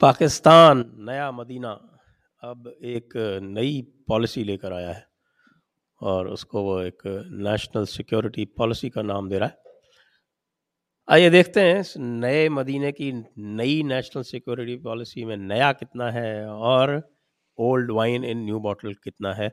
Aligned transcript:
पाकिस्तान, 0.00 0.84
नया 0.98 1.30
मदीना, 1.32 1.70
अब 2.42 2.66
एक 2.68 3.16
नई 3.42 3.80
पॉलिसी 4.08 4.42
लेकर 4.44 4.72
आया 4.72 4.92
है 4.92 5.06
और 6.00 6.28
उसको 6.28 6.62
वो 6.62 6.80
एक 6.82 7.02
नेशनल 7.46 7.84
सिक्योरिटी 7.86 8.44
पॉलिसी 8.58 8.90
का 8.90 9.02
नाम 9.02 9.28
दे 9.28 9.38
रहा 9.38 9.48
है। 9.48 9.56
आइए 11.08 11.30
देखते 11.30 11.60
हैं 11.60 11.80
इस 11.80 11.94
नए 11.98 12.48
मदीने 12.48 12.92
की 12.92 13.12
नई 13.38 13.82
नेशनल 13.82 14.22
सिक्योरिटी 14.22 14.76
पॉलिसी 14.76 15.24
में 15.24 15.36
नया 15.36 15.72
कितना 15.72 16.10
है 16.10 16.46
और 16.46 17.02
old 17.58 17.90
wine 17.90 18.24
in 18.24 18.44
new 18.44 18.60
bottle 18.60 18.94
कितना 18.94 19.34
है। 19.34 19.52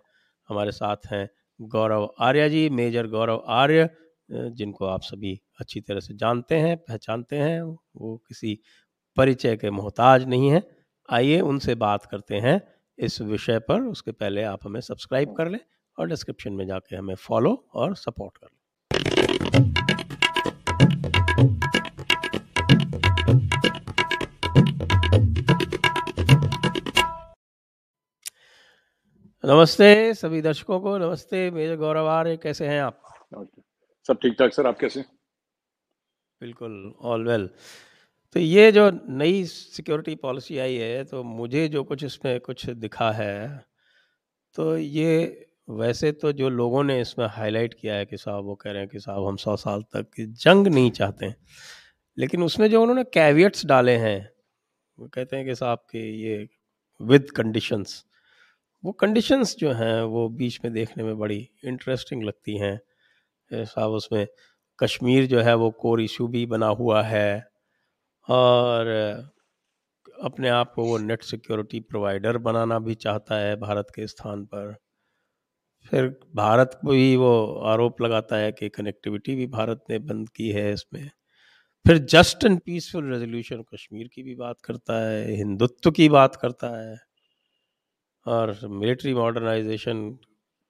हमारे 0.50 0.72
साथ 0.74 1.12
हैं 1.12 1.28
गौरव 1.60 2.10
आर्य 2.22 2.50
जी 2.50 2.70
मेजर 2.72 3.08
गौरव 3.08 3.44
आर्य, 3.56 3.90
जिनको 4.30 4.86
आप 4.86 5.02
सभी 5.02 5.40
अच्छी 5.60 5.82
तरह 5.82 6.00
से 6.00 6.14
जानते 6.14 6.56
हैं, 6.56 6.78
पहचानते 6.78 7.36
हैं, 7.36 7.62
वो 7.62 8.18
किसी 8.28 8.60
परिचय 9.18 9.56
के 9.58 9.70
मोहताज 9.70 10.26
नहीं 10.26 10.50
है। 10.50 10.62
आइए 11.10 11.40
उनसे 11.42 11.76
बात 11.76 12.06
करते 12.06 12.36
हैं। 12.36 12.62
इस 12.98 13.22
विषय 13.22 13.60
पर 13.60 13.82
उसके 13.82 14.12
पहले 14.12 14.44
आप 14.44 14.66
हमें 14.66 14.80
सब्सक्राइब 14.82 15.34
कर 15.36 15.50
लें 15.50 15.60
और 15.98 16.08
डिस्क्रिप्शन 16.08 16.54
में 16.54 16.66
जाके 16.68 16.96
हमें 16.96 17.16
फॉलो 17.16 17.54
और 17.74 17.96
सपोर्ट 17.96 18.38
कर 18.38 18.48
लें। 18.48 18.60
नमस्ते 29.44 30.14
सभी 30.14 30.42
दर्शकों 30.42 30.80
को। 30.80 30.98
नमस्ते 30.98 31.50
मेजर 31.52 31.76
गौरव 31.76 32.08
आर्य 32.08 32.38
कैसे 32.38 32.68
हैं 32.68 32.82
आप? 32.82 33.02
सब 34.08 34.18
ठीक 34.22 34.36
ठाक 34.40 34.54
सर 34.54 34.68
आप 34.68 34.80
कैसे 34.80 35.02
बिल्कुल 36.42 36.94
ऑल 37.02 37.28
वेल। 37.28 37.50
तो 38.36 38.40
ये 38.42 38.72
जो 38.72 38.90
नई 39.10 39.44
सिक्योरिटी 39.46 40.16
पॉलिसी 40.16 40.58
आई 40.58 40.76
है 40.76 41.04
तो 41.04 41.24
मुझे 41.24 41.68
जो 41.68 41.84
कुछ 41.84 42.04
इसमें 42.04 42.40
कुछ 42.40 42.70
दिखा 42.70 43.12
है 43.12 43.66
तो 44.56 44.78
ये 44.78 45.48
वैसे 45.70 46.12
तो 46.12 46.32
जो 46.32 46.50
लोगों 46.50 46.84
ने 46.84 47.02
इसमें 47.02 47.28
हाईलाइट 47.28 47.74
किया 47.74 47.96
है 47.96 48.06
कि 48.06 48.18
साहब 48.18 48.46
वो 48.46 48.56
कह 48.56 48.72
रहे 48.72 48.82
हैं 48.82 48.90
कि 48.90 49.00
साहब 49.00 49.28
हम 49.28 49.36
सौ 49.36 49.56
साल 49.56 49.84
तक 49.96 50.22
जंग 50.22 50.68
नहीं 50.68 50.92
चाहते 50.92 51.34
लेकिन 52.18 52.44
उसमें 52.44 52.70
जो 52.72 52.82
उन्होंने 52.82 53.04
कैवियट्स 53.04 53.66
डाले 53.66 53.98
हैं, 53.98 54.30
वो 54.98 55.08
कहते 55.08 55.38
हैं 55.38 55.46
कि 55.46 55.56
साहब 55.56 55.80
के 55.92 56.00
ये 56.24 56.48
विद 57.02 57.32
कंडीशंस 57.32 58.06
वो 58.84 58.92
कंडीशंस 58.92 59.56
जो 59.60 59.72
हैं, 59.74 60.02
वो 60.04 60.30
बीच 60.30 60.60
में 60.66 60.74
देखने 60.74 61.04
में 61.04 61.18
बड़ी 61.20 61.50
इंटरेस्टिंग 61.66 62.24
लगती 62.24 62.58
हैं। 62.60 62.80
साहब 63.52 63.92
उसमें 63.92 64.28
कश्मीर 64.80 65.28
जो 65.28 65.42
है 65.42 65.56
वो 65.56 65.72
कोर 65.72 66.02
इशू 66.02 66.28
भी 66.28 66.46
बना 66.48 66.68
हुआ 66.68 67.04
है। 67.04 67.55
और 68.30 68.88
अपने 70.24 70.50
आप 70.50 70.74
को 70.74 70.86
वो 70.86 70.98
नेट 70.98 71.24
सिक्योरिटी 71.24 71.80
प्रोवाइडर 71.80 72.38
बनाना 72.38 72.80
भी 72.80 72.96
चाहता 72.96 73.38
है 73.38 73.56
भारत 73.56 73.88
के 73.96 74.08
स्थान 74.08 74.46
पर। 74.46 74.76
फिर 75.86 76.08
भारत 76.36 76.80
को 76.82 76.92
भी 76.92 77.16
वो 77.16 77.32
आरोप 77.66 78.02
लगाता 78.02 78.36
है 78.36 78.52
कि 78.52 78.70
कनेक्टिविटी 78.70 79.36
भी 79.36 79.48
भारत 79.48 79.84
ने 79.90 80.00
बंद 80.00 80.30
की 80.30 80.50
है 80.50 80.74
इसमें। 80.74 81.10
फिर 81.86 81.98
just 81.98 82.46
and 82.46 82.60
peaceful 82.60 83.12
resolution 83.14 83.64
Kashmir 83.74 84.10
की 84.14 84.24
भी 84.24 84.36
बात 84.36 84.62
करता 84.64 85.00
है, 85.08 85.32
हिंदुत्व 85.36 85.92
की 85.92 86.10
बात 86.10 86.36
करता 86.36 86.68
है, 86.82 86.98
और 88.26 88.60
मिलिट्री 88.70 89.14
मॉडर्नाइजेशन 89.14 90.10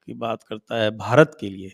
की 0.08 0.14
बात 0.14 0.44
करता 0.44 0.78
है 0.78 0.92
भारत 0.92 1.38
के 1.42 1.50
लिए। 1.50 1.72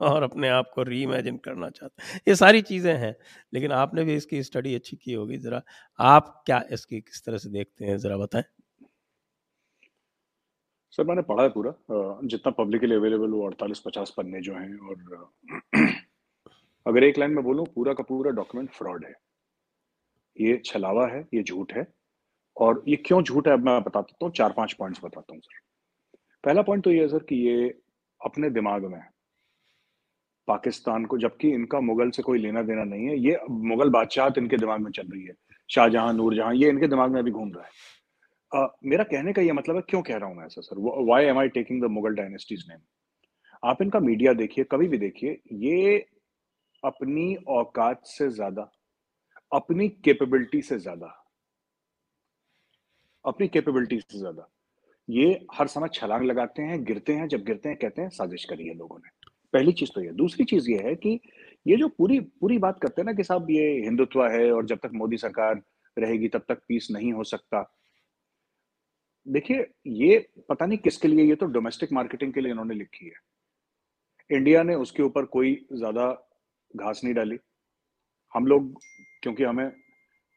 और 0.00 0.22
अपने 0.22 0.48
आप 0.48 0.70
को 0.74 0.82
री 0.82 1.02
इमेजिन 1.02 1.36
करना 1.36 1.68
चाहते 1.70 2.02
हैं। 2.02 2.20
ये 2.28 2.34
सारी 2.34 2.62
चीज़ें 2.62 2.94
हैं, 2.94 3.14
लेकिन 3.52 3.72
आपने 3.72 4.04
भी 4.04 4.14
इसकी 4.14 4.42
स्टडी 4.42 4.74
अच्छी 4.74 4.96
की 4.96 5.12
होगी। 5.12 5.38
ज़रा 5.38 5.62
आप 5.98 6.42
क्या 6.46 6.62
इसकी 6.72 7.00
किस 7.00 7.24
तरह 7.24 7.38
से 7.38 7.50
देखते 7.50 7.84
हैं, 7.84 7.96
ज़रा 7.98 8.16
बताएँ। 8.16 8.44
सर, 10.92 11.04
मैंने 11.04 11.22
पढ़ा 11.22 11.42
है 11.42 11.48
पूरा। 11.48 11.72
जितना 12.24 12.50
पब्लिकली 12.52 12.94
अवेलेबल 12.94 13.30
वो 13.30 13.46
अड़तालीस 13.46 13.80
पचास 13.80 14.14
पन्ने 14.16 14.40
जो 14.40 14.54
हैं 14.54 14.78
और 14.78 15.28
अगर 16.86 17.04
एक 17.04 17.18
लाइन 17.18 17.32
में 17.32 17.44
बोलूँ, 17.44 17.66
पूरा 17.66 17.92
का 17.92 18.02
पूरा 18.02 18.30
डॉक्यूमेंट 18.30 18.70
फ्रॉड 18.70 19.04
है। 19.04 19.14
ये 20.36 20.60
छलावा 20.64 21.06
है, 21.08 21.20
ये 21.34 21.42
झूठ 21.42 21.72
है 21.72 21.86
और 22.56 22.82
ये 22.88 22.96
क्यों 22.96 23.22
झूठ 23.22 23.48
है, 23.48 23.52
अब 23.52 23.64
मैं 23.64 23.80
बता 23.82 24.00
देता 24.00 24.24
हूँ 24.24 24.32
चार 24.32 24.52
पाँच 24.52 24.72
पॉइंट्स 24.72 25.00
बताता 25.04 25.32
हूँ, 25.32 25.40
सर। 25.40 25.60
पहला 26.44 26.62
पॉइंट 26.62 26.84
तो 26.84 26.90
ये 26.92 27.00
है, 27.00 27.08
सर, 27.08 27.18
कि 27.18 27.36
ये 27.48 27.68
अपने 28.20 28.50
दिमाग 28.50 28.84
में 28.84 29.00
पाकिस्तान 30.48 31.04
को 31.04 31.18
जबकि 31.18 31.50
इनका 31.52 31.80
मुगल 31.82 32.10
से 32.10 32.22
कोई 32.22 32.38
लेना 32.38 32.62
देना 32.62 32.84
नहीं 32.84 33.06
है। 33.06 33.18
ये 33.18 33.38
मुगल 33.50 33.90
बादशाह 33.90 34.28
इनके 34.38 34.56
दिमाग 34.56 34.80
में 34.80 34.90
चल 34.90 35.06
रही 35.06 35.24
है। 35.24 35.34
शाहजहां 35.68 36.14
नूरजहां 36.16 36.54
ये 36.54 36.68
इनके 36.68 36.86
दिमाग 36.88 37.10
में 37.12 37.20
अभी 37.20 37.30
घूम 37.30 37.52
रहा 37.54 37.64
है। 37.64 37.70
uh, 38.52 38.68
मेरा 38.84 39.04
कहने 39.04 39.32
का 39.32 39.42
ये 39.42 39.52
मतलब 39.52 39.76
है 39.76 39.82
क्यों 39.88 40.02
कह 40.02 40.16
रहा 40.16 40.28
हूँ 40.28 40.44
ऐसा 40.44 40.60
sir? 40.60 40.76
Why 41.08 41.24
am 41.24 41.38
I 41.38 41.48
taking 41.50 41.82
the 41.82 41.90
Mughal 41.90 42.14
dynasties 42.14 42.64
name 42.68 42.80
आप 43.62 43.82
इनका 43.82 44.00
मीडिया 44.00 44.32
देखिए 44.34 44.64
कभी 44.64 44.88
भी 44.88 44.98
देखिए 44.98 45.40
ये 45.52 45.98
अपनी 46.82 47.34
औकात 47.50 48.06
से 48.06 48.28
ज़्यादा 48.30 48.70
अपनी 49.52 49.88
कैपेबिलिटी 50.04 50.60
से 50.62 50.78
ज़्यादा 50.78 51.14
अपनी 53.24 53.48
कैपेबिलिटी 53.48 53.98
से 54.00 54.18
ज़्यादा 54.18 54.48
ये 55.08 55.46
हर 55.54 55.66
समय 55.66 55.88
छलांग 55.94 56.24
लगाते 56.24 56.62
हैं 56.62 56.82
गिरते 56.84 57.12
हैं 57.12 57.28
जब 57.28 57.44
गिरते 57.44 57.68
हैं 57.68 57.78
कहते 57.78 58.02
हैं 58.02 58.08
साजिश 58.10 58.44
करी 58.44 58.66
है 58.68 58.74
लोगों 58.74 58.98
ने। 58.98 59.10
पहली 59.54 59.72
चीज़ 59.72 59.90
तो 59.94 60.02
ये। 60.02 60.10
दूसरी 60.14 60.44
चीज़ 60.44 60.70
ये 60.70 60.78
है 60.78 60.94
कि 60.96 61.18
ये 61.66 61.76
जो 61.76 61.88
पूरी 61.88 62.18
पूरी 62.20 62.58
बात 62.58 62.78
करते 62.82 63.02
हैं 63.02 63.06
ना 63.06 63.12
कि 63.12 63.24
साहब 63.24 63.50
ये 63.50 63.70
हिंदुत्व 63.84 64.24
है 64.26 64.50
और 64.52 64.66
जब 64.66 64.78
तक 64.78 64.90
मोदी 64.94 65.16
सरकार 65.16 65.60
रहेगी 65.96 66.28
तब 66.28 66.44
तक 66.48 66.60
पीस 66.68 66.88
नहीं 66.90 67.12
हो 67.12 67.24
सकता। 67.24 67.62
देखिए, 69.26 69.66
ये 69.86 70.18
पता 70.48 70.66
नहीं 70.66 70.78
किसके 70.78 71.08
लिए, 71.08 71.24
ये 71.24 71.34
तो 71.34 71.46
डोमेस्टिक 71.46 71.92
मार्केटिंग 71.92 72.32
के 72.32 72.40
लिए 72.40 72.52
इन्होंने 72.52 72.74
लिखी 72.74 73.06
है। 73.06 74.36
इंडिया 74.36 74.62
ने 74.62 74.74
उसके 74.76 75.02
ऊपर 75.02 75.24
कोई 75.26 75.54
ज़्यादा 75.72 76.06
घास 76.74 77.00
नहीं 77.04 77.14
डाली। 77.14 77.38
हम 78.34 78.46
लोग, 78.46 78.72
क्योंकि 79.22 79.44
हमें, 79.44 79.72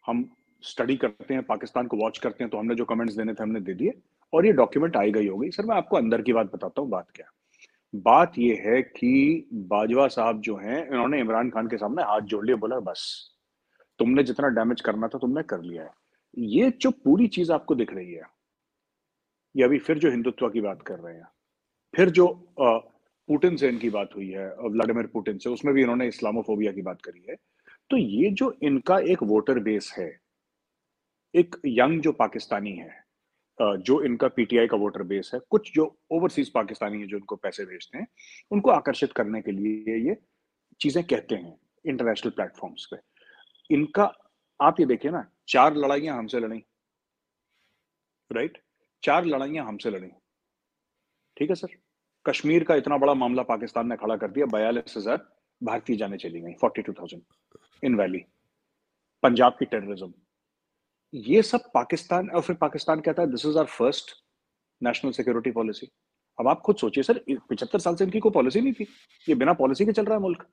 हम 0.05 0.29
स्टडी 0.63 0.95
करते 0.95 1.33
हैं, 1.33 1.43
पाकिस्तान 1.43 1.87
को 1.87 1.97
वॉच 1.97 2.17
करते 2.17 2.43
हैं 2.43 2.51
तो 2.51 2.57
हमने 2.57 2.75
जो 2.75 2.85
कमेंट्स 2.85 3.15
देने 3.15 3.33
थे, 3.33 3.43
हमने 3.43 3.59
दे 3.59 3.73
दिए 3.73 3.93
और 4.33 4.45
ये 4.45 4.51
डॉक्यूमेंट 4.53 4.97
आई 4.97 5.11
गई 5.11 5.27
होगी। 5.27 5.51
सर, 5.51 5.65
मैं 5.65 5.75
आपको 5.75 5.97
अंदर 5.97 6.21
की 6.21 6.33
बात 6.33 6.51
बताता 6.53 6.81
हूँ, 6.81 6.89
बात 6.89 7.11
क्या 7.15 7.31
बात 7.95 8.33
यह 8.37 8.61
है 8.65 8.81
कि 8.81 9.47
बाजवा 9.53 10.07
साहब 10.07 10.41
जो 10.41 10.55
हैं, 10.55 10.87
इन्होंने 10.87 11.19
इमरान 11.19 11.49
खान 11.49 11.67
के 11.67 11.77
सामने 11.77 12.03
हाथ 12.03 12.21
जोड़ 12.21 12.45
लिया, 12.45 12.55
बोला, 12.55 12.79
बस, 12.79 13.31
तुमने 13.99 14.23
जितना 14.23 14.47
डैमेज 14.47 14.81
करना 14.81 15.07
था, 15.07 15.17
तुमने 15.17 15.43
कर 15.43 15.61
लिया 15.61 15.83
है। 15.83 15.89
ये 16.37 16.69
जो 16.71 16.91
पूरी 16.91 17.27
चीज़ 17.27 17.51
आपको 17.51 17.75
दिख 17.75 17.93
रही 17.93 18.13
है। 18.13 18.23
ये 19.55 19.63
अभी 19.63 19.79
फिर 19.79 19.97
जो 19.99 20.11
हिंदुत्व 20.11 20.49
की 20.49 20.61
बात 20.61 20.81
कर 20.81 20.99
रहे 20.99 21.15
हैं, 21.15 21.27
फिर 21.95 22.09
जो 22.09 22.27
पुतिन 22.59 23.55
से 23.55 23.69
इनकी 23.69 23.89
बात 23.89 24.09
हुई 24.15 24.29
है 24.29 24.47
व्लादिमिर 24.57 25.07
पुतिन 25.07 25.37
से, 25.37 25.49
उसमें 25.49 25.73
भी 25.73 25.81
इन्होंने 25.81 26.07
इस्लामोफोबिया 26.07 26.71
की 26.71 26.81
बात 26.81 27.01
करी 27.01 27.25
है। 27.29 27.35
तो 27.89 27.97
ये 27.97 28.29
जो 28.31 28.53
इनका 28.63 28.99
एक 28.99 29.23
वोटर 29.23 29.59
बेस 29.59 29.93
है, 29.97 30.19
एक 31.35 31.55
यंग 31.65 32.01
जो 32.01 32.11
पाकिस्तानी 32.11 32.71
है 32.71 33.00
जो 33.59 34.01
इनका 34.03 34.27
पीटीआई 34.27 34.67
का 34.67 34.77
वोटर 34.77 35.03
बेस 35.03 35.31
है, 35.33 35.39
कुछ 35.49 35.71
जो 35.73 35.85
ओवरसीज 36.11 36.49
पाकिस्तानी 36.51 36.99
है 37.01 37.07
जो 37.07 37.17
इनको 37.17 37.35
पैसे 37.35 37.65
भेजते 37.65 37.97
हैं, 37.97 38.07
उनको 38.51 38.69
आकर्षित 38.71 39.11
करने 39.11 39.41
के 39.41 39.51
लिए 39.51 39.97
ये 40.07 40.17
चीज़ें 40.81 41.03
कहते 41.03 41.35
हैं 41.35 41.57
इंटरनेशनल 41.85 42.31
प्लेटफॉर्म्स 42.31 42.87
पे। 42.91 42.97
इनका, 43.69 44.03
आप 44.59 44.79
ये 44.79 44.85
देखिए 44.85 45.11
ना, 45.11 45.25
चार 45.47 45.75
लड़ाइयाँ 45.75 46.17
हमसे 46.17 46.39
लड़ी। 46.39 46.63
राइट? 48.31 48.57
चार 49.03 49.25
लड़ाइयाँ 49.25 49.65
हमसे 49.65 49.89
लड़ी। 49.89 50.09
ठीक 51.37 51.49
है 51.49 51.55
सर? 51.55 51.77
कश्मीर 52.25 52.63
का 52.63 52.75
इतना 52.75 52.97
बड़ा 52.97 53.13
मामला 53.13 53.43
पाकिस्तान 53.43 53.87
ने 53.87 53.95
खड़ा 53.97 54.15
कर 54.15 54.31
दिया, 54.31 54.45
बयालीस 54.47 54.93
हज़ार 54.97 55.27
भारतीय 55.61 55.95
जाने 55.95 56.17
चली 56.17 56.41
गई 56.41 56.53
forty 56.61 56.81
two 56.81 56.93
thousand 56.93 57.21
in 57.83 57.95
valley 57.95 58.23
Punjab 59.23 59.55
की 59.59 59.65
टेररिज्म 59.65 60.13
ये 61.13 61.41
सब 61.41 61.71
पाकिस्तान, 61.73 62.29
और 62.29 62.41
फिर 62.41 62.55
पाकिस्तान 62.55 62.99
कहता 63.01 63.21
है 63.21 63.29
this 63.31 63.45
is 63.45 63.57
our 63.57 63.65
first 63.67 64.11
national 64.81 65.11
security 65.11 65.51
policy 65.51 65.87
अब 66.39 66.47
आप 66.47 66.61
खुद 66.65 66.75
सोचिए, 66.77 67.03
सर 67.03 67.19
पिछहत्तर 67.29 67.79
साल 67.79 67.95
से 67.95 68.03
इनकी 68.03 68.19
कोई 68.19 68.31
पॉलिसी 68.31 68.61
नहीं 68.61 68.73
थी। 68.73 68.87
ये 69.27 69.35
बिना 69.35 69.53
पॉलिसी 69.53 69.85
के 69.85 69.91
चल 69.91 70.05
रहा 70.05 70.15
है 70.15 70.21
मुल्क। 70.21 70.45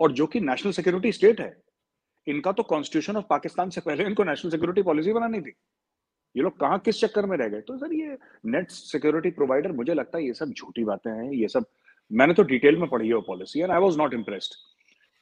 और 0.00 0.12
जो 0.12 0.26
कि 0.26 0.40
नेशनल 0.40 0.72
सिक्योरिटी 0.72 1.12
स्टेट 1.12 1.40
है, 1.40 1.56
इनका 2.26 2.52
तो 2.52 2.62
कॉन्स्टिट्यूशन 2.64 3.16
ऑफ़ 3.16 3.24
पाकिस्तान 3.30 3.70
से 3.70 3.80
पहले 3.80 4.04
इनको 4.04 4.24
नेशनल 4.24 4.50
सिक्योरिटी 4.50 4.82
पॉलिसी 4.82 5.12
बनानी 5.12 5.40
थी। 5.40 5.50
ये 6.34 6.42
लोग 6.42 6.58
कहाँ, 6.60 6.78
किस 6.78 7.00
चक्कर 7.00 7.26
में 7.26 7.36
रह 7.36 7.48
गए? 7.48 7.60
तो 7.60 7.76
सर, 7.78 7.92
ये 7.94 8.16
नेट 8.46 8.70
सिक्योरिटी 8.70 9.30
प्रोवाइडर 9.32 9.72
मुझे 9.72 9.94
लगता 9.94 10.18
है 10.18 10.26
ये 10.26 10.32
सब 10.34 10.52
झूठी 10.52 10.84
बातें 10.84 11.10
हैं, 11.10 11.30
ये 11.32 11.48
सब, 11.48 11.64
मैंने 12.10 12.34
तो 12.34 12.42
डिटेल 12.44 12.76
में 12.76 12.88
पढ़ी 12.90 13.08
है 13.08 13.20
policy 13.26 13.60
and 13.60 13.70
I 13.72 13.80
was 13.80 13.98
not 13.98 14.14
impressed 14.14 14.54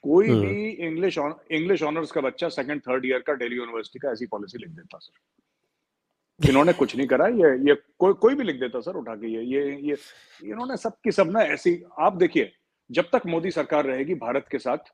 कोई 0.04 0.28
हम्म। 0.28 0.40
भी 0.40 0.68
इंग्लिश 0.68 1.18
इंग्लिश 1.18 1.82
ऑनर्स 1.82 2.12
का 2.12 2.20
बच्चा 2.20 2.48
सेकंड 2.48 2.80
थर्ड 2.80 3.06
ईयर 3.06 3.18
का 3.18 3.34
दिल्ली 3.34 3.56
यूनिवर्सिटी 3.56 3.98
का 3.98 4.10
ऐसी 4.12 4.26
पॉलिसी 4.26 4.58
लिख 4.58 4.68
देता 4.68 4.98
सर 4.98 6.48
इन्होंने 6.48 6.72
कुछ 6.72 6.96
नहीं 6.96 7.06
करा 7.06 7.26
ये 7.26 7.68
ये 7.68 7.74
कोई 7.98 8.12
कोई 8.12 8.34
भी 8.34 8.44
लिख 8.44 8.60
देता 8.60 8.80
सर 8.80 8.96
उठा 8.96 9.14
के 9.14 9.26
ये 9.26 9.44
ये 9.44 9.78
ये 9.88 9.96
इन्होंने 10.44 10.76
सब 10.76 10.96
की 11.04 11.12
सब 11.12 11.30
ना 11.30 11.40
ऐसी 11.40 11.82
आप 11.98 12.16
देखिए 12.16 12.52
जब 12.90 13.04
तक 13.12 13.26
मोदी 13.26 13.50
सरकार 13.50 13.84
रहेगी 13.84 14.14
भारत 14.14 14.46
के 14.50 14.58
साथ 14.58 14.92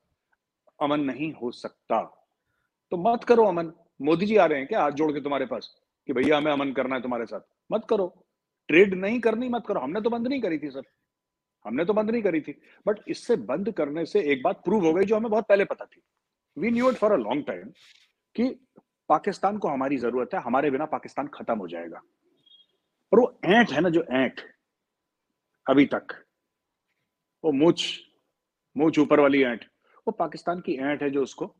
अमन 0.80 1.00
नहीं 1.00 1.32
हो 1.32 1.50
सकता। 1.50 2.00
तो 2.90 2.96
मत 2.96 3.24
करो 3.24 3.44
अमन। 3.44 3.72
मोदी 4.02 4.26
जी 4.26 4.36
आ 4.36 4.46
रहे 4.46 4.58
हैं 4.58 4.66
क्या? 4.68 4.82
हाथ 4.82 4.90
जोड़ 4.90 5.12
के 5.12 5.20
तुम्हारे 5.20 5.46
पास 5.46 5.76
कि 6.06 6.12
भैया 6.12 6.36
हमें 6.36 6.52
अमन 6.52 6.72
करना 6.72 6.96
है 6.96 7.02
तुम्हारे 7.02 7.26
साथ। 7.26 7.40
मत 7.72 7.86
करो। 7.90 8.24
ट्रेड 8.68 8.94
नहीं 8.94 9.20
करनी 9.20 9.48
मत 9.48 9.64
करो। 9.68 9.80
हमने 9.80 10.00
तो 10.00 10.10
बंद 10.10 10.26
नहीं 10.26 10.40
करी 10.40 10.58
थी 10.58 10.70
सर 10.70 10.82
हमने 11.64 11.84
तो 11.84 11.92
बंद 11.92 12.10
नहीं 12.10 12.22
करी 12.22 12.40
थी। 12.40 12.52
बट 12.86 13.00
इससे 13.08 13.36
बंद 13.36 13.70
करने 13.72 14.04
से 14.06 14.20
एक 14.32 14.42
बात 14.42 14.62
प्रूव 14.64 14.86
हो 14.86 14.92
गई 14.94 15.04
जो 15.04 15.16
हमें 15.16 15.30
बहुत 15.30 15.46
पहले 15.48 15.64
पता 15.64 15.84
थी। 15.84 16.00
We 16.56 16.70
knew 16.70 16.90
it 16.90 16.96
for 16.96 17.12
a 17.12 17.16
long 17.16 17.44
time 17.46 17.70
कि 18.36 18.48
पाकिस्तान 19.08 19.58
को 19.58 19.68
हमारी 19.68 19.96
ज़रूरत 19.96 20.34
है, 20.34 20.40
हमारे 20.40 20.70
बिना 20.70 20.84
पाकिस्तान 20.86 21.26
खत्म 21.26 21.58
हो 21.58 21.68
जाएगा। 21.68 22.02
और 23.12 23.20
वो 23.20 23.38
ऐंठ 23.44 23.72
है 23.72 23.80
ना, 23.80 23.88
जो 23.88 24.04
ऐंठ, 24.12 24.40
अभी 25.66 25.86
तक, 25.86 26.14
वो 27.44 27.52
मूछ 27.52 28.00
मूछ 28.76 28.98
ऊपर 28.98 29.20
वाली 29.20 29.42
ऐंठ, 29.42 29.64
वो 30.06 30.12
पाकिस्तान 30.12 30.60
की 30.60 30.74
ऐंठ 30.74 31.02
है 31.02 31.10
जो 31.10 31.22
उसको 31.22 31.54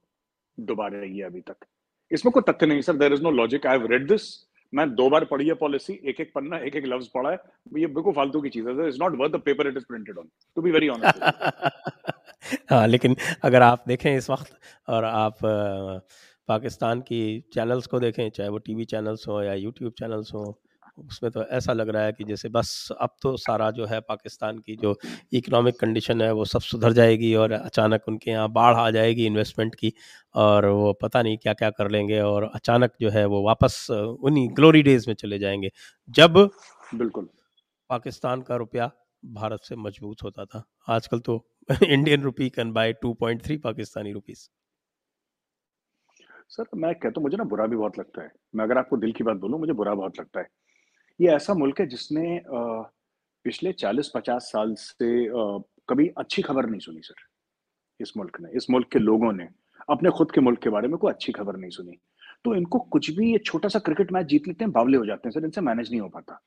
डुबा 0.58 0.86
रही 0.86 1.18
है 1.18 1.24
अभी 1.24 1.40
तक। 1.40 1.66
इसमें 2.10 2.32
कोई 2.32 2.52
तथ्य 2.52 2.66
नहीं 2.66 2.80
sir 2.80 2.96
there 2.96 3.12
is 3.12 3.22
no 3.22 3.30
logic 3.30 3.66
I 3.66 3.78
have 3.78 3.86
read 3.86 4.06
this 4.08 4.22
मैं 4.72 4.88
दो 4.94 5.08
बार 5.10 5.24
पढ़ी 5.24 5.46
है 5.48 5.54
पॉलिसी 5.56 5.92
एक 6.10 6.20
एक 6.20 6.30
पन्ना 6.34 6.58
एक 6.66 6.76
एक 6.76 6.84
लफ्ज 6.86 7.06
पढ़ा 7.14 7.30
है। 7.30 7.38
ये 7.78 7.86
बिल्कुल 7.88 8.12
फालतू 8.14 8.40
की 8.40 8.48
चीज़ 8.48 8.68
है 8.68 8.88
is 8.88 8.98
not 9.00 9.16
worth 9.20 9.32
the 9.32 9.40
paper 9.44 9.68
it 9.68 9.76
is 9.76 9.84
printed 9.88 10.18
on 10.18 10.28
to 10.56 10.62
be 10.62 10.70
very 10.70 10.88
honest 10.88 11.22
हाँ 12.70 12.86
लेकिन 12.88 13.16
अगर 13.44 13.62
आप 13.62 13.84
देखें 13.88 14.16
इस 14.16 14.30
वक्त 14.30 14.58
और 14.88 15.04
आप 15.04 15.38
पाकिस्तान 16.48 17.00
की 17.00 17.22
चैनल्स 17.54 17.86
को 17.86 17.98
देखें, 18.00 18.28
चाहे 18.30 18.48
वो 18.48 18.58
टीवी 18.58 18.84
चैनल्स 18.84 19.26
हो 19.28 19.42
या 19.42 19.54
यूट्यूब 19.54 19.92
चैनल्स 19.98 20.32
हो 20.34 20.42
उसमें 20.98 21.30
तो 21.32 21.44
ऐसा 21.44 21.72
लग 21.72 21.88
रहा 21.88 22.02
है 22.02 22.12
कि 22.12 22.24
जैसे 22.24 22.48
बस 22.48 22.88
अब 23.00 23.10
तो 23.22 23.36
सारा 23.36 23.70
जो 23.70 23.86
है 23.86 24.00
पाकिस्तान 24.00 24.58
की 24.58 24.76
जो 24.76 24.94
इकोनॉमिक 25.32 25.78
कंडीशन 25.80 26.22
है 26.22 26.32
वो 26.32 26.44
सब 26.44 26.60
सुधर 26.60 26.92
जाएगी 26.92 27.34
और 27.34 27.52
अचानक 27.52 28.08
उनके 28.08 28.30
यहाँ 28.30 28.48
बाढ़ 28.52 28.74
आ 28.76 28.90
जाएगी 28.90 29.26
इन्वेस्टमेंट 29.26 29.74
की 29.74 29.92
और 30.34 30.66
वो 30.66 30.92
पता 30.92 31.22
नहीं 31.22 31.36
क्या 31.38 31.52
क्या 31.52 31.70
कर 31.70 31.90
लेंगे 31.90 32.20
और 32.20 32.50
अचानक 32.54 32.92
जो 33.00 33.10
है 33.10 33.24
वो 33.26 33.42
वापस 33.42 33.86
उन्हीं 33.90 34.48
ग्लोरी 34.56 34.82
डेज़ 34.82 35.04
में 35.08 35.14
चले 35.14 35.38
जाएँगे। 35.38 35.70
जब 36.08 36.38
बिल्कुल। 36.94 37.28
पाकिस्तान 37.90 38.42
का 38.42 38.56
रुपया 38.56 38.90
भारत 39.24 39.60
से 39.62 39.76
मज़बूत 39.76 40.22
होता 40.24 40.44
था। 40.44 40.64
आजकल 40.88 41.18
तो 41.20 41.44
Indian 41.84 42.22
rupee 42.22 42.48
can 42.50 42.72
buy 42.72 42.92
2.3 42.92 43.56
Pakistani 43.58 44.12
rupees 44.12 44.48
sir 46.48 46.64
मैं 46.76 46.94
कहता 46.94 47.20
हूँ 47.20 47.22
मुझे 47.22 47.36
ना 47.36 47.44
बुरा 47.44 47.66
भी 47.66 47.76
बहुत 47.76 47.98
लगता 47.98 48.22
है। 48.22 48.30
मैं 48.54 48.64
अगर 48.64 48.78
आपको 48.78 48.96
दिल 48.96 49.12
की 49.12 49.24
बात 49.24 49.36
बोलूँ 49.36 49.58
मुझे 49.60 49.72
बुरा 49.72 49.94
बहुत 49.94 50.18
लगता 50.20 50.40
है। 50.40 50.46
ये 51.20 51.28
ऐसा 51.28 51.54
मुल्क 51.54 51.80
है 51.80 51.86
जिसने 51.86 52.40
पिछले 52.50 53.72
40-50 53.72 54.50
साल 54.52 54.74
से 54.78 55.08
कभी 55.88 56.06
अच्छी 56.18 56.42
खबर 56.42 56.66
नहीं 56.66 56.80
सुनी 56.80 57.00
सर, 57.02 57.14
इस 58.00 58.12
मुल्क 58.16 58.40
ने, 58.40 58.48
इस 58.56 58.66
मुल्क 58.70 58.88
के 58.92 58.98
लोगों 58.98 59.32
ने, 59.32 59.48
अपने 59.90 60.10
खुद 60.10 60.30
के 60.32 60.40
मुल्क 60.40 60.60
के 60.62 60.70
बारे 60.70 60.88
में 60.88 60.96
कोई 60.98 61.12
अच्छी 61.12 61.32
खबर 61.32 61.56
नहीं 61.56 61.70
सुनी। 61.70 61.98
तो 62.44 62.54
इनको 62.54 62.78
कुछ 62.94 63.10
भी 63.10 63.30
ये 63.32 63.38
छोटा 63.38 63.68
सा 63.68 63.78
क्रिकेट 63.78 64.12
मैच 64.12 64.26
जीत 64.26 64.48
लेते 64.48 64.64
हैं, 64.64 64.72
बावले 64.72 64.98
हो 64.98 65.06
जाते 65.06 65.28
हैं 65.28 65.32
सर, 65.32 65.44
इनसे 65.44 65.60
मैनेज 65.60 65.90
नहीं 65.90 66.00
हो 66.00 66.08
पाता। 66.08 66.40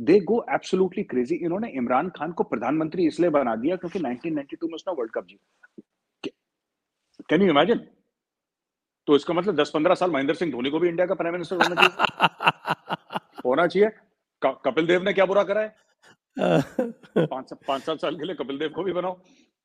They 0.00 0.18
go 0.20 0.44
absolutely 0.54 1.02
crazy. 1.04 1.34
इन्होंने 1.36 1.68
इमरान 1.78 2.08
खान 2.16 2.32
को 2.32 2.44
प्रधानमंत्री 2.44 3.06
इसलिए 3.06 3.30
बना 3.30 3.54
दिया 3.56 3.76
क्योंकि 3.76 3.98
1992 3.98 4.68
में 4.68 4.74
उसने 4.74 4.94
वर्ल्ड 4.94 5.12
कप 5.12 5.26
जीता 5.26 6.30
कैन 7.30 7.42
यू 7.42 7.48
इमेजिन 7.50 7.78
तो 9.08 9.16
इसका 9.16 9.34
मतलब 9.34 9.56
10-15 9.56 9.94
साल 9.94 10.10
महेंद्र 10.10 10.34
सिंह 10.34 10.52
धोनी 10.52 10.70
को 10.70 10.78
भी 10.78 10.88
इंडिया 10.88 11.06
का 11.06 11.14
प्राइम 11.14 11.34
मिनिस्टर 11.34 11.56
होना 11.56 11.82
चाहिए। 11.82 12.96
होना 13.44 13.66
चाहिए। 13.66 13.90
कपिल 14.42 14.86
देव 14.86 15.02
ने 15.02 15.12
क्या 15.12 15.24
बुरा 15.26 15.42
करा 15.44 15.60
है? 15.60 15.74
पाँच 16.36 17.52
पाँच 17.66 17.82
सात 17.82 18.00
साल 18.00 18.16
के 18.16 18.24
लिए 18.26 18.34
कपिल 18.36 18.58
देव 18.58 18.68
को 18.74 18.82
भी 18.82 18.92
बनाओ। 18.92 19.20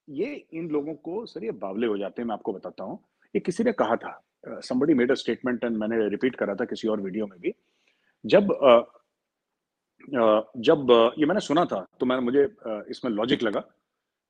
ये 0.08 0.34
इन 0.54 0.70
लोगों 0.70 0.94
को 0.96 1.25
सर 1.25 1.44
ये 1.44 1.52
बावले 1.60 1.88
हो 1.88 1.98
जाते 1.98 2.22
हैं 2.22 2.28
मैं 2.28 2.34
आपको 2.34 2.54
बताता 2.54 2.84
हूँ। 2.84 3.00
ये 3.36 3.40
किसी 3.40 3.64
ने 3.64 3.72
कहा 3.74 3.96
था 3.96 4.20
somebody 4.62 4.94
made 4.94 5.12
a 5.12 5.16
statement 5.16 5.64
and 5.64 5.78
मैंने 5.78 6.08
रिपीट 6.10 6.36
करा 6.36 6.56
था 6.56 6.66
किसी 6.66 6.88
और 6.88 7.02
वीडियो 7.02 7.28
में 7.28 7.40
भी। 7.40 7.54
जब 8.25 8.48
जब 10.60 10.92
ये 11.18 11.25
मैंने 11.25 11.40
सुना 11.42 11.64
था 11.66 11.86
तो 12.00 12.06
मैंने 12.06 12.22
मुझे 12.22 12.44
इसमें 12.90 13.12
लॉजिक 13.12 13.44
लगा 13.44 13.60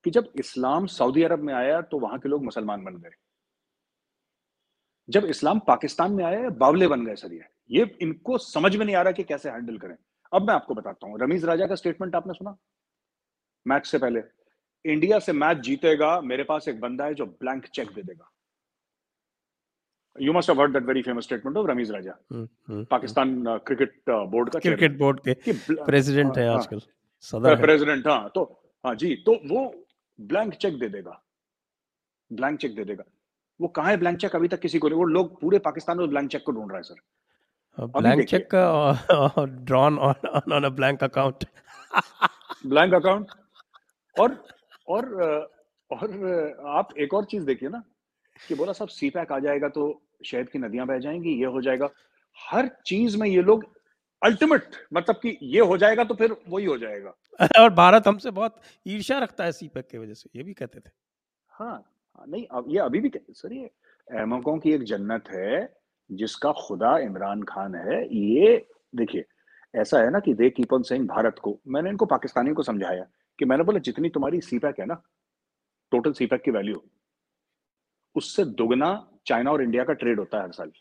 कि 0.05 0.11
जब 0.11 0.31
इस्लाम 0.39 0.85
सऊदी 0.89 1.23
अरब 1.23 1.43
में 1.43 1.53
आया 1.53 1.81
तो 1.83 1.99
वहाँ 1.99 2.19
के 2.19 2.29
लोग 2.29 2.43
मुसलमान 2.43 2.83
बन 2.83 2.95
गए। 2.95 3.15
जब 5.09 5.25
इस्लाम 5.25 5.59
पाकिस्तान 5.67 6.11
में 6.11 6.23
आया 6.25 6.49
बावले 6.59 6.87
बन 6.87 7.05
गए 7.05 7.15
सर 7.15 7.33
ये 7.33 7.45
ये 7.71 7.85
इनको 8.01 8.37
समझ 8.37 8.75
में 8.75 8.85
नहीं 8.85 8.95
आ 8.95 9.01
रहा 9.01 9.11
कि 9.11 9.23
कैसे 9.23 9.49
हैंडल 9.49 9.77
करें। 9.77 9.95
अब 10.31 10.47
मैं 10.47 10.53
आपको 10.53 10.73
बताता 10.73 11.07
हूँ 11.07 11.19
रमीज 11.19 11.45
राजा 11.45 11.67
का 11.67 11.75
स्टेटमेंट 11.75 12.15
आपने 12.15 12.33
सुना? 12.33 12.55
मैच 13.65 13.85
से 13.87 13.97
पहले। 13.97 14.21
इंडिया 14.85 15.19
से 15.19 15.33
मैच 15.33 15.57
जीतेगा 15.65 16.19
मेरे 16.21 16.43
पास 16.43 16.67
एक 16.67 16.79
बंदा 16.79 17.05
है 17.05 17.13
जो 17.13 17.25
ब्लैंक 17.25 17.65
चेक 17.67 17.89
दे 17.95 18.01
देगा। 18.03 18.29
You 20.15 20.33
must 20.33 20.49
have 20.49 20.61
heard 20.61 20.73
that 20.73 20.83
very 20.83 21.01
famous 21.01 21.23
statement 21.23 21.57
of 21.57 21.67
Ramiz 21.67 21.91
Raja. 21.91 22.17
Pakistan 22.89 23.43
cricket 23.67 24.01
board 24.09 24.49
का 24.49 24.59
क्रिकेट 24.59 24.97
बोर्ड 24.97 25.19
के 25.19 25.33
प्रेसिडेंट 25.75 26.37
है 26.37 26.47
हाँ, 26.47 26.57
आजकल 26.57 26.81
सदर 27.23 27.61
प्रेसिडेंट 27.61 28.07
हाँ 28.07 28.31
तो 28.35 28.43
हाँ 28.85 28.95
जी 28.95 29.15
तो 29.25 29.39
वो 29.47 29.65
ब्लैंक 30.19 30.53
चेक 30.55 30.79
दे 30.79 30.89
देगा। 30.89 31.21
ब्लैंक 32.31 32.59
चेक 32.59 32.75
दे 32.75 32.83
देगा। 32.85 33.03
वो 33.59 33.67
कहा 33.67 33.89
है 33.89 33.97
ब्लैंक 33.97 34.17
चेक 34.19 34.35
अभी 34.35 34.47
तक 34.47 34.59
किसी 34.59 34.79
को 34.79 34.87
नहीं 34.87 34.97
वो 34.97 35.03
लोग 35.03 35.39
पूरे 35.41 35.59
पाकिस्तान 35.59 35.97
में 35.97 36.09
ब्लैंक 36.09 36.29
चेक 36.31 36.43
को 36.45 36.51
ढूंढ 36.51 36.71
रहा 36.71 36.77
है 36.77 36.83
sir. 36.83 36.95
Blank 37.77 38.27
cheque 38.29 38.55
drawn 39.65 39.97
on 39.99 40.51
on 40.53 40.63
a 40.63 40.69
blank 40.69 41.03
account 41.03 41.45
blank 42.65 42.93
account 42.93 43.31
और 44.15 44.43
और 44.87 45.05
और 45.91 46.11
आप 46.67 46.89
एक 46.97 47.13
और 47.13 47.25
चीज़ 47.25 47.45
देखिए 47.45 47.69
ना 47.69 47.83
कि 48.47 48.55
बोला 48.55 48.73
सब 48.73 48.87
सी 48.87 49.09
पैक 49.09 49.31
आ 49.31 49.39
जाएगा 49.39 49.67
तो 49.69 50.01
शहद 50.25 50.49
की 50.49 50.59
नदियाँ 50.59 50.87
बह 50.87 50.97
जाएँगी 50.97 51.33
ये 51.39 51.45
हो 51.45 51.61
जाएगा। 51.61 51.89
हर 52.37 52.69
चीज़ 52.85 53.17
में 53.17 53.27
ये 53.27 53.41
लोग 53.41 53.65
अल्टीमेट 54.21 54.63
मतलब 54.93 55.15
कि 55.15 55.37
ये 55.43 55.59
हो 55.59 55.77
जाएगा 55.77 56.03
तो 56.03 56.13
फिर 56.13 56.35
वही 56.49 56.65
हो 56.65 56.77
जाएगा। 56.77 57.13
और 57.61 57.69
भारत 57.73 58.07
हमसे 58.07 58.31
बहुत 58.31 58.61
ईर्ष्या 58.87 59.19
रखता 59.19 59.43
है 59.43 59.51
सी 59.51 59.67
पैक 59.67 59.87
की 59.87 59.97
वजह 59.97 60.13
से 60.13 60.29
ये 60.35 60.43
भी 60.43 60.53
कहते 60.53 60.79
थे। 60.79 60.89
हाँ 61.51 61.69
हाँ, 61.69 61.83
नहीं, 62.19 62.45
अब 62.51 62.65
ये 62.69 62.79
अभी 62.79 62.99
भी 62.99 63.11
सर 63.31 63.53
ये 63.53 63.69
अहमकों 64.07 64.57
की 64.59 64.71
एक 64.73 64.83
जन्नत 64.83 65.29
है, 65.29 65.75
जिसका 66.09 66.51
खुदा 66.51 66.97
इमरान 66.97 67.43
खान 67.43 67.75
है, 67.75 68.03
ये 68.15 68.65
देखिए, 68.93 69.25
ऐसा 69.73 69.99
है 69.99 70.09
ना 70.09 70.19
कि 70.19 70.33
they 70.33 70.49
keep 70.49 70.73
on 70.73 70.83
saying 70.83 71.07
Bharat 71.07 71.39
को, 71.39 71.59
मैंने 71.67 71.89
इनको 71.89 72.05
पाकिस्तानियों 72.05 72.55
को 72.55 72.63
समझाया 72.63 73.05
कि 73.39 73.45
मैंने 73.45 73.63
बोला, 73.63 73.79
जितनी 73.79 74.09
तुम्हारी 74.09 74.41
सीपैक 74.41 74.79
है 74.79 74.85
ना 74.85 75.01
टोटल 75.91 76.13
सीपैक 76.13 76.41
की 76.41 76.51
वैल्यू 76.51 76.83
उससे 78.15 78.45
दुगना 78.45 78.89
चाइना 79.25 79.51
और 79.51 79.61
इंडिया 79.63 79.83
का 79.83 79.93
ट्रेड 79.93 80.19
होता 80.19 80.37
है 80.37 80.43
हर 80.43 80.51
साल। 80.51 80.71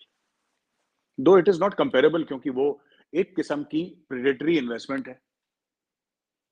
दो 1.18 1.38
इट 1.38 1.48
इज़ 1.48 1.60
नॉट 1.60 1.74
कंपेरेबल 1.74 2.24
क्योंकि 2.24 2.50
वो 2.50 2.66
एक 3.12 3.34
किस्म 3.36 3.62
की 3.62 3.84
प्रिडेटरी 4.08 4.56
इन्वेस्टमेंट 4.58 5.08
है 5.08 5.20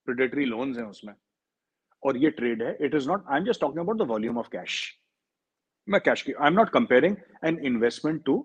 प्रिडेटरी 0.09 0.45
लोन्स 0.45 0.79
हैं 0.79 0.85
उसमें। 0.85 1.15
और 2.03 2.17
ये 2.17 2.31
ट्रेड 2.31 2.63
है 2.63 2.77
it 2.81 2.95
is 2.95 3.09
not 3.09 3.25
I 3.31 3.39
am 3.39 3.45
just 3.45 3.61
talking 3.61 3.81
about 3.81 3.99
the 3.99 4.11
volume 4.11 4.39
of 4.39 4.49
cash 4.53 4.81
मैं 5.89 6.01
कैश 6.01 6.23
की 6.23 6.33
I 6.33 6.47
am 6.47 6.55
not 6.55 6.71
comparing 6.71 7.17
an 7.45 7.59
investment 7.65 8.23
to 8.25 8.39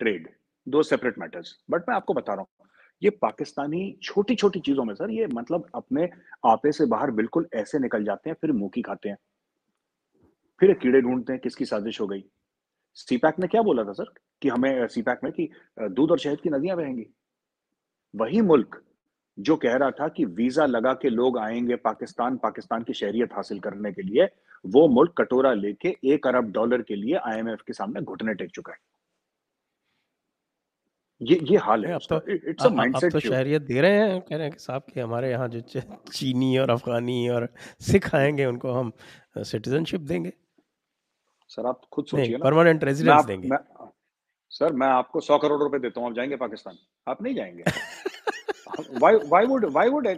trade 0.00 0.28
दो 0.66 0.82
सेपरेट 0.82 1.18
मैटर्स 1.18 1.56
बट 1.70 1.88
मैं 1.88 1.96
आपको 1.96 2.14
बता 2.14 2.32
रहा 2.32 2.40
हूँ, 2.40 2.68
ये 3.02 3.10
पाकिस्तानी 3.22 3.80
छोटी 4.02 4.34
छोटी 4.34 4.60
चीज़ों 4.60 4.84
में, 4.84 4.94
सर, 4.94 5.10
ये 5.10 5.26
मतलब 5.26 5.68
अपने 5.74 6.08
आपे 6.46 6.72
से 6.72 6.86
बाहर 6.86 7.10
बिल्कुल 7.10 7.48
ऐसे 7.54 7.78
निकल 7.78 8.04
जाते 8.04 8.30
हैं, 8.30 8.36
फिर 8.40 8.52
मुँह 8.52 8.70
की 8.74 8.82
खाते 8.82 9.08
हैं। 9.08 9.16
फिर 10.60 10.72
कीड़े 10.74 11.00
ढूंढते 11.00 11.32
हैं, 11.32 11.40
किसकी 11.42 11.64
साजिश 11.64 12.00
हो 12.00 12.06
गई। 12.06 12.24
सीपैक 12.96 13.38
ने 13.38 13.46
क्या 13.46 13.62
बोला 13.62 13.84
था, 13.84 13.92
सर? 13.92 14.12
कि 14.42 14.48
हमें 14.48 14.86
सीपैक 14.88 15.20
में 15.24 15.32
कि 15.32 15.48
दूध 15.80 16.10
और 16.10 16.18
शहद 16.18 16.40
की 16.40 16.50
नदियाँ 16.50 16.76
बहेंगी। 16.76 17.06
वही 18.14 18.40
मुल्क 18.42 18.82
जो 19.38 19.56
कह 19.56 19.76
रहा 19.76 19.90
था 19.90 20.08
कि 20.08 20.24
वीज़ा 20.24 20.66
लगा 20.66 20.92
के 20.92 21.08
लोग 21.08 21.38
आएँगे 21.38 21.76
पाकिस्तान 21.76 22.36
पाकिस्तान 22.36 22.82
की 22.82 22.92
शहरियत 22.92 23.32
हासिल 23.32 23.60
करने 23.60 23.92
के 23.92 24.02
लिए 24.02 24.28
वो 24.64 24.86
मुल्क 24.88 25.14
कटोरा 25.18 25.52
लेके 25.54 25.96
एक 26.04 26.26
अरब 26.26 26.50
डॉलर 26.52 26.82
के 26.82 26.96
लिए 26.96 27.16
आईएमएफ 27.16 27.62
के 27.66 27.72
सामने 27.72 28.00
घुटने 28.00 28.34
टेक 28.34 28.50
चुका 28.50 28.72
है। 28.72 28.78
ये 31.20 31.38
ये 31.42 31.56
हाल 31.58 31.84
है 31.86 31.98
तो 31.98 32.20
इट्स 32.30 32.66
अ 32.66 32.68
माइंडसेट 32.68 33.12
तो 33.12 33.20
शहरियत 33.20 33.62
दे 33.62 33.80
रहे 33.80 33.92
हैं 33.92 34.20
कह 34.20 34.36
रहे 34.36 34.44
हैं 34.44 34.52
कि 34.52 34.58
साहब 34.58 34.82
कि 34.92 35.00
हमारे 35.00 35.30
यहाँ 35.30 35.48
जो 35.48 35.60
चीनी 36.12 36.58
और 36.58 36.70
अफगानी 36.70 37.28
और 37.28 37.48
सिख 37.80 38.14
आएँगे 38.14 38.46
उनको 38.46 38.72
हम 38.72 38.92
सिटीजनशिप 39.38 40.00
देंगे। 40.02 40.32
सर 41.50 41.66
आप 41.66 41.80
खुद 41.92 42.06
सोचिए 42.06 42.36
ना। 42.36 42.44
परमानेंट 42.44 42.84
रेजिडेंस 42.84 43.24
देंगे। 43.24 43.48
मैं, 43.48 43.58
सर 44.50 44.72
मैं 44.72 44.86
आपको 44.86 45.20
सौ 45.20 45.38
करोड़ 45.38 45.62
रुपए 45.62 45.78
देता 45.78 46.00
हूँ 46.00 46.08
आप 46.08 46.14
जाएँगे 46.14 46.36
पाकिस्तान? 46.36 46.78
आप 47.08 47.22
नहीं 47.22 47.34
जाएँगे? 47.34 47.64
why 48.98 49.12
why 49.30 49.42
would 49.46 49.64
why 49.74 49.86
would 49.88 50.08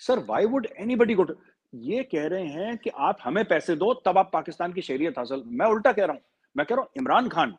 sir 0.00 0.20
why 0.26 0.44
would 0.46 0.68
anybody 0.80 1.14
go 1.14 1.24
to, 1.24 1.34
ये 1.72 2.02
कह 2.04 2.26
रहे 2.28 2.46
हैं 2.46 2.76
कि 2.78 2.90
आप 2.90 3.18
हमें 3.24 3.44
पैसे 3.44 3.76
दो, 3.76 3.92
तब 4.06 4.18
आप 4.18 4.30
पाकिस्तान 4.32 4.72
की 4.72 4.82
शहरियत 4.82 5.18
हासिल। 5.18 5.42
मैं 5.48 5.66
उल्टा 5.66 5.92
कह 5.92 6.04
रहा 6.04 6.12
हूँ। 6.12 6.22
मैं 6.56 6.66
कह 6.66 6.74
रहा 6.74 6.82
हूँ, 6.82 6.90
इमरान 6.96 7.28
खान, 7.28 7.54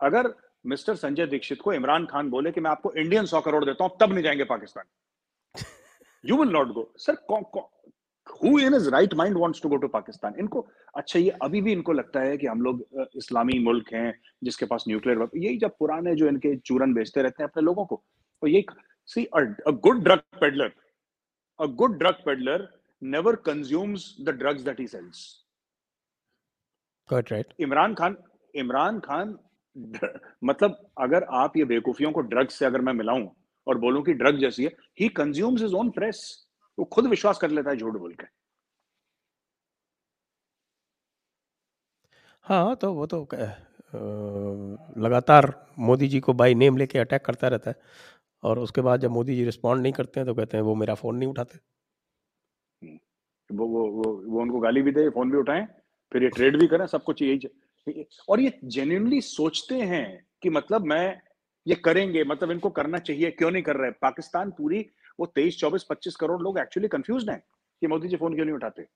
अगर 0.00 0.32
मिस्टर 0.64 0.94
संजय 0.96 1.26
दीक्षित 1.26 1.60
को 1.60 1.72
इमरान 1.72 2.06
खान 2.06 2.30
बोले 2.30 2.50
कि 2.52 2.60
मैं 2.60 2.70
आपको 2.70 2.92
इंडियन 2.94 3.26
सौ 3.26 3.40
करोड़ 3.40 3.64
देता 3.64 3.84
हूँ, 3.84 3.96
तब 4.00 4.12
नहीं 4.12 4.24
जाएँगे 4.24 4.44
Pakistan. 4.44 4.84
You 6.24 6.36
will 6.36 6.52
not 6.52 6.72
go 6.74 6.90
sir 6.98 7.14
who 8.42 8.58
in 8.58 8.74
his 8.74 8.88
right 8.90 9.14
mind 9.14 9.36
wants 9.38 9.62
to 9.62 9.68
go 9.68 9.76
to 9.76 9.88
Pakistan? 9.88 10.34
इनको 10.38 10.66
अच्छा 10.96 11.18
ये 11.18 11.30
अभी 11.42 11.60
भी 11.60 11.72
इनको 11.72 11.92
लगता 11.92 12.20
है 12.20 12.36
कि 12.38 12.46
हम 12.46 12.62
लोग 12.62 12.84
इस्लामी 13.16 13.58
मुल्क 13.64 13.92
हैं, 13.94 14.12
जिसके 14.44 14.66
पास 14.66 14.84
न्यूक्लियर 14.88 15.28
यही 15.36 15.56
जब 15.58 15.76
पुराने 15.78 16.14
जो 16.14 16.26
इनके 16.28 16.56
चूरन 16.56 16.94
बेचते 16.94 17.22
रहते 17.22 17.42
हैं 17.42 17.50
अपने 17.50 17.62
लोगों 17.62 17.84
को 17.84 18.02
तो 18.42 18.46
यही 18.46 18.62
see 19.08 19.24
a 19.26 19.70
good 19.86 20.02
drug 20.04 20.20
peddler 20.40 20.72
a 21.58 21.66
good 21.80 21.98
drug 21.98 22.22
peddler 22.26 22.68
never 23.02 23.36
consumes 23.46 24.14
the 24.20 24.30
drugs 24.38 24.62
that 24.62 24.80
he 24.80 24.86
sells 24.86 25.28
right 27.10 27.54
Imran 27.60 27.94
Khan 27.94 28.16
Imran 28.54 29.00
Khan 29.00 29.38
मतलब 30.44 30.76
अगर 30.98 31.24
आप 31.34 31.56
ये 31.56 31.64
बेवकूफियों 31.64 32.12
को 32.12 32.20
ड्रग्स 32.20 32.58
से 32.58 32.64
अगर 32.66 32.80
मैं 32.80 32.92
मिलाऊं 32.92 33.28
और 33.66 33.78
बोलूँ 33.78 34.02
कि 34.02 34.12
ड्रग 34.12 34.38
जैसी 34.40 34.64
है 34.64 34.70
he 35.00 35.08
consumes 35.16 35.62
his 35.62 35.74
own 35.74 35.90
press 35.90 36.22
वो 36.78 36.84
खुद 36.84 37.06
विश्वास 37.06 37.38
कर 37.38 37.50
लेता 37.50 37.70
है 37.70 37.76
झूठ 37.76 37.94
बोल 37.94 38.14
के। 38.14 38.26
हाँ 42.46 42.76
तो 42.76 42.92
वो 42.94 43.06
तो 43.06 43.22
लगातार 45.04 45.52
मोदी 45.78 46.08
जी 46.08 46.20
को 46.20 46.32
बाई 46.32 46.54
नेम 46.54 46.76
लेके 46.76 46.98
अटैक 46.98 47.24
करता 47.24 47.48
रहता 47.48 47.70
है। 47.70 47.76
और 48.42 48.58
उसके 48.58 48.80
बाद 48.80 49.00
जब 49.00 49.10
मोदी 49.10 49.36
जी 49.36 49.44
रिस्पॉन्ड 49.44 49.82
नहीं 49.82 49.92
करते 49.92 50.20
हैं 50.20 50.26
तो 50.26 50.34
कहते 50.34 50.56
हैं, 50.56 50.64
वो 50.64 50.74
मेरा 50.74 50.94
फ़ोन 50.94 51.16
नहीं 51.16 51.28
उठाते। 51.28 51.58
वो 53.50 53.66
वो 53.66 53.86
वो 53.90 54.12
वो 54.26 54.40
उनको 54.40 54.60
गाली 54.60 54.82
भी 54.82 54.92
दे 54.92 55.08
फ़ोन 55.10 55.30
भी 55.30 55.38
उठाएँ, 55.38 55.66
फिर 56.12 56.22
ये 56.22 56.28
ट्रेड 56.30 56.56
भी 56.60 56.66
करें, 56.66 56.86
सब 56.86 57.02
कुछ 57.04 57.22
यही 57.22 57.48
और 58.28 58.40
ये 58.40 58.52
जेन्यूनली 58.66 59.20
सोचते 59.22 59.74
हैं 59.82 60.06
कि 60.42 60.50
मतलब 60.50 60.84
मैं 60.86 61.20
ये 61.66 61.74
करेंगे 61.76 62.24
मतलब 62.24 62.50
इनको 62.50 62.70
करना 62.70 62.98
चाहिए, 62.98 63.30
क्यों 63.30 63.50
नहीं 63.50 63.62
कर 63.62 63.76
रहे? 63.76 63.90
पाकिस्तान 64.02 64.50
पूरी, 64.50 64.84
वो 65.18 65.26
तेईस, 65.26 65.58
चौबीस, 65.60 65.84
पच्चीस 65.90 66.16
करोड़ 66.16 66.40
लोग 66.42 66.58
एक्चुअली 66.58 66.88
कंफ्यूज 66.88 67.28
हैं 67.30 67.38
कि 67.82 67.86
मोदी 67.86 68.08
जी 68.08 68.16
फ़ोन 68.16 68.34
क्यों 68.34 68.44
नहीं 68.44 68.54
उठाते? 68.54 68.86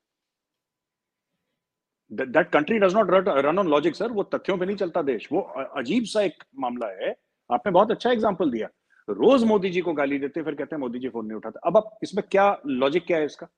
That 2.11 2.49
country 2.51 2.79
does 2.79 2.95
not 2.95 3.11
run 3.11 3.59
on 3.59 3.69
logic 3.69 3.97
sir 3.97 4.13
वो 4.13 4.23
तथ्यों 4.25 4.57
पे 4.59 4.67
नहीं 4.67 4.77
चलता 4.77 5.03
देश। 5.03 5.29
वो 5.33 5.41
अजीब 5.77 6.05
सा 6.05 6.23
एक 6.23 6.45
मामला 6.61 6.89
है। 7.01 7.15
आपने 7.51 7.73
बहुत 7.73 7.91
अच्छा 7.91 8.11
एग्ज़ाम्पल 8.11 8.51
दिया। 8.51 8.69
रोज 9.09 9.43
मोदी 9.45 9.71
जी 9.71 9.81
को 9.81 9.93
गाली 9.95 10.19
देते, 10.19 10.43
फिर 10.43 10.55
कहते 10.55 10.75
हैं, 10.77 10.81
मोदी 10.81 10.99
जी 10.99 11.09
फ़ोन 11.09 11.27
नहीं 11.27 11.37
उठाते. 11.37 11.59
अब 11.67 11.77
आप, 11.77 11.99
इसमें 12.03 12.25
क्या 12.31 12.47
लॉजिक 12.67 13.07
क्या 13.07 13.19
है 13.19 13.25
इसका? 13.27 13.49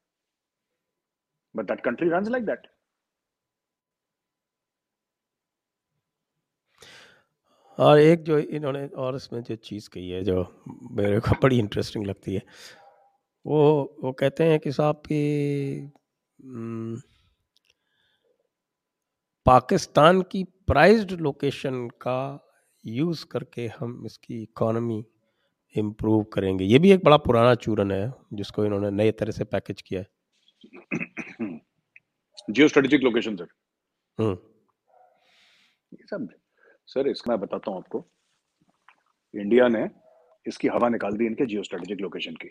But 1.55 1.67
that 1.67 1.81
country 1.85 2.09
run 2.11 2.31
like 2.33 2.45
that 2.47 2.67
और 7.79 7.99
एक 7.99 8.23
जो 8.25 8.38
इन्होंने, 8.38 8.87
और 8.88 9.17
इसमें 9.17 9.43
जो 9.43 9.55
चीज़ 9.57 9.88
कही 9.91 10.11
है, 10.11 10.23
जो 10.25 10.43
मेरे 10.93 11.19
को 11.21 11.35
बड़ी 11.43 11.59
इंटरेस्टिंग 11.59 12.07
लगती 12.07 12.35
है, 12.35 12.43
वो 13.45 13.99
वो 14.03 14.12
कहते 14.12 14.45
हैं 14.45 14.59
कि 14.61 14.73
साहब 14.73 15.03
कि 15.07 15.91
पाकिस्तान 19.47 20.23
की 20.23 20.43
प्राइज्ड 20.67 21.12
लोकेशन 21.21 21.87
का 22.03 22.19
यूज़ 22.85 23.25
करके 23.31 23.67
हम 23.79 24.03
इसकी 24.07 24.43
इकोनॉमी 24.43 25.05
इम्प्रूव 25.76 26.23
करेंगे। 26.33 26.64
ये 26.64 26.78
भी 26.78 26.90
एक 26.92 27.04
बड़ा 27.04 27.16
पुराना 27.18 27.54
चूरन 27.56 27.92
है 27.92 28.12
जिसको 28.33 28.64
इन्होंने 28.64 28.90
नए 28.92 29.11
तरह 29.12 29.33
से 29.33 29.45
पैकेज 29.47 29.83
किया 29.83 30.00
है। 30.00 30.06
Geo 32.50 32.68
strategic 32.68 33.02
location 33.02 33.37
sir 33.37 33.49
hmm. 34.18 34.37
ये 35.92 36.06
सब 36.06 36.28
सर 36.88 37.09
इसका 37.09 37.30
मैं 37.30 37.40
बताता 37.40 37.71
हूँ 37.71 37.78
आपको। 37.78 38.04
इंडिया 39.35 39.68
ने 39.68 39.88
इसकी 40.47 40.68
हवा 40.68 40.88
निकाल 40.88 41.16
दी 41.16 41.26
इनके 41.26 41.47
जियो 41.47 41.62
स्ट्रेटेजिक 41.62 42.00
लोकेशन 42.00 42.35
की। 42.35 42.50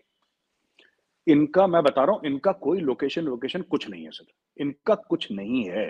इनका 1.27 1.67
मैं 1.67 1.81
बता 1.83 2.03
रहा 2.03 2.15
हूँ 2.15 2.25
इनका 2.25 2.51
कोई 2.63 2.79
लोकेशन 2.81 3.21
लोकेशन 3.23 3.61
कुछ 3.61 3.87
नहीं 3.89 4.03
है 4.03 4.11
सर 4.11 4.25
इनका 4.59 4.95
कुछ 5.09 5.31
नहीं 5.31 5.63
है। 5.69 5.87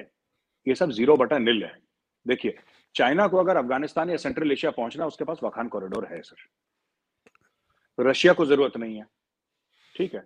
ये 0.68 0.76
सब 0.76 0.92
ज़ीरो 0.92 1.16
बटा 1.18 1.38
नील 1.38 1.64
है। 1.64 1.78
देखिए 2.26 2.58
चाइना 2.96 3.28
को 3.28 3.38
अगर 3.38 3.58
अफ़गानिस्तान 3.58 4.10
या 4.10 4.18
सेंट्रल 4.18 4.52
एशिया 4.52 4.72
पहुँचना 4.72 5.06
उसके 5.06 5.24
पास 5.24 5.40
वखान 5.44 5.68
कॉरिडोर 5.68 6.06
है 6.12 6.22
सर 6.22 6.36
रशिया 8.00 8.34
को 8.34 8.46
ज़रूरत 8.46 8.78
नहीं 8.78 8.98
है। 8.98 9.06
ठीक 9.96 10.14
है? 10.16 10.24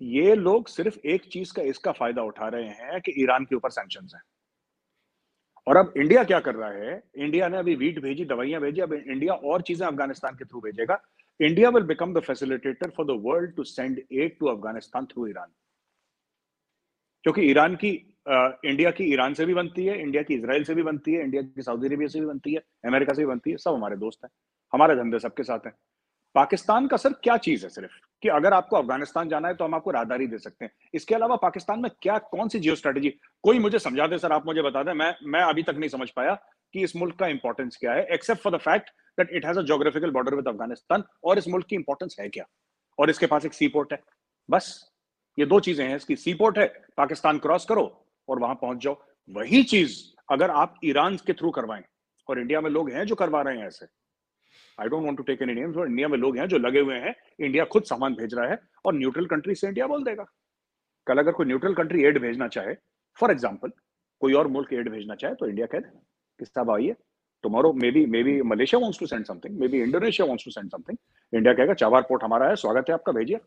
ये 0.00 0.34
लोग 0.34 0.68
सिर्फ़ 0.68 0.98
एक 1.06 1.24
चीज़ 1.24 1.52
का 1.54 1.62
इसका 1.62 1.92
फ़ायदा 1.92 2.22
उठा 2.22 2.48
रहे 2.48 2.68
हैं 2.70 3.00
कि 3.00 3.12
ईरान 3.22 3.44
के 3.44 3.56
ऊपर 3.56 3.70
सैंक्शन 3.70 4.08
है। 4.14 4.20
और 5.66 5.76
अब 5.76 5.92
इंडिया 5.96 6.24
क्या 6.24 6.40
कर 6.40 6.54
रहा 6.54 6.70
है? 6.70 7.02
इंडिया 7.16 7.48
ने 7.48 7.56
अभी 7.56 7.74
वीट 7.74 7.98
भेजी 8.02 8.24
दवाइयाँ 8.24 8.60
भेजी 8.60 8.80
अब 8.80 8.92
इंडिया 8.92 9.34
और 9.34 9.62
चीज़ें 9.62 9.86
अफ़गानिस्तान 9.86 10.34
के 10.34 10.44
थ्रू 10.44 10.60
भेजेगा। 10.60 11.00
India 11.40 11.70
will 11.70 11.84
become 11.84 12.12
the 12.14 12.20
facilitator 12.20 12.90
for 12.90 13.06
the 13.06 13.20
world 13.24 13.54
to 13.56 13.64
send 13.64 14.02
aid 14.12 14.38
to 14.38 14.46
Afghanistan 14.46 15.06
through 15.06 15.26
Iran 15.26 15.52
क्योंकि 17.24 17.42
ईरान 17.42 17.74
की 17.76 17.90
आ, 18.28 18.48
इंडिया 18.64 18.90
की 18.90 19.04
ईरान 19.12 19.34
से 19.34 19.44
भी 19.46 19.54
बनती 19.54 19.84
है 19.86 20.00
इंडिया 20.02 20.22
की 20.22 20.34
इसराइल 20.34 20.64
से 20.64 20.74
भी 20.74 20.82
बनती 20.82 21.12
है 21.12 21.22
इंडिया 21.24 21.42
की 21.42 21.62
सऊदी 21.62 21.86
अरेबिया 21.86 22.08
से 22.08 22.20
भी 22.20 22.26
बनती 22.26 22.54
है 22.54 22.60
अमेरिका 22.86 23.12
से 23.14 23.22
भी 23.22 23.26
बनती 23.26 23.50
है 23.50 23.56
सब 23.56 23.74
हमारे 23.74 23.96
दोस्त 23.96 24.24
हैं। 24.24 24.30
हमारे 24.72 24.96
धंधे 24.96 25.18
सबके 25.18 25.42
साथ 25.42 25.66
हैं। 25.66 25.72
पाकिस्तान 26.34 26.86
का 26.86 26.96
सर 26.96 27.12
क्या 27.14 27.36
चीज़ 27.38 27.64
है 27.64 27.68
सिर्फ़? 27.70 27.92
कि 28.22 28.28
अगर 28.28 28.52
आपको 28.52 28.76
अफ़गानिस्तान 28.76 29.28
जाना 29.28 29.48
है 29.48 29.54
तो 29.54 29.64
हम 29.64 29.74
आपको 29.74 29.90
राहदारी 29.90 30.26
दे 30.26 30.38
सकते 30.38 30.64
हैं। 30.64 30.72
इसके 30.94 31.14
अलावा 31.14 31.36
पाकिस्तान 31.36 31.80
में 31.80 31.90
क्या, 32.02 32.18
कौन 32.18 32.48
सी 32.48 32.58
जियो 32.58 32.74
स्ट्रेटेजी 32.74 33.10
कोई 33.44 33.58
मुझे 33.58 33.78
समझा 33.78 34.06
दे 34.06 34.18
सर, 34.18 34.32
आप 34.32 34.46
मुझे 34.46 34.62
बता 34.62 34.82
दें। 34.82 34.92
मैं 34.94 35.14
मैं 35.24 35.42
अभी 35.42 35.62
तक 35.62 35.74
नहीं 35.78 35.88
समझ 35.88 36.10
पाया 36.10 36.34
कि 36.74 36.82
इस 36.84 36.96
मुल्क 36.96 37.16
का 37.18 37.26
इंपॉर्टेंस 37.26 37.76
क्या 37.76 37.92
है 37.92 38.06
except 38.14 38.42
for 38.42 38.56
the 38.56 38.60
fact 38.60 38.90
that 39.18 39.30
it 39.32 39.46
has 39.46 39.58
a 39.58 39.62
geographical 39.62 40.10
border 40.10 40.34
with 40.34 40.48
Afghanistan 40.48 41.04
और 41.24 41.38
इस 41.38 41.48
मुल्क 41.48 41.66
की 41.66 41.76
इंपॉर्टेंस 41.76 42.16
है 42.20 42.28
क्या? 42.28 42.44
और 42.98 43.10
इसके 43.10 43.26
पास 43.26 43.44
एक 43.44 43.54
सी 43.54 43.68
पोर्ट 43.68 43.92
है। 43.92 43.98
बस, 44.48 44.90
ये 45.38 45.46
दो 45.46 45.60
चीज़ें 45.60 45.86
हैं। 45.88 45.96
इसकी 45.96 46.16
सी 46.16 46.34
पोर्ट 46.34 46.58
है, 46.58 46.66
पाकिस्तान 46.96 47.38
क्रॉस 47.38 47.64
करो 47.64 47.84
और 48.28 48.38
वहाँ 48.38 48.54
पहुँच 48.54 48.78
जाओ। 48.78 49.00
वही 49.30 49.62
चीज़ 49.64 49.98
अगर 50.32 50.50
आप 50.50 50.78
ईरान 50.84 51.16
के 51.16 51.32
थ्रू 51.32 51.50
करवाएँ, 51.50 51.82
और 52.28 52.38
इंडिया 52.40 52.60
में 52.60 52.70
लोग 52.70 52.90
हैं 52.90 53.04
जो 53.06 53.14
करवा 53.14 53.42
रहे 53.42 53.58
हैं 53.58 53.66
ऐसे 53.66 53.86
I 54.78 54.88
don't 54.88 55.04
want 55.04 55.16
to 55.16 55.22
take 55.22 55.42
any 55.42 55.54
names 55.54 55.76
India 55.78 56.08
में 56.08 56.18
लोग 56.18 56.36
हैं 56.38 56.46
जो 56.48 56.58
लगे 56.58 56.80
हुए 56.80 56.94
हैं 57.00 57.14
इंडिया 57.40 57.64
खुद 57.66 57.84
सामान 57.84 58.14
भेज 58.14 58.34
रहा 58.34 58.46
है 58.50 58.58
और 58.84 58.94
न्यूट्रल 58.94 59.26
कंट्री 59.26 59.54
से 59.54 59.68
इंडिया 59.68 59.86
बोल 59.86 60.04
देगा। 60.04 60.26
कल 61.06 61.18
अगर 61.18 61.32
कोई 61.32 61.46
न्यूट्रल 61.46 61.74
कंट्री 61.74 62.04
एड 62.04 62.18
भेजना 62.22 62.48
चाहे 62.48 62.74
फॉर 63.18 63.30
एग्ज़ाम्पल 63.30 63.72
कोई 64.22 64.32
और 64.34 64.46
मुल्क 64.48 64.72
एड 64.72 64.88
भेजना 64.90 65.14
चाहे 65.14 65.34
तो 65.34 65.48
इंडिया 65.48 65.66
कह 65.66 65.78
दे 65.78 65.98
कि 66.40 66.44
साहब 66.44 66.70
आइए 66.70 66.96
tomorrow 67.44 67.72
maybe 67.90 68.04
maybe 68.22 68.40
Malaysia 68.44 68.80
wants 68.80 68.98
to 69.00 69.06
send 69.06 69.24
something 69.24 69.58
maybe 69.68 69.82
Indonesia 69.82 70.26
wants 70.26 70.44
to 70.44 70.50
send 70.50 70.70
something 70.70 70.98
India 71.32 71.54
कहेगा 71.54 71.74
चावार 71.74 72.02
पोर्ट 72.08 72.24
हमारा 72.24 72.48
है 72.48 72.56
स्वागत 72.56 72.88
है 72.88 72.94
आपका 72.94 73.12
भेजिए। 73.12 73.38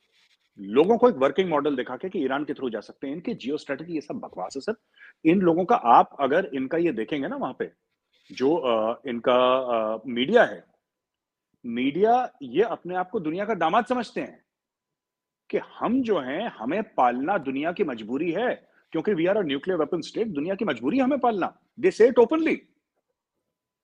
लोगों 0.59 0.97
को 0.97 1.09
एक 1.09 1.15
वर्किंग 1.17 1.49
मॉडल 1.49 1.75
दिखा 1.75 1.95
के 1.97 2.09
कि 2.09 2.19
ईरान 2.19 2.43
के 2.45 2.53
थ्रू 2.53 2.69
जा 2.69 2.79
सकते 2.79 3.07
हैं 3.07 3.13
इनकी 3.15 3.33
जियो 3.35 3.57
स्ट्रेटेजी 3.57 3.93
ये 3.93 4.01
सब 4.01 4.19
बकवास 4.19 4.53
है 4.55 4.61
सर 4.61 5.29
इन 5.29 5.41
लोगों 5.41 5.65
का 5.65 5.75
आप 5.91 6.15
अगर 6.19 6.49
इनका 6.53 6.77
ये 6.77 6.91
देखेंगे 6.93 7.27
ना 7.27 7.35
वहाँ 7.35 7.55
पे 7.59 7.71
जो 8.29 8.55
आ, 8.55 8.95
इनका 9.07 9.33
आ, 9.33 9.97
मीडिया 10.07 10.43
है 10.43 10.63
मीडिया 11.65 12.33
ये 12.41 12.63
अपने 12.63 12.95
आप 12.95 13.09
को 13.09 13.19
दुनिया 13.19 13.45
का 13.45 13.53
दामाद 13.53 13.85
समझते 13.85 14.21
हैं 14.21 14.43
कि 15.49 15.57
हम 15.57 16.01
जो 16.01 16.19
हैं, 16.19 16.47
हमें 16.47 16.83
पालना 16.83 17.37
दुनिया 17.37 17.71
की 17.71 17.83
मजबूरी 17.83 18.31
है, 18.31 18.69
क्योंकि 18.91 19.13
we 19.13 19.25
are 19.25 19.37
a 19.37 19.41
nuclear 19.41 19.79
weapon 19.79 20.01
state 20.01 20.27
दुनिया 20.27 20.55
की 20.55 20.65
मजबूरी 20.65 20.99
हमें 20.99 21.19
पालना। 21.19 21.59
दे 21.79 21.91
से 21.91 22.07
इट 22.07 22.19
ओपनली 22.19 22.55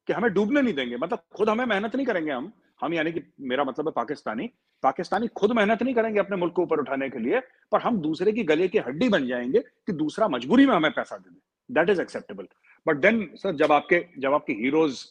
कि 0.08 0.13
हमें 0.13 0.34
डूबने 0.34 0.62
नहीं 0.62 0.74
देंगे। 0.74 0.98
मतलब 0.98 1.20
खुद 1.36 1.50
हमें 1.50 1.65
मेहनत 1.65 1.96
नहीं 1.96 2.05
करेंगे 2.05 2.32
हम। 2.32 2.51
हम 2.82 2.94
यानी 2.94 3.12
कि 3.12 3.22
मेरा 3.39 3.63
मतलब 3.63 3.88
है 3.88 3.91
पाकिस्तानी। 3.91 4.50
पाकिस्तानी 4.84 5.27
खुद 5.27 5.51
मेहनत 5.51 5.84
नहीं 5.84 5.96
करेंगे 5.96 6.20
अपने 6.20 6.38
मुल्क 6.38 6.53
को 6.53 6.63
ऊपर 6.63 6.79
उठाने 6.79 7.10
के 7.10 7.20
लिए, 7.20 7.39
पर 7.72 7.82
हम 7.82 8.01
दूसरे 8.01 8.32
की 8.32 8.44
गले 8.44 8.67
की 8.67 8.77
हड्डी 8.77 9.10
बन 9.10 9.27
जाएँगे 9.27 9.60
कि 9.60 9.94
दूसरा 9.94 10.27
मजबूरी 10.27 10.65
में 10.65 10.75
हमें 10.75 10.91
पैसा 10.91 11.17
दे 11.17 11.29
दे। 11.29 11.39
That 11.74 11.89
is 11.89 12.01
acceptable 12.01 12.48
but 12.88 12.98
then 12.98 13.29
sir 13.36 13.55
जब 13.55 13.72
आपके, 13.72 14.05
जब 14.17 14.34
आपकी 14.34 14.53
हीरोज 14.53 15.05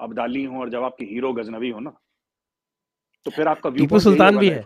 अब्दाली 0.00 0.44
हो 0.44 0.60
और 0.60 0.70
जब 0.70 0.82
आपकी 0.82 1.04
हीरो 1.04 1.32
गजनवी 1.32 1.70
हो 1.70 1.80
ना 1.80 2.00
तो 3.26 3.30
फिर 3.30 3.48
आपका 3.48 3.70
टीपू 3.70 3.98
सुल्तान 4.00 4.38
भी 4.38 4.48
है। 4.48 4.58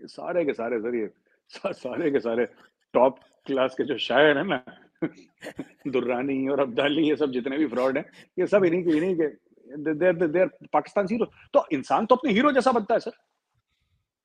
ये 0.00 0.08
सारे 0.08 0.44
के 0.44 0.52
सारे 0.52 0.80
सर 0.80 0.94
ये 0.94 1.10
सारे 1.74 2.10
के 2.10 2.20
सारे 2.20 2.44
टॉप 2.94 3.18
क्लास 3.46 3.74
के 3.74 3.84
जो 3.84 3.96
शायर 3.98 4.38
है 4.38 4.44
ना 4.46 4.62
दुर्रानी 5.92 6.36
और 6.48 6.60
अब्दाली 6.60 7.08
ये 7.08 7.16
सब 7.16 7.30
जितने 7.32 7.58
भी 7.58 7.66
फ्रॉड 7.66 7.96
हैं 7.98 8.04
ये 8.38 8.46
सब 8.46 8.64
इन्हीं 8.64 8.82
के 8.84 8.96
इन्हीं 8.96 9.14
के 9.16 9.26
देर 9.94 10.26
देर 10.26 10.46
पाकिस्तान 10.72 11.06
हीरो 11.10 11.26
तो 11.52 11.64
इंसान 11.72 12.06
तो 12.06 12.14
अपने 12.14 12.32
हीरो 12.32 12.52
जैसा 12.52 12.72
बनता 12.72 12.94
है 12.94 13.00
सर। 13.00 13.12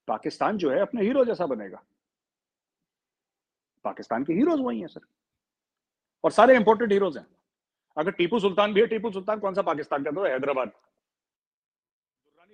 पाकिस्तान 0.07 0.57
जो 0.57 0.69
है 0.71 0.79
अपने 0.79 1.01
हीरो 1.01 1.23
जैसा 1.25 1.45
बनेगा। 1.45 1.81
पाकिस्तान 3.85 4.23
के 4.23 4.33
हीरोज 4.33 4.59
वही 4.61 4.79
हैं 4.79 4.87
सर। 4.87 5.01
और 6.23 6.31
सारे 6.31 6.55
इंपोर्टेड 6.55 6.91
हीरोज 6.93 7.17
हैं। 7.17 7.25
अगर 7.97 8.11
टीपू 8.11 8.39
सुल्तान 8.39 8.73
भी 8.73 8.81
है 8.81 8.87
टीपू 8.87 9.11
सुल्तान 9.11 9.39
कौन 9.39 9.53
सा 9.53 9.61
पाकिस्तान 9.61 10.03
का? 10.03 10.11
तो 10.11 10.25
हैदराबाद। 10.25 10.71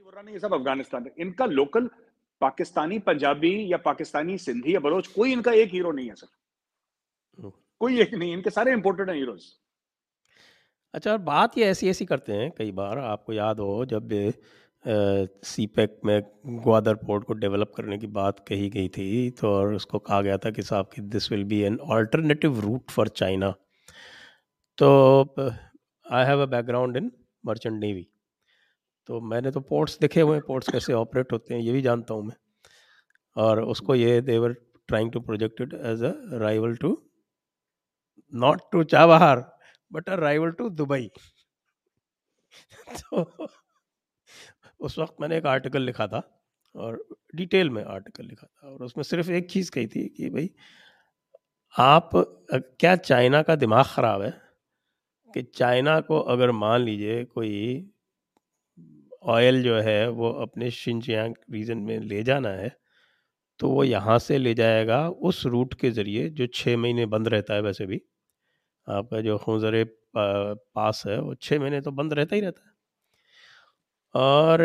नहीं 0.06 0.34
ये 0.34 0.40
सब 0.40 0.54
अफ़गानिस्तान 0.54 1.10
इनका 1.20 1.46
लोकल 1.46 1.90
पाकिस्तानी 2.42 3.00
पंजाबी 3.00 3.54
या 3.72 3.78
पाकिस्तानी 3.78 4.38
सिंधी 4.38 4.74
या 4.76 4.80
बलोच 4.80 5.08
कोई 5.08 5.32
इनका 5.34 5.52
एक 5.52 5.72
हीरो 5.72 5.92
नहीं 5.92 6.08
है 6.08 6.16
सर। 6.16 7.52
कोई 7.80 8.00
एक 8.02 8.14
नहीं 8.14 8.34
इनके 8.34 8.50
सारे 8.50 8.74
इंपोर्टेड 8.74 9.10
हैं 9.10 9.18
हीरोज 9.18 9.46
अच्छा 10.94 11.18
बात 11.18 11.58
ये 11.58 11.66
ऐसी 11.66 11.90
ऐसी 11.90 12.06
करते 12.06 12.34
हैं 12.34 12.52
कई 12.58 12.72
बार 12.72 12.98
आपको 12.98 13.34
याद 13.34 13.60
हो 13.60 13.86
जब 13.86 14.10
सी 15.44 15.66
पैक 15.68 16.00
में 16.06 16.22
ग्वादर 16.46 16.96
पोर्ट 16.96 17.24
को 17.24 17.34
डेवलप 17.34 17.72
करने 17.78 17.98
की 17.98 18.08
बात 18.08 18.40
कही 18.48 18.70
गई 18.70 18.90
थी 18.90 19.30
तो 19.32 19.50
और 19.50 19.74
उसको 19.74 20.00
कहा 20.00 20.22
गया 20.22 20.38
था 20.38 20.52
कि 20.52 20.62
साहब 20.62 20.90
कि 20.96 21.02
this 21.02 21.32
will 21.32 21.44
be 21.44 21.60
an 21.62 21.78
alternative 21.80 22.60
route 22.60 22.92
for 22.92 23.08
China 23.08 23.54
तो 24.78 24.90
I 26.06 26.26
have 26.26 26.42
a 26.42 26.46
background 26.46 26.98
in 26.98 27.12
merchant 27.46 27.80
navy 27.80 28.08
तो 29.10 29.20
मैंने 29.24 29.52
तो 29.52 29.60
पोर्ट्स 29.64 29.98
देखे 30.00 30.22
हुए 30.22 30.36
हैं 30.36 30.44
पोर्ट्स 30.48 30.70
कैसे 30.72 30.94
ऑपरेट 30.94 31.32
होते 31.32 31.54
हैं, 31.54 31.62
ये 31.62 31.72
भी 31.74 31.82
जानता 31.82 32.14
हूँ 32.14 32.24
मैं। 32.26 32.36
और 33.36 33.62
उसको 33.64 33.96
ये 33.96 34.20
they were 34.24 34.54
trying 34.90 35.12
to 35.12 35.20
projected 35.22 35.74
as 35.86 36.04
a 36.04 36.14
rival 36.40 36.76
to 36.78 36.98
not 38.34 38.62
to 38.72 38.84
Chabahar 38.86 39.46
but 39.92 40.10
a 40.10 40.16
rival 40.18 40.52
to 40.54 40.70
Dubai 40.72 41.10
तो 42.92 43.48
उस 44.80 44.98
वक्त 45.00 45.16
मैंने 45.22 45.38
एक 45.38 45.46
आर्टिकल 45.48 45.82
लिखा 45.82 46.08
था, 46.08 46.22
और 46.76 47.06
डिटेल 47.36 47.70
में 47.70 47.84
आर्टिकल 47.84 48.26
लिखा 48.26 48.48
था, 48.48 48.70
और 48.70 48.84
उसमें 48.84 49.04
सिर्फ़ 49.04 49.30
एक 49.32 49.50
चीज़ 49.52 49.72
कही 49.72 49.88
थी 49.88 50.08
कि 50.10 50.30
भाई, 50.30 50.50
आप 51.76 52.10
क्या 52.80 52.96
चाइना 52.98 53.42
का 53.44 53.56
दिमाग 53.58 53.86
ख़राब 53.88 54.22
है? 54.22 54.34
कि 55.30 55.44
चाइना 55.56 56.00
को 56.02 56.20
अगर 56.34 56.52
मान 56.54 56.82
लीजिए 56.82 57.24
कोई 57.26 57.52
ऑयल 59.26 59.62
जो 59.64 59.80
है, 59.80 60.10
वो 60.10 60.32
अपने 60.32 60.70
शिनचियांग 60.72 61.36
रीजन 61.52 61.78
में 61.80 62.00
ले 62.02 62.24
जाना 62.24 62.50
है 62.52 62.72
तो 63.60 63.70
वो 63.70 63.84
यहाँ 63.84 64.18
से 64.20 64.38
ले 64.38 64.54
जाएगा 64.54 65.08
उस 65.10 65.46
रूट 65.46 65.74
के 65.80 65.92
ज़रिए 65.92 66.30
जो 66.30 66.48
छः 66.54 66.78
महीने 66.78 67.06
बंद 67.08 67.28
रहता 67.28 67.54
है 67.54 67.62
वैसे 67.62 67.86
भी। 67.86 68.02
आपका 68.88 69.22
जो 69.22 69.38
खुजरे 69.38 69.84
पास 70.18 71.04
है, 71.08 71.20
वो 71.20 71.36
छः 71.36 71.60
महीने 71.60 71.82
तो 71.82 71.92
बंद 71.92 72.14
रहता 72.14 72.36
ही 72.36 72.42
रहता 72.42 72.68
है। 72.68 72.74
और 74.16 74.62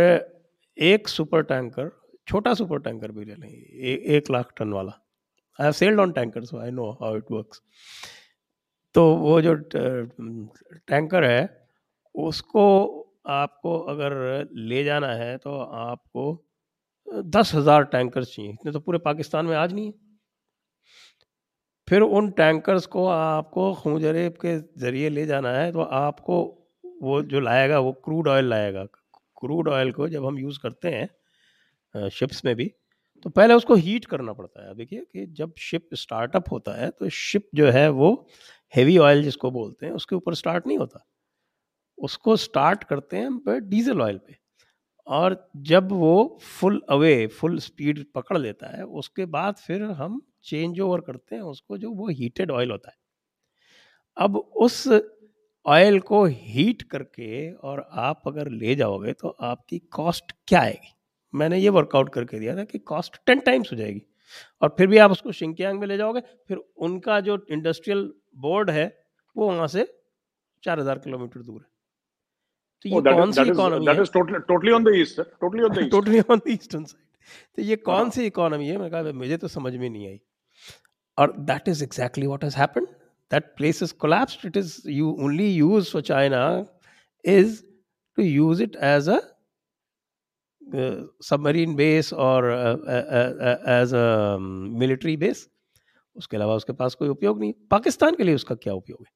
एक 0.78 1.08
सुपर 1.08 1.42
टैंकर 1.42 1.90
छोटा 2.28 2.54
सुपर 2.54 2.78
टैंकर 2.80 3.12
भी 3.12 3.24
ले 3.24 3.34
लें 3.34 3.48
एक 3.48 4.30
लाख 4.30 4.52
टन 4.58 4.72
वाला। 4.72 4.92
I 5.58 5.64
have 5.64 5.72
sailed 5.74 6.00
on 6.00 6.12
tanker 6.12 6.44
so 6.44 6.58
I 6.60 6.70
know 6.70 6.90
how 7.00 7.16
it 7.16 7.30
works 7.32 7.62
तो 8.94 9.04
वो 9.16 9.40
जो 9.42 9.54
टैंकर 9.64 11.24
है, 11.24 11.68
उसको 12.14 12.66
आपको 13.24 13.78
अगर 13.86 14.12
ले 14.54 14.82
जाना 14.84 15.12
है 15.14 15.36
तो 15.38 15.58
आपको 15.58 16.24
दस 17.08 17.54
हज़ार 17.54 17.84
टैंकर्स 17.86 18.34
चाहिए। 18.34 18.52
इतने 18.52 18.72
तो 18.72 18.80
पूरे 18.80 18.98
पाकिस्तान 19.00 19.46
में 19.46 19.56
आज 19.56 19.72
नहीं 19.72 19.86
है। 19.86 19.92
फिर 21.88 22.02
उन 22.02 22.30
टैंकर्स 22.32 22.86
को 22.86 23.06
आपको 23.08 23.72
खूजरेब 23.74 24.32
के 24.40 24.56
ज़रिए 24.80 25.08
ले 25.08 25.26
जाना 25.26 25.50
है 25.52 25.70
तो 25.72 25.80
आपको 25.82 26.42
वो 27.02 27.20
जो 27.24 27.40
लाएगा, 27.40 27.78
वो 27.78 27.92
क्रूड 27.94 28.28
ऑयल 28.28 28.44
लाएगा। 28.44 28.84
क्रूड 29.36 29.68
ऑयल 29.68 29.92
को 29.92 30.08
जब 30.08 30.26
हम 30.26 30.38
यूज़ 30.38 30.58
करते 30.62 30.88
हैं 30.90 32.08
शिप्स 32.10 32.44
में 32.44 32.54
भी 32.56 32.70
तो 33.24 33.30
पहले 33.30 33.54
उसको 33.54 33.74
हीट 33.76 34.04
करना 34.04 34.32
पड़ता 34.32 34.66
है। 34.66 34.74
देखिए 34.74 35.00
कि 35.02 35.26
जब 35.34 35.54
शिप 35.60 35.88
स्टार्टअप 35.94 36.50
होता 36.52 36.72
है 36.74 36.90
तो 36.90 37.08
शिप 37.10 37.48
जो 37.54 37.70
है 37.70 37.88
वो 37.90 38.10
हेवी 38.74 38.96
ऑयल 38.98 39.22
जिसको 39.22 39.50
बोलते 39.50 39.86
हैं, 39.86 39.92
उसके 39.92 40.16
ऊपर 40.16 40.34
स्टार्ट 40.34 40.66
नहीं 40.66 40.78
होता। 40.78 41.04
उसको 42.00 42.36
स्टार्ट 42.38 42.84
करते 42.84 43.16
हैं 43.16 43.60
डीजल 43.68 44.00
ऑयल 44.02 44.18
पे। 44.18 44.38
और 45.06 45.36
जब 45.64 45.92
वो 45.92 46.38
फुल 46.42 46.80
अवे 46.90 47.26
फुल 47.28 47.58
स्पीड 47.58 48.04
पकड़ 48.14 48.38
लेता 48.38 48.76
है, 48.76 48.84
उसके 48.84 49.24
बाद 49.26 49.56
फिर 49.56 49.82
हम 49.82 50.20
चेंज 50.44 50.80
ओवर 50.80 51.00
करते 51.00 51.34
हैं 51.34 51.42
उसको 51.44 51.78
जो 51.78 51.90
वो 51.92 52.08
हीटेड 52.10 52.50
ऑयल 52.50 52.70
होता 52.70 52.90
है। 52.90 52.96
अब 54.16 54.36
उस 54.36 54.86
ऑयल 55.66 55.98
को 56.00 56.24
हीट 56.26 56.82
करके 56.82 57.50
और 57.52 57.88
आप 57.92 58.22
अगर 58.26 58.48
ले 58.50 58.74
जाओगे 58.74 59.12
तो 59.12 59.28
आपकी 59.28 59.78
कॉस्ट 59.92 60.32
क्या 60.48 60.60
आएगी? 60.60 60.94
मैंने 61.34 61.58
ये 61.58 61.68
वर्कआउट 61.70 62.12
करके 62.12 62.38
दिया 62.38 62.56
था 62.56 62.64
कि 62.64 62.78
कॉस्ट 62.80 63.16
टेन 63.26 63.40
टाइम्स 63.40 63.72
हो 63.72 63.76
जाएगी। 63.76 64.02
और 64.62 64.74
फिर 64.78 64.86
भी 64.86 64.98
आप 64.98 65.10
उसको 65.10 65.32
शिंकियांग 65.32 65.80
में 65.80 65.86
ले 65.86 65.96
जाओगे, 65.96 66.20
फिर 66.20 66.56
उनका 66.56 67.20
जो 67.20 67.38
इंडस्ट्रियल 67.50 68.12
बोर्ड 68.36 68.70
है, 68.70 68.86
वो 69.36 69.46
वहाँ 69.46 69.66
से 69.68 69.86
चार 70.62 70.80
हज़ार 70.80 70.98
किलोमीटर 70.98 71.42
दूर 71.42 71.60
है। 71.60 71.68
तो 72.82 72.88
ये 72.88 72.94
oh, 72.94 73.02
कौन 73.02 73.32
सी 73.32 73.42
इकोनॉमी 73.42 73.86
है? 73.86 74.04
Totally 74.40 74.72
on 74.72 74.84
the 74.84 74.88
east 74.94 75.20
totally 75.20 75.62
on 75.62 75.72
the 75.72 75.90
totally 75.90 76.20
on 76.20 76.38
the 76.38 76.42
eastern 76.48 76.84
side 76.84 77.04
तो 77.56 77.62
ये 77.62 77.76
कौन 77.76 77.94
हाँ। 77.94 78.10
सी 78.10 78.26
इकोनॉमी 78.26 78.68
है? 78.68 78.76
मैं 78.78 78.90
कहा 78.90 79.12
मुझे 79.12 79.36
तो 79.36 79.48
समझ 79.48 79.76
में 79.76 79.90
नहीं 79.90 80.06
आई। 80.08 80.20
और 81.18 81.36
that 81.38 81.68
is 81.68 81.84
exactly 81.84 82.26
what 82.26 82.44
has 82.44 82.56
happened 82.56 82.86
is 84.56 84.84
you 84.84 85.16
only 85.18 85.46
use 85.46 85.90
for 85.90 86.02
china 86.02 86.66
is 87.24 87.64
to 88.16 88.22
use 88.22 88.60
it 88.60 88.74
as 88.76 89.08
a 89.08 89.22
uh, 90.74 91.04
submarine 91.20 91.76
base 91.76 92.12
or 92.12 92.50
uh, 92.50 92.76
uh, 92.86 93.34
uh 93.40 93.56
as 93.66 93.92
a 93.92 94.36
um, 94.36 94.78
military 94.78 95.16
base. 95.16 95.46
उसके 96.16 96.36
अलावा 96.36 96.54
उसके 96.54 96.72
पास 96.72 96.94
कोई 96.94 97.08
उपयोग 97.08 97.40
नहीं। 97.40 97.52
पाकिस्तान 97.70 98.14
के 98.14 98.24
लिए 98.24 98.34
उसका 98.34 98.54
क्या 98.54 98.72
उपयोग 98.74 99.04
है? 99.06 99.12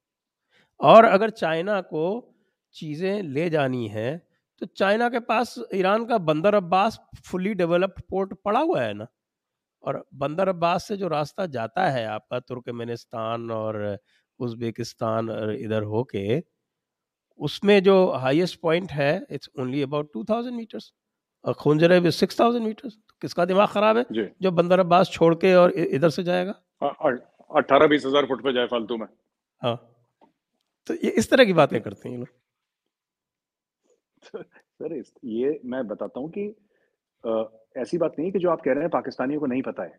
और 0.79 1.05
अगर 1.05 1.29
चाइना 1.29 1.81
को 1.81 2.34
चीज़ें 2.75 3.21
ले 3.23 3.49
जानी 3.49 3.87
है 3.89 4.17
तो 4.61 4.65
चाइना 4.67 5.09
के 5.09 5.19
पास 5.21 5.55
ईरान 5.75 6.05
का 6.05 6.17
बंदर 6.23 6.55
अब्बास 6.55 6.99
फुली 7.25 7.53
डेवलप्ड 7.55 8.01
पोर्ट 8.09 8.33
पड़ा 8.45 8.59
हुआ 8.61 8.81
है 8.81 8.93
ना? 8.93 9.07
और 9.83 10.03
बंदर 10.15 10.49
अब्बास 10.49 10.87
से 10.87 10.97
जो 10.97 11.07
रास्ता 11.09 11.45
जाता 11.47 11.87
है 11.89 12.05
आपका 12.07 12.39
तुर्कमेनिस्तान 12.41 13.49
और 13.51 13.97
उज्बेकिस्तान 14.39 15.29
और 15.29 15.53
इधर 15.55 15.83
होके 15.85 16.41
उसमें 17.39 17.81
जो 17.83 17.95
हाईएस्ट 18.17 18.59
पॉइंट 18.61 18.91
है 18.91 19.25
it's 19.29 19.49
only 19.59 19.81
about 19.81 20.11
two 20.13 20.23
thousand 20.23 20.55
metres 20.55 20.91
और 21.45 21.53
खुंजरे 21.55 21.99
भी 21.99 22.11
सिक्स 22.13 22.39
थाउज़ेंड 22.39 22.65
मीटर्स 22.65 22.93
तो 22.93 23.15
किसका 23.21 23.45
दिमाग 23.45 23.67
खराब 23.69 23.97
है? 23.97 24.05
जो। 24.11 24.51
बंदर 24.53 24.79
अब्बास 24.79 25.09
छोड़ 25.09 25.33
के 25.35 25.53
और 25.55 25.71
इधर 25.71 26.09
से 26.09 26.23
जाएगा? 26.23 26.55
अट्ठारह 27.51 27.87
बीस 27.87 28.05
हज़ार 28.05 28.25
फुट 28.25 28.43
पे 28.43 28.53
जाए 28.53 28.67
फालतू 28.67 28.97
में। 28.97 29.07
हाँ। 29.61 29.75
तो 30.89 30.93
ये 30.95 31.09
इस 31.11 31.29
तरह 31.29 31.45
की 31.45 31.53
बातें 31.53 31.79
करते 31.81 32.09
हैं 32.09 32.15
ये 32.15 32.19
लोग। 32.19 32.27
सर 34.81 35.01
ये 35.25 35.59
मैं 35.65 35.85
बताता 35.87 36.19
हूँ 36.19 36.31
कि 36.37 36.47
ऐसी 37.81 37.97
बात 37.97 38.15
नहीं 38.19 38.31
कि 38.31 38.39
जो 38.39 38.49
आप 38.49 38.61
कह 38.61 38.73
रहे 38.73 38.81
हैं 38.81 38.89
पाकिस्तानियों 38.89 39.39
को 39.39 39.45
नहीं 39.45 39.61
पता 39.61 39.83
है। 39.83 39.97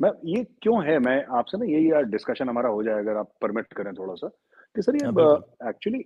मैं 0.00 0.10
ये 0.26 0.42
क्यों 0.62 0.84
है? 0.84 0.98
मैं 0.98 1.24
आपसे 1.38 1.58
ना 1.58 1.64
यही 1.64 2.02
डिस्कशन 2.10 2.48
हमारा 2.48 2.68
हो 2.68 2.82
जाए 2.82 2.98
अगर 2.98 3.16
आप 3.16 3.32
परमिट 3.42 3.72
करें 3.72 3.92
थोड़ा 3.94 4.14
सा 4.14 4.28
कि 4.74 4.82
सर 4.82 4.96
ये 4.96 5.08
एक्चुअली 5.68 6.04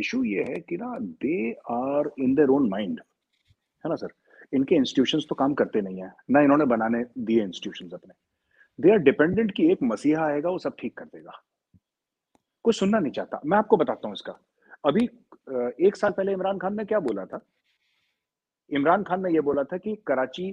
इशू 0.00 0.22
ये 0.24 0.42
है 0.48 0.60
कि 0.60 0.76
ना 0.76 0.98
they 1.00 1.52
are 1.70 2.10
in 2.18 2.34
their 2.34 2.48
own 2.48 2.68
mind 2.70 3.00
है 3.84 3.88
ना 3.88 3.94
सर? 3.94 4.08
इनके 4.54 4.74
इंस्टीट्यूशन 4.74 5.18
तो 5.28 5.34
काम 5.34 5.54
करते 5.54 5.80
नहीं 5.80 6.02
है 6.02 6.12
ना 6.30 6.40
इन्होंने 6.40 6.64
बनाने 6.64 7.04
दिए 7.18 7.42
इंस्टीट्यूशन 7.42 7.96
अपने। 7.96 8.14
दे 8.78 8.90
आर 8.92 8.98
डिपेंडेंट 8.98 9.52
कि 9.52 9.70
एक 9.72 9.82
मसीहा 9.82 10.26
आएगा 10.26 10.50
वो 10.50 10.58
सब 10.58 10.76
ठीक 10.78 10.96
कर 10.98 11.04
देगा। 11.04 11.40
कुछ 12.64 12.78
सुनना 12.78 12.98
नहीं 12.98 13.12
चाहता। 13.12 13.40
मैं 13.46 13.58
आपको 13.58 13.76
बताता 13.76 14.08
हूँ 14.08 14.14
इसका। 14.14 14.38
अभी 14.86 15.06
एक 15.48 15.96
साल 15.96 16.12
पहले 16.12 16.32
इमरान 16.32 16.58
खान 16.58 16.76
ने 16.76 16.84
क्या 16.84 16.98
बोला 17.00 17.24
था? 17.26 17.40
इमरान 18.70 19.02
खान 19.02 19.22
ने 19.22 19.32
यह 19.32 19.40
बोला 19.40 19.62
था 19.64 19.76
कि 19.78 19.94
कराची 20.06 20.50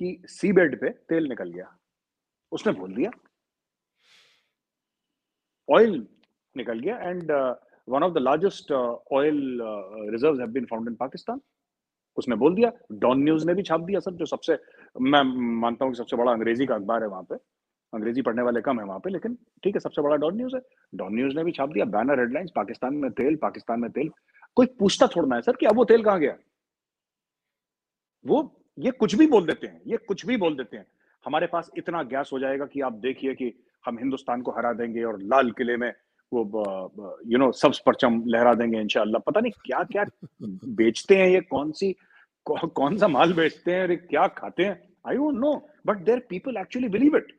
की 0.00 0.16
सी 0.28 0.52
बेड 0.52 0.80
पे 0.80 0.88
तेल 1.08 1.28
निकल 1.28 1.50
गया। 1.50 1.76
उसने 2.52 2.72
बोल 2.72 2.94
दिया। 2.94 3.10
ऑयल 5.68 6.06
निकल 6.56 6.78
गया 6.80 6.98
and 7.00 7.32
one 7.88 8.02
of 8.02 8.12
the 8.12 8.18
largest 8.18 8.72
oil 8.72 9.58
reserve 10.12 10.40
have 10.40 10.50
been 10.50 10.64
found 10.66 10.88
in 10.88 10.94
Pakistan 10.96 11.40
उसने 12.16 12.36
बोल 12.36 12.54
दिया। 12.54 12.70
डॉन 12.92 13.22
न्यूज़ 13.22 13.46
ने 13.46 13.54
भी 13.54 13.62
छाप 13.62 13.80
दिया 13.80 14.00
सर 14.00 14.12
जो 14.14 14.26
सबसे, 14.26 14.58
मैं 14.96 15.22
मानता 15.60 15.84
हूँ 15.84 15.92
कि 15.92 15.98
सबसे 15.98 16.16
बड़ा 16.16 16.32
अंग्रेज़ी 16.32 16.66
का 16.66 16.74
अखबार 16.74 17.02
है 17.02 17.08
वहाँ 17.08 17.22
पे। 17.30 17.36
अंग्रेज़ी 17.96 18.22
पढ़ने 18.22 18.42
वाले 18.42 18.60
कम 18.60 18.80
है 18.80 18.84
वहाँ 18.86 18.98
पे, 19.00 19.10
लेकिन 19.10 19.34
ठीक 19.64 19.74
है, 19.74 19.80
सबसे 19.80 20.02
बड़ा 20.02 20.16
डॉन 20.16 20.36
न्यूज़ 20.36 20.56
है। 20.56 20.60
डॉन 20.92 21.14
न्यूज़ 21.14 21.36
ने 21.36 21.44
भी 21.44 21.52
छाप 21.52 21.72
दिया, 21.72 21.84
बैनर 21.86 22.20
हेडलाइंस, 22.20 22.50
पाकिस्तान 22.56 22.94
में 22.94 23.10
तेल, 23.12 23.36
पाकिस्तान 23.42 23.80
में 23.80 23.90
तेल। 23.90 24.10
कोई 24.56 24.66
पूछता 24.78 25.06
छोड़ना 25.06 25.36
है 25.36 25.42
सर 25.42 25.56
कि 25.60 25.66
अब 25.66 25.76
वो 25.76 25.84
तेल 25.84 26.02
कहाँ 26.02 26.20
गया 26.20 26.36
वो 28.24 28.38
ये 28.78 28.90
कुछ 28.92 29.14
भी 29.14 29.26
बोल 29.26 29.46
देते 29.46 29.66
हैं, 29.66 29.80
ये 29.86 29.96
कुछ 29.98 30.24
भी 30.26 30.36
बोल 30.36 30.56
देते 30.56 30.76
हैं। 30.76 30.86
हमारे 31.24 31.46
पास 31.46 31.70
इतना 31.78 32.02
गैस 32.04 32.30
हो 32.32 32.38
जाएगा 32.38 32.66
कि 32.66 32.80
आप 32.80 32.92
देखिए 33.02 33.34
कि 33.34 33.52
हम 33.84 33.98
हिंदुस्तान 33.98 34.42
को 34.42 34.50
हरा 34.52 34.72
देंगे 34.72 35.02
और 35.04 35.20
लाल 35.24 35.50
किले 35.58 35.76
में 35.76 35.92
वो 36.32 36.42
यू 37.26 37.38
नो 37.38 37.50
सब्स 37.52 37.78
परचम 37.86 38.22
लहरा 38.26 38.52
देंगे 38.54 38.80
इनशाला 38.80 39.18
पता 39.26 39.40
नहीं 39.40 39.52
क्या 39.66 39.82
क्या 39.92 40.04
बेचते 40.80 41.16
हैं 41.16 41.28
ये 41.28 41.40
कौन 41.50 41.70
सी 41.72 41.94
कौन 42.46 42.96
सा 42.98 43.08
माल 43.08 43.32
बेचते 43.32 43.72
हैं, 43.74 43.82
अरे 43.82 43.96
क्या 43.96 44.26
खाते 44.38 44.64
हैं? 44.64 44.82
I 45.08 45.16
don't 45.16 45.38
know 45.38 45.52
but 45.86 45.98
their 46.04 46.18
people 46.30 46.56
actually 46.56 46.88
believe 46.88 47.16
it 47.16 47.32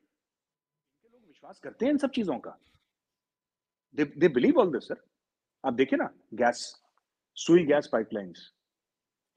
विश्वास 1.47 1.59
करते 1.63 1.85
हैं 1.85 1.91
इन 1.91 1.97
सब 1.97 2.11
चीज़ों 2.11 2.37
का। 2.39 2.57
They 3.97 4.27
believe 4.29 4.59
all 4.59 4.71
this 4.71 4.87
sir 4.87 5.01
आप 5.63 5.73
देखिए 5.73 5.97
ना 5.97 6.09
गैस 6.33 6.59
सुई 7.37 7.63
गैस 7.65 7.89
पाइपलाइंस 7.93 8.51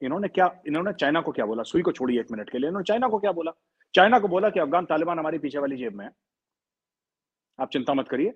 इन्होंने 0.01 0.27
क्या, 0.27 0.45
इन्होंने 0.67 0.91
चाइना 0.93 1.21
को 1.21 1.31
क्या 1.31 1.45
बोला? 1.45 1.63
सुई 1.63 1.81
को 1.81 1.91
छोड़ी 1.91 2.17
एक 2.19 2.31
मिनट 2.31 2.49
के 2.49 2.57
लिए। 2.57 2.67
इन्होंने 2.67 2.83
चाइना 2.83 3.07
को 3.07 3.17
क्या 3.19 3.31
बोला? 3.31 3.51
चाइना 3.93 4.19
को 4.19 4.27
बोला 4.27 4.49
कि 4.49 4.59
अफगान 4.59 4.85
तालिबान 4.85 5.19
हमारी 5.19 5.37
पीछे 5.39 5.59
वाली 5.59 5.77
जेब 5.77 5.95
में 5.95 6.05
है। 6.05 6.11
आप 7.59 7.69
चिंता 7.73 7.93
मत 7.93 8.07
करिए। 8.09 8.33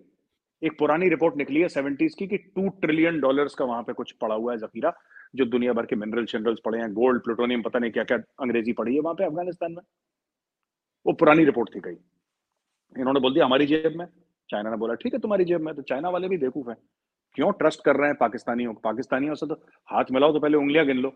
एक 0.61 0.77
पुरानी 0.79 1.09
रिपोर्ट 1.09 1.37
निकली 1.37 1.61
है 1.61 1.67
सेवेंटीज 1.69 2.15
की 2.15 2.27
कि 2.27 2.37
टू 2.37 2.67
ट्रिलियन 2.81 3.19
डॉलर्स 3.19 3.55
का 3.55 3.65
वहाँ 3.65 3.83
पे 3.83 3.93
कुछ 3.93 4.11
पड़ा 4.21 4.35
हुआ 4.35 4.51
है 4.51 4.57
जखीरा, 4.59 4.93
जो 5.35 5.45
दुनिया 5.45 5.73
भर 5.73 5.85
के 5.85 5.95
मिनरल 5.95 6.25
शिनरल्स 6.25 6.59
पड़े 6.65 6.79
हैं। 6.79 6.91
गोल्ड 6.93 7.23
प्लूटोनियम 7.23 7.61
पता 7.61 7.79
नहीं 7.79 7.91
क्या 7.91 8.03
क्या 8.03 8.17
अंग्रेज़ी 8.41 8.73
पड़ी 8.73 8.95
है 8.95 9.01
वहाँ 9.01 9.15
पे 9.15 9.25
अफ़गानिस्तान 9.25 9.71
में। 9.71 9.83
वो 11.05 11.13
पुरानी 11.13 11.45
रिपोर्ट 11.45 11.75
थी 11.75 11.79
कही। 11.79 11.97
इन्होंने 12.95 13.19
बोल 13.19 13.33
दिया 13.33 13.45
हमारी 13.45 13.65
जेब 13.65 13.93
में। 13.97 14.05
चाइना 14.49 14.69
ने 14.69 14.77
बोला 14.77 14.93
ठीक 14.93 15.13
है 15.13 15.19
तुम्हारी 15.19 15.45
जेब 15.45 15.61
में 15.61 15.73
तो 15.75 15.81
चाइना 15.81 16.09
वाले 16.09 16.27
भी 16.27 16.37
बेवकूफ़ 16.37 16.69
है। 16.69 16.75
क्यों 17.37 17.51
ट्रस्ट 17.51 17.83
कर 17.83 17.95
रहे 17.95 18.07
हैं 18.07 18.17
पाकिस्तानियों 18.19 18.73
पाकिस्तानियों 18.83 19.35
से 19.35 19.47
तो 19.47 19.55
हाथ 19.89 20.11
मिलाओ 20.11 20.33
तो 20.33 20.39
पहले 20.39 20.57
उंगलियाँ 20.57 20.85
गिन 20.85 20.97
लो। 20.97 21.13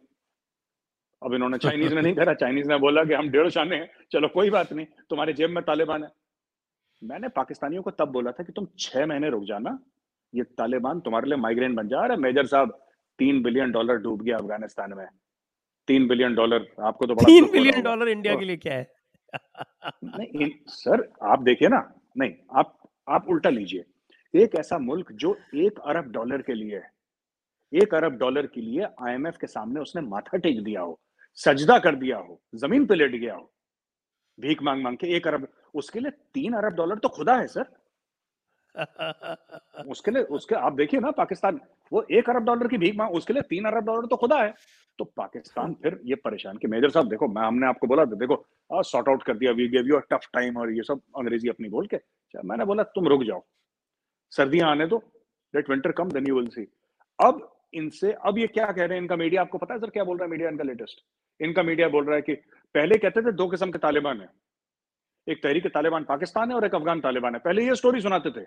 अब 1.22 1.34
इन्होंने 1.34 1.58
चाइनीज़ 1.66 1.96
ने 1.96 2.02
नहीं 2.02 2.16
करा 2.16 2.34
चाइनीज़ 2.34 2.68
ने 2.68 2.78
बोला 2.78 3.04
कि 3.04 3.14
हम 3.14 3.30
डेढ़ 3.30 3.50
शाने 3.50 3.76
हैं 3.76 3.90
चलो 4.12 4.28
कोई 4.28 4.50
बात 4.50 4.74
नहीं 4.74 4.86
तुम्हारे 5.10 5.34
जेब 5.34 5.50
में 5.50 5.64
तालिबान 5.64 6.04
है। 6.04 6.10
मैंने 7.02 7.28
पाकिस्तानियों 7.30 7.84
को 7.84 7.92
तब 7.92 8.12
बोला 8.12 8.32
था 8.32 8.44
कि 8.44 8.52
तुम 8.52 8.68
छह 8.80 9.06
महीने 9.06 9.30
रुक 9.30 9.44
जाना 9.44 9.80
ये 10.34 10.44
तालिबान 10.58 11.00
तुम्हारे 11.00 11.30
लिए 11.30 11.38
माइग्रेन 11.38 11.76
बन 11.76 11.88
जा 11.88 12.06
रहा 12.06 12.14
है। 12.14 12.20
मेजर 12.20 12.46
साहब 12.46 12.78
तीन 13.20 13.42
बिलियन 13.44 13.72
डॉलर 13.72 13.98
डूब 13.98 14.22
गया 14.22 14.38
अफ़गानिस्तान 14.38 14.94
में। 14.94 15.08
तीन 15.88 16.08
बिलियन 16.08 16.36
डॉलर 16.36 16.68
आपको 16.82 17.06
तो 17.06 17.16
बड़ा 17.16 17.26
तीन 17.26 17.52
बिलियन 17.52 17.82
डॉलर 17.82 18.08
इंडिया 18.08 18.36
के 18.36 18.46
लिए 18.46 18.58
क्या 18.58 18.74
है? 18.74 18.88
नहीं 20.04 20.50
सर 20.68 21.08
आप 21.24 21.42
देखिए 21.44 21.68
ना 21.68 21.82
नहीं 22.18 22.34
आप 22.56 22.78
आप 23.10 23.28
उल्टा 23.30 23.50
लीजिए। 23.50 23.86
एक 24.34 24.56
ऐसा 24.56 24.78
मुल्क 24.78 25.12
जो 25.14 25.38
एक 25.56 25.80
अरब 25.80 26.12
डॉलर 26.12 26.42
के 26.42 26.54
लिए 26.54 26.82
एक 27.74 27.94
अरब 27.96 28.18
डॉलर 28.18 28.48
के 28.48 28.62
लिए 28.62 28.88
आईएमएफ 29.02 29.38
के 29.38 29.48
सामने 29.48 29.80
उसने 29.80 30.02
माथा 30.02 30.38
टेक 30.38 30.64
दिया 30.64 30.82
हो 30.82 31.00
सजदा 31.38 31.80
कर 31.80 31.96
दिया 31.96 32.18
हो 32.18 32.40
ज़मीन 32.56 32.86
पे 32.86 32.96
लेट 32.96 33.12
गया 33.12 33.36
हो 33.36 33.52
भीख 34.40 34.62
मांग 34.64 34.84
मांग 34.84 34.98
के 34.98 35.08
एक 35.08 35.28
अरब 35.28 35.48
उसके 35.74 36.00
लिए 36.00 36.12
तीन 36.34 36.54
अरब 36.54 36.74
डॉलर 36.74 36.98
तो 36.98 37.10
खुदा 37.10 37.36
है 37.36 37.48
सर। 37.48 37.66
उसके 39.90 40.12
लिए 40.12 40.24
उसके 40.24 40.56
आप 40.56 40.74
देखिए 40.74 41.00
ना 41.00 41.12
पाकिस्तान 41.12 41.60
वो 41.92 42.06
एक 42.12 42.30
अरब 42.30 42.46
डॉलर 42.46 42.68
की 42.68 42.78
भीख 42.78 42.96
मांग 42.96 43.16
उसके 43.16 43.34
लिए 43.34 43.42
तीन 43.50 43.66
अरब 43.66 43.86
डॉलर 43.86 44.06
तो 44.06 44.16
खुदा 44.18 44.42
है। 44.42 44.54
तो 45.00 45.06
पाकिस्तान 45.18 45.74
फिर 45.84 46.00
ये 46.06 46.16
परेशान 46.18 46.58
कि 46.58 46.68
मेजर 46.68 46.90
साहब 46.90 47.10
देखो 47.10 47.28
मैं 47.30 47.42
हमने 47.42 47.68
आपको 47.68 47.88
बोला 47.88 48.06
देखो 48.06 48.44
सॉर्ट 48.84 49.10
आउट 49.10 49.24
कर 49.24 49.38
दिया 49.38 49.52
we 49.52 49.68
gave 49.68 49.88
you 49.88 50.00
tough 50.12 50.28
time 50.34 50.58
और 50.58 50.72
ये 50.74 50.84
सब 50.84 51.02
अंग्रेज़ी 51.18 51.50
अपनी 51.50 51.70
बोल 51.70 51.88
के। 51.88 51.96
अच्छा, 51.96 52.42
मैंने 52.44 52.66
बोला 52.66 52.84
तुम 52.96 53.08
रुक 53.08 53.24
जाओ 53.24 53.44
सर्दियाँ 54.32 54.70
आने 54.72 54.88
दो 54.88 54.98
let 55.54 55.70
winter 55.70 55.92
come 55.92 56.10
then 56.12 56.28
you 56.28 56.36
will 56.36 56.48
see 56.50 56.68
अब 57.20 57.48
इनसे 57.74 58.12
अब 58.12 58.38
ये 58.38 58.48
क्या 58.48 58.66
कह 58.66 58.86
रहे 58.86 58.98
हैं? 58.98 59.02
इनका 59.02 59.16
मीडिया 59.16 59.42
आपको 59.42 59.58
पता 59.58 59.74
है 59.74 59.80
सर 59.80 59.90
क्या 59.90 60.04
बोल 60.04 60.18
रहा 60.18 60.26
है 60.26 60.32
मीडिया 60.32 60.50
इनका 60.50 60.64
लेटेस्ट 60.64 61.04
इनका 61.40 61.64
मीडिया 61.64 61.88
बोल 61.90 62.06
रहा 62.06 62.16
है 62.16 62.22
कि 62.22 62.34
पहले 62.76 62.98
कहते 62.98 63.22
थे 63.22 63.32
दो 63.34 63.48
किस्म 63.50 63.72
के 63.72 63.78
तालिबान 63.80 64.22
है। 64.22 64.30
एक 65.28 65.42
तहरीक 65.44 65.68
तालिबान 65.70 66.04
पाकिस्तान 66.04 66.50
है 66.50 66.56
और 66.56 66.66
एक 66.66 66.76
अफगान 66.76 67.00
तालिबान 67.02 67.36
है। 67.36 67.40
पहले 67.42 67.66
ये 67.66 67.76
स्टोरी 67.76 68.02
सुनाते 68.02 68.32
थे। 68.32 68.46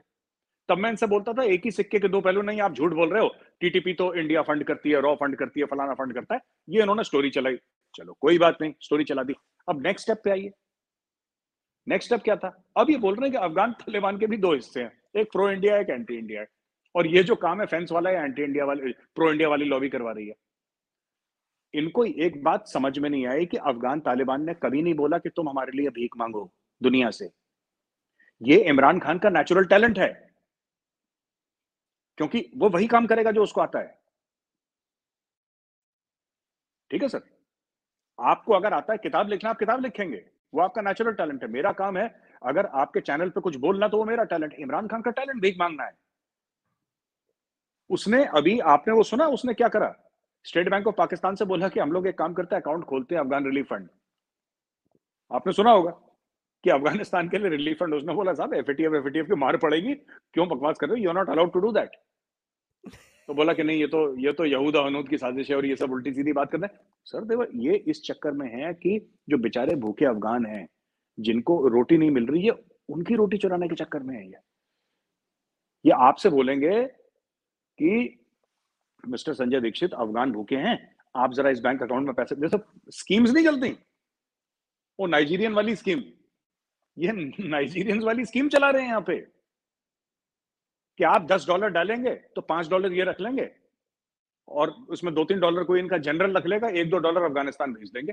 तब 0.68 0.78
मैं 0.78 0.90
इनसे 0.90 1.06
बोलता 1.06 1.32
था, 1.32 1.42
एक 1.42 1.60
ही 1.64 1.70
सिक्के 1.70 1.98
के 1.98 2.08
दो 2.08 2.20
पहलू 2.20 2.42
नहीं, 2.42 2.60
आप 2.60 2.72
झूठ 2.72 2.92
बोल 2.92 3.08
रहे 3.08 3.22
हो। 3.22 3.34
टीटीपी 3.60 3.94
तो 3.94 4.14
इंडिया 4.14 4.42
फंड 4.42 4.64
करती 4.64 4.90
है 4.90 5.00
रॉ 5.00 5.14
फंड 5.14 5.36
करती 5.36 5.60
है, 5.60 5.66
फलाना 5.66 5.94
फंड 5.94 6.14
करता 6.14 6.34
है। 6.34 6.40
ये 6.68 6.82
इन्होंने 6.82 7.04
स्टोरी 7.04 7.30
चलाई। 7.30 7.56
चलो, 7.94 8.16
कोई 8.20 8.38
बात 8.38 8.58
नहीं 8.60 8.72
स्टोरी 8.80 9.04
चला 9.04 9.22
दी। 9.22 9.34
अब 9.68 9.86
नेक्स्ट 9.86 10.06
स्टेप 10.06 10.20
पे 10.24 10.30
आइए। 10.30 10.50
नेक्स्ट 11.88 12.08
स्टेप 12.08 12.20
क्या 12.22 12.36
था? 12.36 12.64
अब 12.76 12.90
ये 12.90 12.96
बोल 12.96 13.14
रहे 13.14 13.28
हैं 13.28 13.38
कि 13.38 13.44
अफगान 13.44 13.72
तालिबान 13.72 14.18
के 14.18 14.26
भी 14.26 14.36
दो 14.36 14.54
हिस्से 14.54 14.82
हैं। 14.82 15.20
एक 15.20 15.32
प्रो 15.32 15.50
इंडिया 15.50 15.78
एक 15.78 15.90
एंटी 15.90 16.14
इंडिया 16.14 16.40
है। 16.40 16.46
और 16.96 17.06
ये 17.06 17.22
जो 17.22 17.36
काम 17.36 17.60
है 17.60 17.66
फेंस 17.66 17.92
वाला 17.92 18.10
है 18.10 18.16
एंटी 18.16 18.42
इंडिया 18.42 18.64
वाले 18.64 18.92
प्रो 18.92 19.30
इंडिया 19.30 19.48
वाली 19.48 19.64
लॉबी 19.64 19.88
करवा 19.88 20.12
रही 20.12 20.28
है। 20.28 20.34
इनको 21.74 22.04
एक 22.04 22.44
बात 22.44 22.68
समझ 22.68 22.98
में 22.98 23.10
नहीं 23.10 23.26
आई 23.26 23.46
कि 23.46 23.56
अफगान 23.56 24.00
तालिबान 24.00 24.44
ने 24.44 24.54
कभी 24.54 24.82
नहीं 24.82 24.94
बोला 24.94 25.18
कि 25.18 25.28
तुम 25.28 25.48
हमारे 25.48 25.72
लिए 25.72 25.88
भीख 25.88 26.10
मांगो 26.16 26.52
दुनिया 26.82 27.10
से। 27.10 27.30
ये 28.42 28.56
इमरान 28.56 28.98
खान 28.98 29.18
का 29.18 29.30
नेचुरल 29.30 29.64
टैलेंट 29.64 29.98
है। 29.98 30.31
क्योंकि 32.18 32.50
वो 32.56 32.68
वही 32.68 32.86
काम 32.86 33.06
करेगा 33.06 33.30
जो 33.30 33.42
उसको 33.42 33.60
आता 33.60 33.78
है। 33.78 34.00
ठीक 36.90 37.02
है 37.02 37.08
सर? 37.08 37.22
आपको 38.18 38.52
अगर 38.52 38.72
आता 38.72 38.92
है 38.92 38.98
किताब 38.98 39.28
लिखना, 39.28 39.50
आप 39.50 39.58
किताब 39.58 39.80
लिखेंगे। 39.80 40.24
वो 40.54 40.60
आपका 40.60 40.82
नेचुरल 40.82 41.12
टैलेंट 41.12 41.42
है, 41.42 41.48
मेरा 41.50 41.72
काम 41.72 41.96
है। 41.96 42.08
अगर 42.42 42.66
आपके 42.66 43.00
चैनल 43.00 43.30
पे 43.30 43.40
कुछ 43.40 43.56
बोलना 43.56 43.88
तो 43.88 43.98
वो 43.98 44.04
मेरा 44.04 44.24
टैलेंट 44.24 44.54
इमरान 44.54 44.88
खान 44.88 45.02
का 45.02 45.10
टैलेंट 45.10 45.40
भीख 45.42 45.58
मांगना 45.58 45.84
है। 45.84 45.92
उसने 47.90 48.24
अभी 48.26 48.58
आपने 48.60 48.94
वो 48.94 49.02
सुना, 49.02 49.26
उसने 49.26 49.54
क्या 49.54 49.68
करा? 49.68 49.94
स्टेट 50.44 50.68
बैंक 50.68 50.86
ऑफ़ 50.86 50.94
पाकिस्तान 50.96 51.34
से 51.34 51.44
बोला 51.44 51.68
कि 51.68 51.80
हम 51.80 51.92
लोग 51.92 52.06
एक 52.06 52.18
काम 52.18 52.34
करते 52.34 52.54
हैं 52.54 52.62
अकाउंट 52.62 52.84
खोलते 52.84 53.14
हैं 53.14 53.22
अफगान 53.22 53.44
रिलीफ 53.44 53.66
फंड 53.70 53.88
आपने 55.30 55.52
सुना 55.52 55.70
होगा। 55.70 55.90
कि 56.64 56.70
अफ़गानिस्तान 56.70 57.28
के 57.28 57.38
लिए 57.38 57.48
रिलीफ 57.48 57.78
फंड 57.78 57.94
उसने 57.94 58.14
बोला, 58.14 58.32
साहब 58.34 58.54
एफएटीएफ 58.54 58.94
एफएटीएफ 58.94 59.26
की 59.26 59.34
मार 59.34 59.56
पड़ेगी। 59.56 59.94
क्यों 59.94 60.48
बकवास 60.48 60.78
कर 60.78 60.88
रहे 60.88 60.98
हो? 60.98 61.02
You 61.02 61.10
are 61.10 61.16
not 61.16 61.30
allowed 61.30 61.52
to 61.52 61.60
do 61.60 61.72
that 61.72 61.90
तो 63.28 63.34
बोला 63.34 63.52
कि 63.52 63.62
नहीं, 63.62 63.80
ये 63.80 63.86
तो 63.86 64.18
ये 64.18 64.32
तो 64.32 64.44
यहूदा 64.44 64.80
हनूद 64.80 65.08
की 65.08 65.18
साजिश 65.18 65.50
है 65.50 65.56
और 65.56 65.66
ये 65.66 65.76
सब 65.76 65.92
उल्टी 65.92 66.12
सीधी 66.12 66.32
बात 66.32 66.50
करते 66.50 66.66
हैं। 66.66 66.78
सर, 67.04 67.24
देखो, 67.24 67.44
ये 67.54 67.76
इस 67.88 68.02
चक्कर 68.02 68.32
में 68.32 68.48
है 68.52 68.72
कि 68.74 68.98
जो 69.28 69.38
बेचारे 69.38 69.74
भूखे 69.74 70.04
अफगान 70.04 70.46
हैं, 70.46 70.66
जिनको 71.18 71.68
रोटी 71.68 71.98
नहीं 71.98 72.10
मिल 72.10 72.26
रही 72.26 72.44
है, 72.44 72.52
उनकी 72.88 73.14
रोटी 73.14 73.38
चुराने 73.38 73.68
के 73.68 73.74
चक्कर 73.74 74.02
में 74.02 74.14
है 74.16 74.26
ये। 74.26 74.40
ये 75.84 75.92
आपसे 75.92 76.30
बोलेंगे 76.30 76.82
कि, 76.84 78.18
मिस्टर 79.04 79.32
संजय 79.32 79.60
दीक्षित, 79.60 79.94
अफगान 79.94 80.32
भूखे 80.32 80.56
हैं, 80.56 80.76
आप 81.16 81.32
जरा 81.32 81.50
इस 81.50 81.60
बैंक 81.60 81.82
अकाउंट 81.82 82.06
में 82.06 82.14
पैसे 82.14 82.36
जैसे 82.36 82.58
स्कीम्स 82.90 83.32
नहीं 83.32 83.44
चलती। 83.44 83.70
वो 84.98 85.06
नाइजीरियन 85.06 85.52
वाली 85.52 85.76
स्कीम 85.76 86.02
ये 86.96 87.12
नाइजीरियंस 87.40 88.02
वाली 88.04 88.24
स्कीम 88.24 88.48
चला 88.48 88.70
रहे 88.70 88.82
हैं 88.82 88.88
यहाँ 88.88 89.00
पे। 89.00 89.16
कि 90.98 91.04
आप 91.04 91.26
दस 91.26 91.46
डॉलर 91.48 91.68
डालेंगे 91.70 92.14
तो 92.36 92.40
पाँच 92.42 92.68
डॉलर 92.68 92.92
ये 92.92 93.04
रख 93.04 93.20
लेंगे 93.20 93.50
और 94.48 94.70
उसमें 94.90 95.12
दो 95.14 95.24
तीन 95.24 95.40
डॉलर 95.40 95.64
कोई 95.64 95.80
इनका 95.80 95.98
जनरल 95.98 96.36
रख 96.36 96.46
लेगा, 96.46 96.68
एक 96.68 96.90
दो 96.90 96.98
डॉलर 96.98 97.22
अफ़गानिस्तान 97.22 97.72
भेज 97.72 97.90
देंगे। 97.90 98.12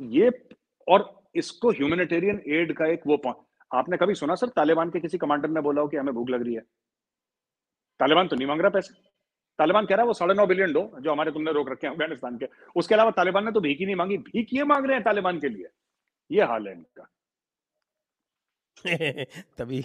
ये 0.00 0.30
और 0.86 1.30
इसको 1.34 1.70
ह्यूमैनिटेरियन 1.70 2.40
एड 2.48 2.72
का 2.76 2.86
एक 2.86 3.02
वो 3.06 3.16
आपने 3.70 3.96
कभी 3.96 4.14
सुना 4.14 4.34
सर, 4.34 4.48
तालिबान 4.48 4.90
के 4.90 5.00
किसी 5.00 5.18
कमांडर 5.18 5.48
ने 5.48 5.60
बोला 5.60 5.82
हो 5.82 5.88
कि 5.88 5.96
हमें 5.96 6.14
भूख 6.14 6.30
लग 6.30 6.42
रही 6.44 6.54
है? 6.54 6.60
तालिबान 8.00 8.28
तो 8.28 8.36
नहीं 8.36 8.46
मांग 8.48 8.60
रहा 8.60 8.70
पैसे। 8.70 8.94
तालिबान 9.58 9.86
कह 9.86 9.94
रहा 9.94 10.02
है 10.02 10.06
वो 10.06 10.14
साढ़े 10.14 10.34
नौ 10.34 10.46
बिलियन 10.46 10.72
दो, 10.72 10.90
जो 11.00 11.12
हमारे 11.12 11.32
तुमने 11.32 11.52
रोक 11.52 11.70
रखे 11.70 11.86
हैं 11.86 11.94
अफ़गानिस्तान 11.94 12.38
के। 12.38 12.46
उसके 12.76 12.94
अलावा 12.94 13.10
तालिबान 13.12 13.44
ने 13.44 13.52
तो 13.52 13.60
भीख 13.60 13.78
ही 13.78 13.86
नहीं 13.86 13.96
मांगी, 13.96 14.16
भीख 14.18 14.48
ये 14.52 14.64
मांग 14.64 14.86
रहे 14.86 14.96
हैं 14.96 15.04
तालिबान 15.04 15.40
के 15.40 15.48
लिए। 15.48 15.66
ये 16.30 16.44
हाल 16.44 16.68
है 16.68 16.74
इनका। 16.74 17.10
तभी 19.58 19.78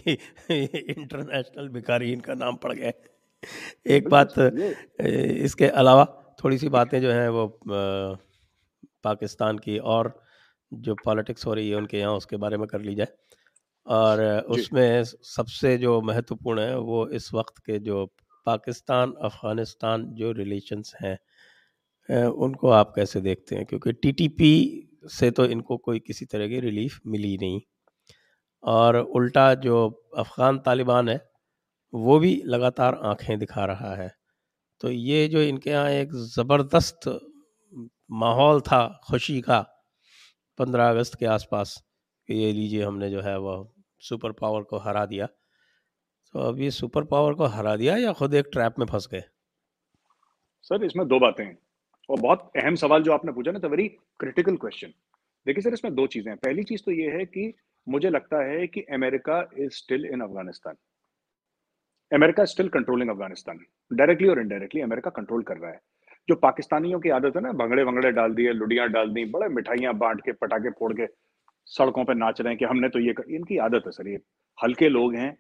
इंटरनेशनल 0.51 1.67
भिखारी 1.69 2.12
इनका 2.13 2.34
नाम 2.36 2.55
पड़ 2.63 2.71
गया 2.73 2.91
एक 3.88 4.10
बात 4.10 4.34
इसके 5.45 5.67
अलावा 5.81 6.05
थोड़ी 6.43 6.58
सी 6.58 6.69
बातें 6.69 7.01
जो 7.01 7.12
हैं 7.12 7.27
वो 7.29 7.47
पाकिस्तान 9.03 9.58
की 9.60 9.77
और 9.95 10.13
जो 10.71 10.95
पॉलिटिक्स 11.05 11.45
हो 11.45 11.53
रही 11.53 11.69
है 11.69 11.75
उनके 11.75 11.99
यहाँ 11.99 12.13
उसके 12.15 12.38
बारे 12.38 12.58
में 12.58 12.67
कर 12.67 12.81
ली 12.81 12.95
जाए। 12.95 13.08
और 13.86 14.21
उसमें 14.51 15.03
सबसे 15.05 15.77
जो 15.79 16.01
महत्वपूर्ण 16.03 16.62
है 16.62 16.77
वो 16.81 17.08
इस 17.15 17.34
वक्त 17.34 17.60
के 17.67 17.79
जो 17.81 18.05
पाकिस्तान 18.47 19.13
अफ़गानिस्तान 19.23 20.05
जो 20.15 20.31
रिलेशंस 20.34 20.93
हैं 21.01 21.17
उनको 22.39 22.69
आप 22.71 22.93
कैसे 22.95 23.21
देखते 23.21 23.55
हैं? 23.55 23.65
क्योंकि 23.65 23.93
टीटीपी 23.95 24.53
से 25.12 25.31
तो 25.31 25.45
इनको 25.47 25.77
कोई 25.79 25.99
किसी 26.01 26.25
तरह 26.25 26.47
की 26.49 26.60
रिलीफ 26.62 26.99
मिली 27.08 27.38
नहीं। 27.39 27.62
और 28.65 28.97
उल्टा 28.97 29.54
जो 29.56 29.78
अफ़गान 30.17 30.60
तालिबान 30.60 31.10
है, 31.10 31.19
वो 31.93 32.19
भी 32.19 32.41
लगातार 32.45 32.99
आँखें 33.04 33.38
दिखा 33.39 33.65
रहा 33.65 33.95
है। 33.95 34.10
तो 34.82 34.91
ये 34.91 35.28
जो 35.28 35.41
इनके 35.41 35.69
यहाँ 35.69 35.89
एक 35.89 36.13
ज़बरदस्त 36.36 37.10
माहौल 38.12 38.62
था, 38.62 39.01
खुशी 39.08 39.39
का, 39.41 39.60
पंद्रह 40.60 40.89
अगस्त 40.89 41.15
के 41.15 41.25
आसपास, 41.25 41.75
कि 42.30 42.34
ये 42.34 42.51
लीजिए 42.54 42.84
हमने 42.84 43.10
जो 43.10 43.21
है 43.21 43.38
वह 43.39 43.67
सुपर 44.01 44.32
पावर 44.32 44.62
को 44.62 44.78
हरा 44.78 45.06
दिया। 45.06 45.25
तो 45.25 46.39
अब 46.39 46.60
ये 46.60 46.71
सुपर 46.71 47.04
पावर 47.04 47.34
को 47.34 47.45
हरा 47.45 47.75
दिया 47.75 47.95
या 47.97 48.13
खुद 48.13 48.34
एक 48.34 48.49
ट्रैप 48.54 48.80
में 48.80 48.86
फंस 48.86 49.08
गए? 49.12 49.23
सर, 50.62 50.84
इसमें 50.84 51.08
दो 51.08 51.19
बातें 51.19 51.43
हैं। 51.43 51.58
और 52.10 52.19
बहुत 52.19 52.51
अहम 52.58 52.75
सवाल 52.75 53.04
जो 53.04 53.13
आपने 53.13 53.32
पूछा 53.32 53.51
ना 53.51 53.60
तो 53.60 53.69
वेरी 53.69 53.88
क्रिटिकल 54.19 54.56
क्वेश्चन 54.56 54.93
देखिए 55.45 55.62
सर, 55.62 55.73
इसमें 55.73 55.93
दो 55.95 56.08
चीज़ें 56.08 56.32
हैं। 56.32 56.38
पहली 56.38 56.63
चीज़ 56.63 56.82
तो 56.84 56.91
ये 56.91 57.10
है 57.12 57.25
कि 57.25 57.54
मुझे 57.88 58.10
लगता 58.10 58.43
है 58.43 58.67
कि 58.67 58.82
America 58.93 59.39
is 59.58 59.71
still 59.74 60.06
in 60.06 60.21
Afghanistan. 60.21 60.76
America 62.12 62.45
still 62.45 62.69
controlling 62.69 63.10
Afghanistan. 63.10 63.60
Directly 63.91 64.28
और 64.28 64.39
इनडायरेक्टली 64.39 64.82
अमेरिका 64.82 65.10
कंट्रोल 65.12 65.43
कर 65.43 65.58
रहा 65.58 65.71
है। 65.71 65.80
जो 66.28 66.36
पाकिस्तानियों 66.38 67.00
की 67.00 67.10
आदत 67.10 67.36
है 67.36 67.41
ना 67.41 67.52
भंगड़े 67.54 67.84
वंगड़े 67.84 68.12
डाल 68.12 68.34
दिए, 68.34 68.52
लुडियाँ 68.54 68.88
डाल 68.89 69.10
दी, 69.13 69.26
बड़े 69.26 69.48
मिठाइयाँ 69.50 69.93
बांट 69.95 70.21
के, 70.21 70.32
पटाखे 70.34 70.69
फोड़ 70.69 70.93
के, 70.93 71.08
सड़कों 71.67 72.04
पर 72.06 72.15
नाच 72.15 72.41
रहे 72.41 72.52
हैं 72.52 72.58
कि 72.60 72.65
हमने 72.65 72.89
तो 72.89 73.00
ये 73.00 73.13
कर... 73.13 73.24
इनकी 73.30 73.58
आदत 73.60 73.84
है 73.86 73.91
सर 73.91 74.08
ये। 74.08 74.19
हल्के 74.58 74.89
लोग 74.89 75.15
हैं 75.15 75.38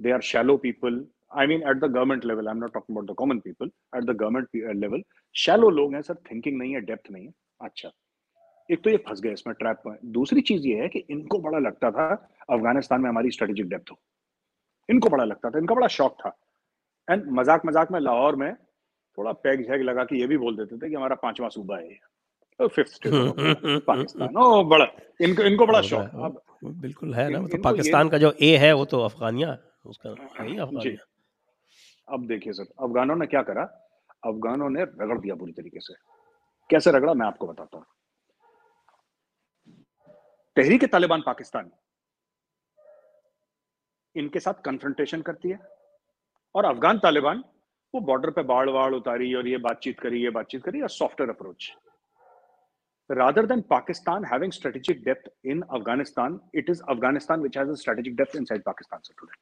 they 0.00 0.10
are 0.10 0.20
shallow 0.22 0.56
people 0.56 1.04
I 1.38 1.46
mean 1.46 1.62
at 1.62 1.76
the 1.76 1.84
government 1.84 2.24
level 2.24 2.48
I 2.48 2.54
am 2.54 2.58
not 2.58 2.72
talking 2.74 2.96
about 2.96 3.10
the 3.10 3.14
common 3.18 3.38
people 3.38 3.70
at 3.96 4.04
the 4.04 4.16
government 4.16 4.48
level 4.76 5.02
shallow 5.34 5.70
लोग 5.70 5.94
हैं, 5.94 6.02
सर 6.02 6.14
थिंकिंग 6.30 6.58
नहीं 6.58 6.74
है 6.74 6.80
डेप्थ 6.82 7.10
नहीं 7.10 7.26
है। 7.26 7.32
अच्छा। 7.60 7.90
एक 8.68 8.82
तो 8.84 8.90
ये 8.90 8.96
फंस 9.08 9.20
गए 9.20 9.32
इसमें 9.32 9.54
ट्रैप 9.54 9.82
में। 9.86 9.96
दूसरी 10.12 10.40
चीज़ 10.42 10.66
ये 10.66 10.80
है 10.80 10.88
कि 10.88 10.98
इनको 11.10 11.38
बड़ा 11.38 11.58
लगता 11.58 11.90
था 11.90 12.06
अफ़गानिस्तान 12.50 13.00
में 13.00 13.08
हमारी 13.08 13.30
स्ट्रेटेजिक 13.30 13.68
डेप्थ 13.68 13.90
हो। 13.90 13.98
इनको 14.88 15.08
बड़ा 15.08 15.24
लगता 15.24 15.50
था 15.50 15.58
इनका 15.58 15.74
बड़ा 15.74 15.86
शौक 15.88 16.16
था। 16.20 16.36
एंड 17.08 17.24
मज़ाक 17.32 17.66
मज़ाक 17.66 17.92
में 17.92 18.00
लाहौर 18.00 18.36
में 18.36 18.54
थोड़ा 19.18 19.32
पैग 19.34 19.66
झैग 19.66 19.82
लगा 19.82 20.04
के 20.04 20.20
ये 20.20 20.26
भी 20.26 20.36
बोल 20.38 20.56
देते 20.56 20.76
थे 20.76 20.88
कि 20.88 20.94
हमारा 20.94 21.16
पांचवा 21.16 21.48
सूबा 21.48 21.76
है 21.78 21.98
तो 22.60 22.68
फिफ्थ 22.68 22.92
स्टेट 22.92 23.12
पाकिस्तान। 23.86 24.36
ओ 24.36 24.62
बड़ा 24.64 24.86
इनको 25.20 25.42
इनको 25.42 25.66
बड़ा 25.66 25.80
शौक 25.82 26.10
अब 26.16 26.40
बिल्कुल 26.64 27.14
है 27.14 27.28
ना 27.30 27.46
तो 27.46 27.58
पाकिस्तान 27.62 28.08
का 28.08 28.18
जो 28.18 28.32
ए 28.42 28.56
है 28.56 28.72
वो 28.72 28.84
तो 28.84 29.00
अफगानिया 29.02 29.56
उसका 29.86 30.10
नहीं 30.10 30.58
अफगानिया। 30.58 31.04
अब 32.08 32.26
देखिए 32.26 32.52
सर 32.52 32.66
अफगानों 32.80 33.16
ने 33.16 33.26
क्या 33.26 33.42
करा? 33.42 33.62
अफगानों 34.24 34.68
ने 34.70 34.82
रगड़ 34.82 35.18
दिया 35.18 35.34
पूरी 35.34 35.52
तरीके 35.52 35.80
से। 35.80 35.94
कैसे 36.70 36.90
रगड़ा? 36.90 37.14
मैं 37.14 37.26
आपको 37.26 37.46
बताता 37.46 37.76
हूँ। 37.76 37.84
तहरीक 40.56 40.84
तालिबान 40.84 41.22
पाकिस्तान 41.26 41.70
इनके 44.16 44.40
साथ 44.40 44.62
कन्फ्रंटेशन 44.64 45.22
करती 45.22 45.50
है। 45.50 45.58
और 46.54 46.64
अफगान 46.64 46.98
तालिबान 46.98 47.44
वो 47.94 48.00
बॉर्डर 48.00 48.30
पे 48.30 48.42
बाढ़ 48.42 48.70
वाड़ 48.70 48.92
उतारी 48.94 49.34
और 49.34 49.48
ये 49.48 49.56
बातचीत 49.66 50.00
करी 50.00 50.22
ये 50.22 50.30
बातचीत 50.30 50.62
करी 50.64 50.80
और 50.82 50.88
software 50.90 51.30
approach 51.30 51.72
rather 53.10 53.42
than 53.46 53.62
Pakistan 53.62 54.24
having 54.24 54.50
strategic 54.50 55.00
depth 55.04 55.26
in 55.44 55.62
Afghanistan, 55.70 56.40
it 56.54 56.68
is 56.68 56.78
Afghanistan 56.88 57.42
which 57.42 57.54
has 57.54 57.68
a 57.68 57.76
strategic 57.76 58.16
depth 58.16 58.34
inside 58.34 58.62
Pakistan 58.64 59.02
sir, 59.02 59.14
today. 59.18 59.36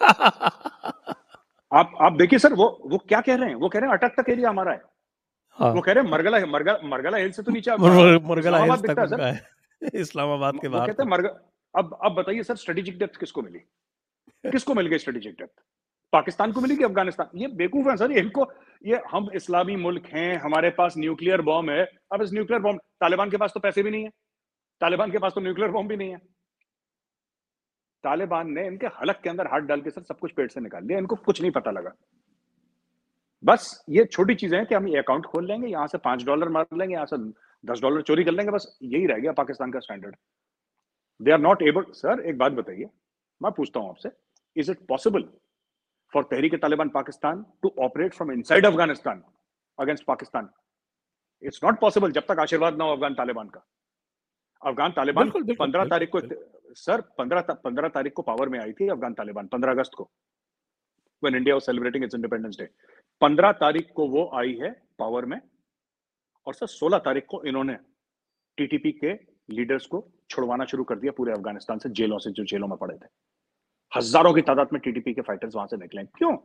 आप 1.72 1.92
आप 2.00 2.12
देखिए 2.18 2.38
सर 2.38 2.52
वो 2.54 2.66
वो 2.90 2.98
क्या 2.98 3.20
कह 3.20 3.36
रहे 3.36 3.48
हैं? 3.48 3.54
वो 3.54 3.68
कह 3.68 3.78
रहे 3.78 3.90
हैं 3.90 3.96
अटक 3.96 4.20
तक 4.20 4.28
एरिया 4.30 4.50
हमारा 4.50 4.72
है। 4.72 4.82
हाँ. 5.58 5.72
वो 5.72 5.80
कह 5.80 5.92
रहे 5.92 6.04
हैं 6.04 6.10
मरगला 6.10 6.38
मरगला 6.46 6.78
मरगला 6.88 7.18
हिल 7.18 7.32
से 7.32 7.42
तो 7.42 7.52
नीचे 7.52 7.76
मरगला 8.28 8.58
हिल 8.64 8.76
तक 8.88 9.18
है। 9.20 9.32
इस्लामाबाद 9.82 10.58
के 10.60 10.68
बाहर 10.68 10.86
कहते 10.86 11.02
हैं 11.02 11.10
मरगला 11.10 11.30
अब 11.74 11.98
अब 12.04 12.14
बताइए 12.14 12.42
सर 12.42 12.56
स्ट्रेटेजिक 12.56 12.98
डेप्थ 12.98 13.20
किसको 13.20 13.42
मिली? 13.42 13.58
किसको 14.44 14.74
मिल 14.74 14.86
गई 14.86 14.98
स्ट्रेटेजिक 14.98 15.34
डेप्थ 15.38 15.62
पाकिस्तान 16.12 16.52
को 16.52 16.60
मिली 16.60 16.76
कि 16.76 16.84
अफ़गानिस्तान? 16.84 17.28
ये 17.34 17.46
बेवकूफ़ 17.48 17.88
है 17.88 17.96
सर 17.96 18.12
इनको 18.18 18.46
ये 18.84 19.00
हम 19.10 19.28
इस्लामी 19.34 19.76
मुल्क 19.76 20.06
हैं 20.06 20.36
हमारे 20.40 20.70
पास 20.78 20.94
न्यूक्लियर 20.98 21.40
बॉम्ब 21.42 21.70
है 21.70 21.84
अब 22.12 22.22
इस 22.22 22.32
न्यूक्लियर 22.32 22.62
बॉम्ब 22.62 22.80
तालिबान 23.00 23.30
के 23.30 23.36
पास 23.36 23.52
तो 23.54 23.60
पैसे 23.60 23.82
भी 23.82 23.90
नहीं 23.90 24.04
है। 24.04 24.10
तालिबान 24.80 25.10
के 25.12 25.18
पास 25.18 25.32
तो 25.34 25.40
न्यूक्लियर 25.40 25.70
बॉम्ब 25.70 25.88
भी 25.90 25.96
नहीं 25.96 26.10
है। 26.10 26.18
तालिबान 28.04 28.50
ने 28.52 28.66
इनके 28.66 28.86
हलक 29.00 29.20
के 29.22 29.30
अंदर 29.30 29.46
हाथ 29.46 29.60
डाल 29.68 29.80
के 29.80 29.90
सर 29.90 30.02
सब 30.02 30.18
कुछ 30.18 30.32
पेट 30.32 30.52
से 30.52 30.60
निकाल 30.60 30.84
लिया 30.86 30.98
इनको 30.98 31.16
कुछ 31.16 31.40
नहीं 31.40 31.50
पता 31.52 31.70
लगा। 31.70 31.92
बस 33.44 33.84
ये 33.88 34.04
छोटी 34.04 34.34
चीज़ें 34.34 34.56
हैं 34.58 34.66
कि 34.66 34.74
हम 34.74 34.88
ये 34.88 34.98
अकाउंट 34.98 35.26
खोल 35.26 35.46
लेंगे 35.46 35.68
यहाँ 35.68 35.86
से 35.86 35.98
पाँच 35.98 36.24
डॉलर 36.24 36.48
मार 36.48 36.66
लेंगे 36.72 36.94
यहाँ 36.94 37.06
से 37.06 37.16
दस 37.64 37.80
डॉलर 37.82 38.02
चोरी 38.02 38.24
कर 38.24 38.32
लेंगे 38.32 38.52
बस 38.52 38.66
यही 38.82 39.06
रह 39.06 39.18
गया 39.18 39.32
पाकिस्तान 39.32 39.72
का 39.72 39.80
standard 39.80 40.16
they 41.20 41.32
are 41.32 41.38
not 41.40 41.62
able 41.62 41.84
sir 41.94 42.24
एक 42.28 42.38
बात 42.38 42.52
बताइए 42.52 42.88
मैं 43.40 43.52
पूछता 43.52 43.80
हूँ 43.80 43.90
आपसे 43.90 44.10
is 44.56 44.70
it 44.70 44.86
possible 44.88 45.28
for 46.12 46.24
Tehrik-e-Taliban 46.24 46.90
Pakistan 46.90 47.44
to 47.62 47.70
operate 47.78 48.14
from 48.14 48.30
inside 48.30 48.64
Afghanistan 48.64 49.22
against 49.78 50.06
Pakistan. 50.06 50.48
It's 51.42 51.62
not 51.62 51.80
possible 51.80 52.12
जब 52.12 52.26
तक 52.28 52.38
आशीर्वाद 52.40 52.78
ना 52.78 52.84
हो 52.84 52.92
अफगान 52.92 53.14
तालिबान 53.14 53.48
का 53.48 53.64
अफगान 54.62 54.92
तालिबान 54.92 55.30
पंद्रह 55.50 55.84
तारीख 55.88 56.10
को 56.14 56.20
सर 56.76 57.00
पंद्रह 57.18 57.54
पंद्रह 57.64 57.88
तारीख 57.88 58.12
को 58.12 58.22
पावर 58.22 58.48
में 58.48 58.58
आई 58.60 58.72
थी 58.72 58.88
अफगान 58.88 59.14
तालिबान 59.14 59.46
पंद्रह 59.46 59.72
अगस्त 59.72 59.94
को 59.94 60.10
when 61.22 61.34
India 61.34 61.54
was 61.54 61.64
celebrating 61.64 62.04
its 62.04 62.14
Independence 62.14 62.56
Day. 62.56 62.66
पंद्रह 63.20 63.52
तारीख 63.54 63.90
को 63.94 64.06
वो 64.08 64.30
आई 64.34 64.54
है 64.54 64.70
पावर 64.98 65.24
में 65.24 65.40
और 66.46 66.54
सर 66.54 66.66
सोलह 66.66 66.98
तारीख 66.98 67.24
को 67.28 67.42
इन्होंने 67.44 67.76
टीटीपी 68.58 68.92
के 68.94 69.12
लीडर्स 69.50 69.86
को 69.86 70.04
छुड़वाना 70.30 70.64
शुरू 70.64 70.84
कर 70.84 70.98
दिया 70.98 71.12
पूरे 71.12 71.32
अफ़गानिस्तान 71.32 71.78
से, 71.78 71.88
जेलों 71.88 72.18
से, 72.18 72.30
जो 72.30 72.44
जेलों 72.44 72.68
में 72.68 72.76
पड़े 72.78 72.94
थे। 72.96 73.06
हज़ारों 73.92 74.32
की 74.34 74.42
तादाद 74.42 74.68
में 74.72 74.80
टीडीपी 74.82 75.14
के 75.14 75.22
फाइटर्स 75.22 75.54
वहाँ 75.54 75.66
से 75.66 75.76
निकले 75.76 76.04
क्यों? 76.04 76.36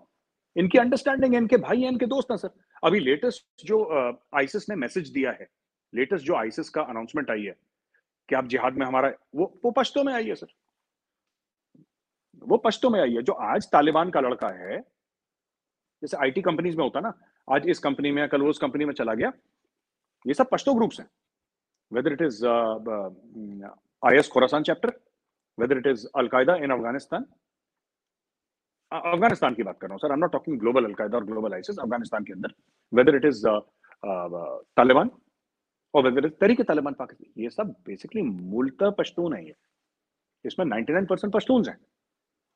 इनकी 0.55 0.77
अंडरस्टैंडिंग 0.77 1.33
है, 1.33 1.39
इनके 1.39 1.57
भाई 1.57 1.81
हैं, 1.81 1.91
इनके 1.91 2.05
दोस्त 2.05 2.31
हैं, 2.31 2.37
सर। 2.37 2.49
अभी 2.83 2.99
लेटेस्ट 2.99 3.65
जो 3.65 3.83
आईसिस 4.35 4.69
ने 4.69 4.75
मैसेज 4.75 5.09
दिया 5.09 5.31
है 5.31 5.47
लेटेस्ट 5.93 6.25
जो 6.25 6.35
आईसिस 6.35 6.69
का 6.69 6.81
अनाउंसमेंट 6.83 7.29
आई 7.31 7.43
है, 7.43 7.55
कि 8.29 8.35
आप 8.35 8.47
जिहाद 8.47 8.77
में 8.77 8.85
हमारा, 8.85 9.11
वो 9.35 9.59
वो 9.65 9.71
पश्तो 9.71 10.03
में 10.03 10.13
आई 10.13 10.27
है, 10.27 10.35
सर। 10.35 10.47
वो 12.41 12.57
पश्तो 12.57 12.89
में 12.89 12.99
आई 13.01 13.13
है। 13.13 13.21
जो 13.21 13.33
आज 13.33 13.67
तालिबान 13.71 14.09
का 14.09 14.19
लड़का 14.19 14.47
है 14.55 14.79
जैसे 16.03 16.17
आईटी 16.23 16.41
कंपनीज़ 16.41 16.77
में 16.77 16.83
होता 16.83 16.99
ना, 16.99 17.13
आज 17.47 17.67
इस 17.69 17.79
कंपनी 17.79 18.11
में 18.11 18.27
कल 18.29 18.41
उस 18.43 18.57
कंपनी 18.59 18.85
में 18.85 18.93
चला 18.93 19.13
गया, 19.13 19.31
ये 20.25 20.33
सब 20.33 20.49
पश्तो 20.51 20.73
ग्रुप्स 20.73 20.99
हैं। 20.99 21.07
Whether 21.91 22.13
it 22.13 22.21
is 22.21 22.45
I 22.45 24.17
S 24.17 24.29
Khorasan 24.33 24.63
chapter 24.63 24.99
it 25.57 25.85
is 25.85 26.03
Al 26.19 26.27
Qaeda 26.29 26.53
in 26.63 26.71
Afghanistan. 26.71 27.23
Afghanistan 28.91 29.53
की 29.55 29.63
बात 29.63 29.77
कर 29.81 29.87
रहा 29.87 29.93
हूँ 29.93 29.99
sir 29.99 30.11
I 30.11 30.17
not 30.19 30.31
talking 30.31 30.59
global 30.59 30.85
Al Qaeda 30.85 31.17
और 31.17 31.25
ग्लोबल 31.25 31.53
आइसिस 31.53 31.79
अफ़गानिस्तान 31.79 32.23
के 32.23 32.33
अंदर। 32.33 32.53
वेदर 32.93 33.15
इट 33.15 33.25
इज़ 33.25 33.45
तालिबान 34.77 35.11
और 35.93 36.03
वेदर 36.03 36.25
इज़ 36.25 36.33
तरीके 36.41 36.63
तालिबान 36.63 36.93
पाकिस्तान 36.93 37.41
ये 37.43 37.49
सब 37.49 37.75
बेसिकली 37.87 38.21
मूलतः 38.21 38.89
पश्तून 38.99 39.33
है। 39.33 39.45
ये 39.45 39.55
इसमें 40.45 40.65
99 40.65 41.07
परसेंट 41.09 41.33
पश्तून 41.33 41.65
हैं। 41.67 41.77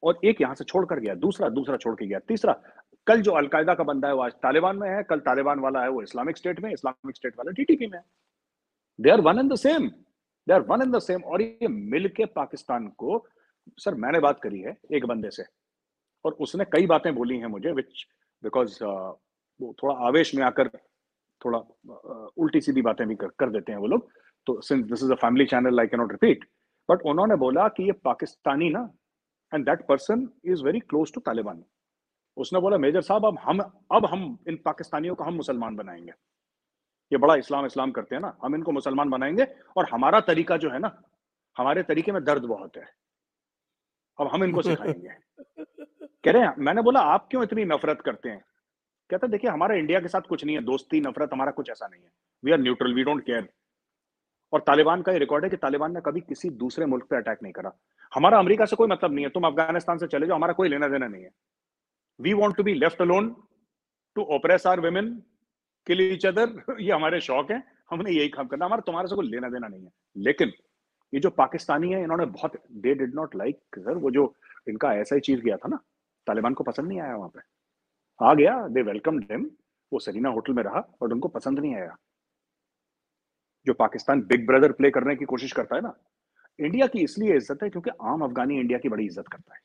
और 0.03 0.19
एक 0.25 0.41
यहाँ 0.41 0.55
से 0.55 0.63
छोड़ 0.63 0.85
कर 0.85 0.99
गया, 0.99 1.15
दूसरा 1.15 1.49
दूसरा 1.49 1.77
छोड़ 1.77 1.95
के 1.95 2.05
गया, 2.07 2.19
तीसरा 2.19 2.53
कल 3.07 3.21
जो 3.21 3.31
अलकायदा 3.31 3.73
का 3.73 3.83
बंदा 3.83 4.07
है 4.07 4.13
वो 4.13 4.21
आज 4.21 4.31
तालिबान 4.43 4.77
में 4.77 4.89
है 4.89 5.03
कल 5.03 5.19
तालिबान 5.19 5.59
वाला 5.59 5.81
है 5.83 5.89
वो 5.89 6.01
इस्लामिक 6.01 6.37
स्टेट 6.37 6.59
में 6.59 6.71
इस्लामिक 6.71 7.15
स्टेट 7.15 7.37
वाला 7.37 7.51
टीटीपी 7.51 7.87
में 7.87 7.99
they 8.99 9.09
are 9.09 9.21
one 9.21 9.39
and 9.39 9.51
the 9.51 9.55
same 9.55 9.87
they 10.47 10.53
are 10.53 10.61
one 10.61 10.81
in 10.81 10.91
the 10.91 10.99
same 10.99 11.23
और 11.23 11.41
ये 11.41 11.67
मिल 11.67 12.07
के 12.09 12.25
पाकिस्तान 12.35 12.87
को 12.97 13.25
सर 13.77 13.95
मैंने 13.95 14.19
बात 14.19 14.39
करी 14.43 14.59
है 14.59 14.77
एक 14.91 15.05
बंदे 15.05 15.29
से 15.29 15.45
और 16.25 16.33
उसने 16.39 16.65
कई 16.65 16.85
बातें 16.85 17.13
बोली 17.15 17.37
हैं 17.37 17.47
मुझे 17.47 17.71
विच 17.71 18.05
बिकॉज़ 18.43 18.73
uh, 18.83 19.13
वो 19.59 19.73
थोड़ा 19.83 19.95
आवेश 20.07 20.33
में 20.35 20.43
आकर 20.43 20.67
थोड़ा 21.41 21.59
uh, 21.59 22.29
उल्टी 22.37 22.61
सीधी 22.61 22.81
बातें 22.81 23.07
भी 23.07 23.15
कर, 23.15 23.27
कर 23.39 23.49
देते 23.49 23.71
हैं 23.71 23.79
वो 23.79 23.87
लोग। 23.87 24.11
तो 24.47 24.59
since 24.61 24.85
this 24.85 25.03
is 25.03 25.11
a 25.11 25.15
family 25.15 25.45
channel 25.45 25.79
I 25.79 25.87
cannot 25.87 26.11
repeat 26.11 26.45
but 26.89 27.01
उन्होंने 27.05 27.35
बोला 27.35 27.67
कि 27.67 27.83
ये 27.83 27.91
पाकिस्तानी 28.03 28.69
ना 28.69 28.89
and 29.53 29.65
that 29.65 29.85
person 29.87 30.29
is 30.45 30.63
very 30.63 30.79
close 30.79 31.13
to 31.13 31.21
Taliban 31.21 31.63
उसने 32.37 32.59
बोला 32.59 32.77
मेजर 32.77 33.01
साहब 33.01 33.25
अब 33.25 33.39
हम 33.39 33.59
अब 33.91 34.05
हम 34.05 34.37
इन 34.47 34.55
पाकिस्तानियों 34.65 35.15
को 35.15 35.23
हम 35.23 35.33
मुसलमान 35.33 35.75
बनाएँगे। 35.75 36.11
ये 37.11 37.17
बड़ा 37.17 37.35
इस्लाम 37.35 37.65
इस्लाम 37.65 37.91
करते 37.91 38.15
हैं 38.15 38.21
ना 38.21 38.37
हम 38.43 38.55
इनको 38.55 38.71
मुसलमान 38.71 39.09
बनाएँगे 39.09 39.47
और 39.77 39.89
हमारा 39.91 40.19
तरीका 40.19 40.57
जो 40.57 40.69
है 40.69 40.79
ना 40.79 41.03
हमारे 41.57 41.83
तरीके 41.83 42.11
में 42.11 42.23
दर्द 42.23 42.43
बहुत 42.43 42.77
है। 42.77 42.85
अब 44.19 44.27
हम 44.27 44.43
इनको 44.43 44.61
सिखाएँगे। 44.61 45.09
कह 46.23 46.31
रहे 46.31 46.41
हैं 46.41 46.53
मैंने 46.57 46.81
बोला 46.81 46.99
आप 46.99 47.27
क्यों 47.31 47.43
इतनी 47.43 47.65
नफरत 47.65 48.01
करते 48.01 48.29
हैं? 48.29 48.43
कहते 49.09 49.27
देखिए 49.27 49.51
हमारा 49.51 49.75
इंडिया 49.75 49.99
के 49.99 50.07
साथ 50.07 50.21
कुछ 50.21 50.45
नहीं 50.45 50.55
है 50.55 50.63
दोस्ती 50.63 51.01
नफरत 51.01 51.29
हमारा 51.33 51.51
कुछ 51.51 51.69
ऐसा 51.69 51.87
नहीं 51.87 52.01
है। 52.01 52.09
We 52.45 52.51
are 52.51 52.59
neutral 52.59 52.93
we 52.93 53.03
don't 53.03 53.25
care 53.25 53.49
और 54.53 54.59
तालिबान 54.59 55.01
का 55.01 55.11
ये 55.11 55.19
रिकॉर्ड 55.19 55.43
है 55.43 55.49
कि 55.49 55.57
तालिबान 55.57 55.93
ने 55.93 56.01
कभी 56.01 56.21
किसी 56.21 56.49
दूसरे 56.49 56.85
मुल्क 56.85 57.05
पे 57.05 57.17
अटैक 57.17 57.39
नहीं 57.43 57.53
करा। 57.53 57.71
हमारा 58.15 58.39
अमेरिका 58.39 58.65
से 58.65 58.75
कोई 58.75 58.87
मतलब 58.87 59.13
नहीं 59.13 59.25
है 59.25 59.31
तुम 59.31 59.47
अफ़गानिस्तान 59.47 59.97
से 59.97 60.07
चले 60.07 60.27
जाओ 60.27 60.35
हमारा 60.35 60.53
कोई 60.53 60.69
लेना 60.69 60.87
देना 60.87 61.07
नहीं 61.07 61.23
है। 61.23 61.29
We 62.19 62.33
want 62.33 62.55
to 62.57 62.63
be 62.63 62.73
left 62.75 63.01
alone 63.01 63.35
to 64.15 64.21
oppress 64.35 64.67
our 64.67 64.79
women 64.79 65.13
kill 65.87 66.01
each 66.03 66.25
other 66.25 66.79
ये 66.79 66.91
हमारे 66.91 67.19
शौक 67.21 67.51
है। 67.51 67.63
हमने 67.91 68.11
यही 68.11 68.29
काम 68.29 68.47
करना। 68.47 68.65
हमारा 68.65 68.81
तुम्हारे 68.85 69.07
से 69.07 69.15
कोई 69.15 69.29
लेना 69.29 69.49
देना 69.49 69.67
नहीं 69.67 69.83
है। 69.83 69.91
लेकिन 70.17 70.51
ये 71.13 71.19
जो 71.19 71.29
पाकिस्तानी 71.31 71.91
है, 71.91 72.01
इन्होंने 72.03 72.25
बहुत 72.27 72.61
they 72.71 72.93
did 72.95 73.13
not 73.15 73.35
like 73.35 73.59
sir 73.77 73.97
वो 73.97 74.11
जो 74.11 74.33
इनका 74.67 74.93
ऐसा 74.95 75.15
ही 75.15 75.21
चीज़ 75.21 75.41
गया 75.41 75.57
था 75.57 75.69
ना, 75.69 75.79
तालिबान 76.27 76.53
को 76.53 76.63
पसंद 76.63 76.87
नहीं 76.87 76.99
आया 77.01 77.15
वहाँ 77.15 77.29
पे। 77.29 77.39
आ 78.19 78.33
गया 78.33 78.67
दे 78.69 78.81
वेलकम 78.83 79.19
डेम 79.19 79.49
वो 79.91 79.99
सरीना 79.99 80.29
होटल 80.29 80.53
में 80.53 80.63
रहा 80.63 80.79
और 81.01 81.13
उनको 81.13 81.27
पसंद 81.29 81.59
नहीं 81.59 81.75
आया। 81.75 81.95
जो 83.67 83.73
पाकिस्तान 83.75 84.21
बिग 84.23 84.45
ब्रदर 84.47 84.71
प्ले 84.71 84.89
करने 84.91 85.15
की 85.15 85.25
कोशिश 85.25 85.51
करता 85.53 85.75
है 85.75 85.81
ना, 85.81 85.93
इंडिया 86.59 86.87
की 86.87 87.03
इसलिए 87.03 87.35
इज़्ज़त 87.35 87.63
है 87.63 87.69
क्योंकि 87.69 87.89
आम 88.03 88.21
अफगानी 88.23 88.59
इंडिया 88.59 88.79
की 88.79 88.89
बड़ी 88.89 89.05
इज़्ज़त 89.05 89.27
करता 89.27 89.55
है। 89.55 89.59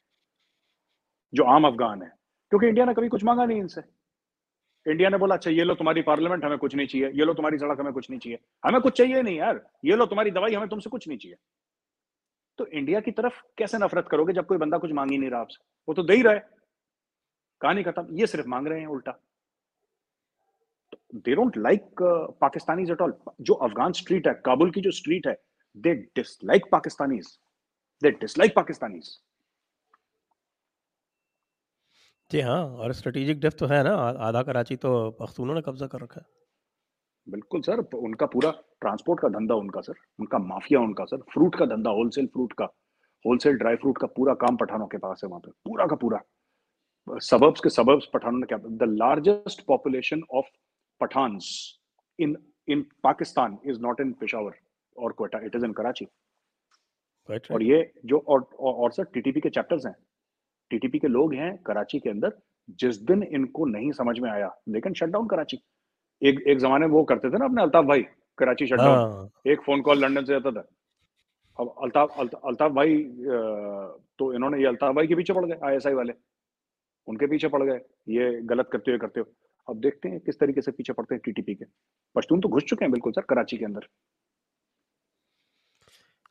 जो 1.32 1.44
आम 1.46 1.66
अफगान 1.66 2.02
है 2.02 2.12
क्योंकि 2.52 2.68
इंडिया 2.68 2.84
ने 2.86 2.94
कभी 2.94 3.08
कुछ 3.08 3.22
मांगा 3.24 3.44
नहीं 3.44 3.58
इनसे। 3.58 3.80
इंडिया 4.86 5.08
ने 5.08 5.18
बोला 5.18 5.34
अच्छा 5.34 5.50
ये 5.50 5.64
लो 5.64 5.74
तुम्हारी 5.74 6.02
पार्लियामेंट 6.02 6.44
हमें 6.44 6.58
कुछ 6.58 6.74
नहीं 6.74 6.86
चाहिए, 6.86 7.08
ये 7.08 7.24
लो 7.24 7.34
तुम्हारी 7.34 7.58
सड़क 7.58 7.80
हमें 7.80 7.92
कुछ 7.92 8.10
नहीं 8.10 8.20
चाहिए। 8.20 8.38
हमें 8.66 8.80
कुछ 8.80 8.96
चाहिए 8.98 9.22
नहीं 9.22 9.36
यार, 9.36 9.64
ये 9.84 9.96
लो 9.96 10.06
तुम्हारी 10.06 10.30
दवाई 10.30 10.54
हमें 10.54 10.68
तुमसे 10.68 10.90
कुछ 10.90 11.08
नहीं 11.08 11.18
चाहिए। 11.18 11.36
तो 12.58 12.66
इंडिया 12.66 13.00
की 13.00 13.10
तरफ़ 13.10 13.40
कैसे 13.58 13.78
नफरत 13.78 14.08
करोगे 14.08 14.32
जब 14.32 14.46
कोई 14.46 14.58
बंदा 14.58 14.78
कुछ 14.78 14.92
मांग 14.92 15.10
ही 15.10 15.18
नहीं 15.18 15.30
रहा 15.30 15.40
आपसे? 15.40 15.64
वो 15.88 15.94
तो 15.94 16.02
दे 16.02 16.14
ही 16.14 16.22
रहा 16.22 16.34
है। 16.34 16.48
कहानी 17.60 17.82
खत्म। 17.82 18.16
ये 18.16 18.26
सिर्फ़ 18.26 18.48
मांग 18.48 18.66
रहे 18.66 18.80
हैं, 18.80 18.86
उल्टा। 18.86 19.18
They 21.14 21.34
don't 21.34 21.56
like 21.56 22.02
Pakistani 22.40 22.90
at 22.92 23.00
all 23.00 23.14
जो 23.40 23.54
अफगान 23.54 23.92
स्ट्रीट 23.92 24.28
है 24.28 24.34
काबुल 24.34 24.70
की 24.70 24.80
जो 24.80 24.90
स्ट्रीट 24.90 25.26
है 25.26 25.36
they 25.76 25.94
dislike 25.94 26.66
Pakistanis 26.72 27.38
they 28.02 28.10
dislike 28.10 28.54
Pakistanis 28.56 29.18
जी 32.32 32.40
हाँ 32.40 32.60
और 32.76 32.92
स्ट्रेटेजिक 32.92 33.40
डेप्थ 33.40 33.58
तो 33.58 33.66
है 33.66 33.82
ना 33.84 33.90
आधा 34.26 34.42
कराची 34.42 34.76
तो 34.76 34.90
पख्तूनों 35.18 35.54
ने 35.54 35.60
कब्जा 35.62 35.86
कर 35.86 36.00
रखा 36.00 36.20
है। 36.20 36.26
बिल्कुल 37.26 37.60
सर 37.62 37.80
उनका 37.96 38.26
पूरा 38.26 38.50
ट्रांसपोर्ट 38.80 39.20
का 39.20 39.28
धंधा 39.28 39.54
उनका 39.54 39.80
सर 39.80 39.94
उनका 40.18 40.38
माफिया 40.44 40.80
उनका 40.80 41.04
सर 41.04 41.16
फ्रूट 41.32 41.58
का 41.58 41.66
धंधा 41.66 41.90
होलसेल 41.90 42.26
फ्रूट 42.26 42.52
का 42.58 42.64
होलसेल 43.24 43.56
ड्राई 43.56 43.76
फ्रूट 43.76 43.98
का 43.98 44.06
पूरा 44.16 44.34
काम 44.36 44.56
पठानों 44.56 44.86
के 44.86 44.98
पास 44.98 45.20
है 45.24 45.28
वहाँ 45.30 45.40
पे 45.40 45.50
पूरा 45.64 45.86
का 45.86 45.96
पूरा। 45.96 46.20
सबर्ब्स 47.22 47.60
के 47.60 47.70
सबर्ब्स 47.70 48.06
पठानों 48.14 48.38
ने 48.38 48.46
क्या 48.46 48.58
the 48.58 48.88
largest 48.92 49.64
population 49.66 50.22
of 50.34 50.46
Pathans 51.00 51.50
in 52.18 52.36
in 52.68 52.84
Pakistan 53.02 53.58
is 53.66 53.80
not 53.80 54.00
in 54.00 54.12
Peshawar 54.20 54.54
और 54.96 55.12
Quetta 55.12 55.38
it 55.46 55.56
is 55.56 55.64
in 55.64 55.72
Karachi. 55.72 56.06
और. 57.50 57.62
ये 57.62 57.92
जो 58.04 58.18
और 58.18 58.40
और, 58.40 58.74
और 58.74 58.92
सर 58.92 59.04
टीटीपी 59.14 59.40
के 59.40 59.50
चैप्टर्स 59.50 59.86
हैं 59.86 59.94
टीटीपी 60.72 60.98
के 60.98 61.08
लोग 61.08 61.34
हैं 61.34 61.56
कराची 61.58 61.98
के 61.98 62.10
अंदर 62.10 62.32
जिस 62.70 62.96
दिन 62.96 63.22
इनको 63.22 63.64
नहीं 63.66 63.90
समझ 63.92 64.18
में 64.18 64.30
आया 64.30 64.56
लेकिन 64.68 64.92
शट 64.92 65.06
डाउन 65.06 65.26
कराची। 65.28 65.58
एक 66.22 66.40
एक 66.40 66.58
जमाने 66.58 66.86
में 66.86 66.92
वो 66.92 67.04
करते 67.04 67.30
थे 67.30 67.38
ना 67.38 67.44
अपने 67.44 67.62
अल्ताफ 67.62 67.84
भाई 67.84 68.02
कराची 68.38 68.66
शट 68.66 68.76
डाउन 68.76 68.98
हाँ। 68.98 69.28
एक 69.46 69.60
फ़ोन 69.60 69.80
कॉल 69.80 69.98
लंदन 69.98 70.24
से 70.24 70.34
आता 70.34 70.50
था। 70.50 70.68
अब 71.60 71.74
अल्ताफ 71.82 72.14
अल्ता- 72.18 72.40
अल्ताफ 72.44 72.72
भाई 72.72 72.96
तो 74.18 74.32
इन्होंने 74.32 74.58
ये 74.58 74.66
अल्ताफ 74.66 74.94
भाई 74.94 75.06
के 75.06 75.14
पीछे 75.14 75.32
पड़ 75.32 75.44
गए 75.44 75.58
आईएसआई 75.64 75.94
वाले। 75.94 76.12
उनके 77.06 77.26
पीछे 77.26 77.48
पड़ 77.48 77.62
गए 77.62 77.80
ये 78.08 78.40
गलत 78.42 78.68
करते 78.72 78.90
हुए 78.90 78.98
करते 78.98 79.20
हो 79.20 79.26
अब 79.68 79.80
देखते 79.80 80.08
हैं 80.08 80.20
किस 80.20 80.38
तरीके 80.38 80.60
से 80.60 80.70
पीछे 80.70 80.92
पड़ते 80.92 81.14
हैं 81.14 81.22
टीटीपी 81.24 81.54
के। 81.54 81.64
पश्तून 82.14 82.40
तो 82.40 82.48
घुस 82.48 82.64
चुके 82.64 82.84
हैं 82.84 82.92
बिल्कुल 82.92 83.12
सर 83.12 83.20
कराची 83.20 83.58
के 83.58 83.64
अंदर। 83.64 83.86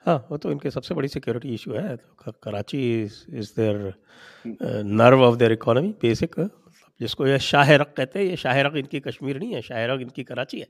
हाँ 0.05 0.17
वो 0.31 0.37
तो 0.37 0.51
इनके 0.51 0.69
सबसे 0.71 0.95
बड़ी 0.95 1.07
सिक्योरिटी 1.07 1.53
इशू 1.53 1.73
है 1.73 1.95
तो 1.95 2.31
Karachi 2.43 2.79
is 3.03 3.53
there. 3.57 3.93
Nerve 4.83 5.23
of 5.23 5.35
their 5.35 5.51
economy 5.51 5.89
basic 6.01 6.35
जिसको 6.99 7.27
ये 7.27 7.37
शाह 7.39 7.75
रख 7.75 7.93
कहते 7.97 8.19
हैं 8.19 8.25
ये 8.25 8.35
शाह 8.35 8.61
रख 8.61 8.75
इनकी 8.75 8.99
कश्मीर 8.99 9.39
नहीं 9.39 9.53
है 9.53 9.61
शाह 9.61 9.85
रख 9.85 10.01
इनकी 10.01 10.23
कराची 10.23 10.59
है 10.59 10.67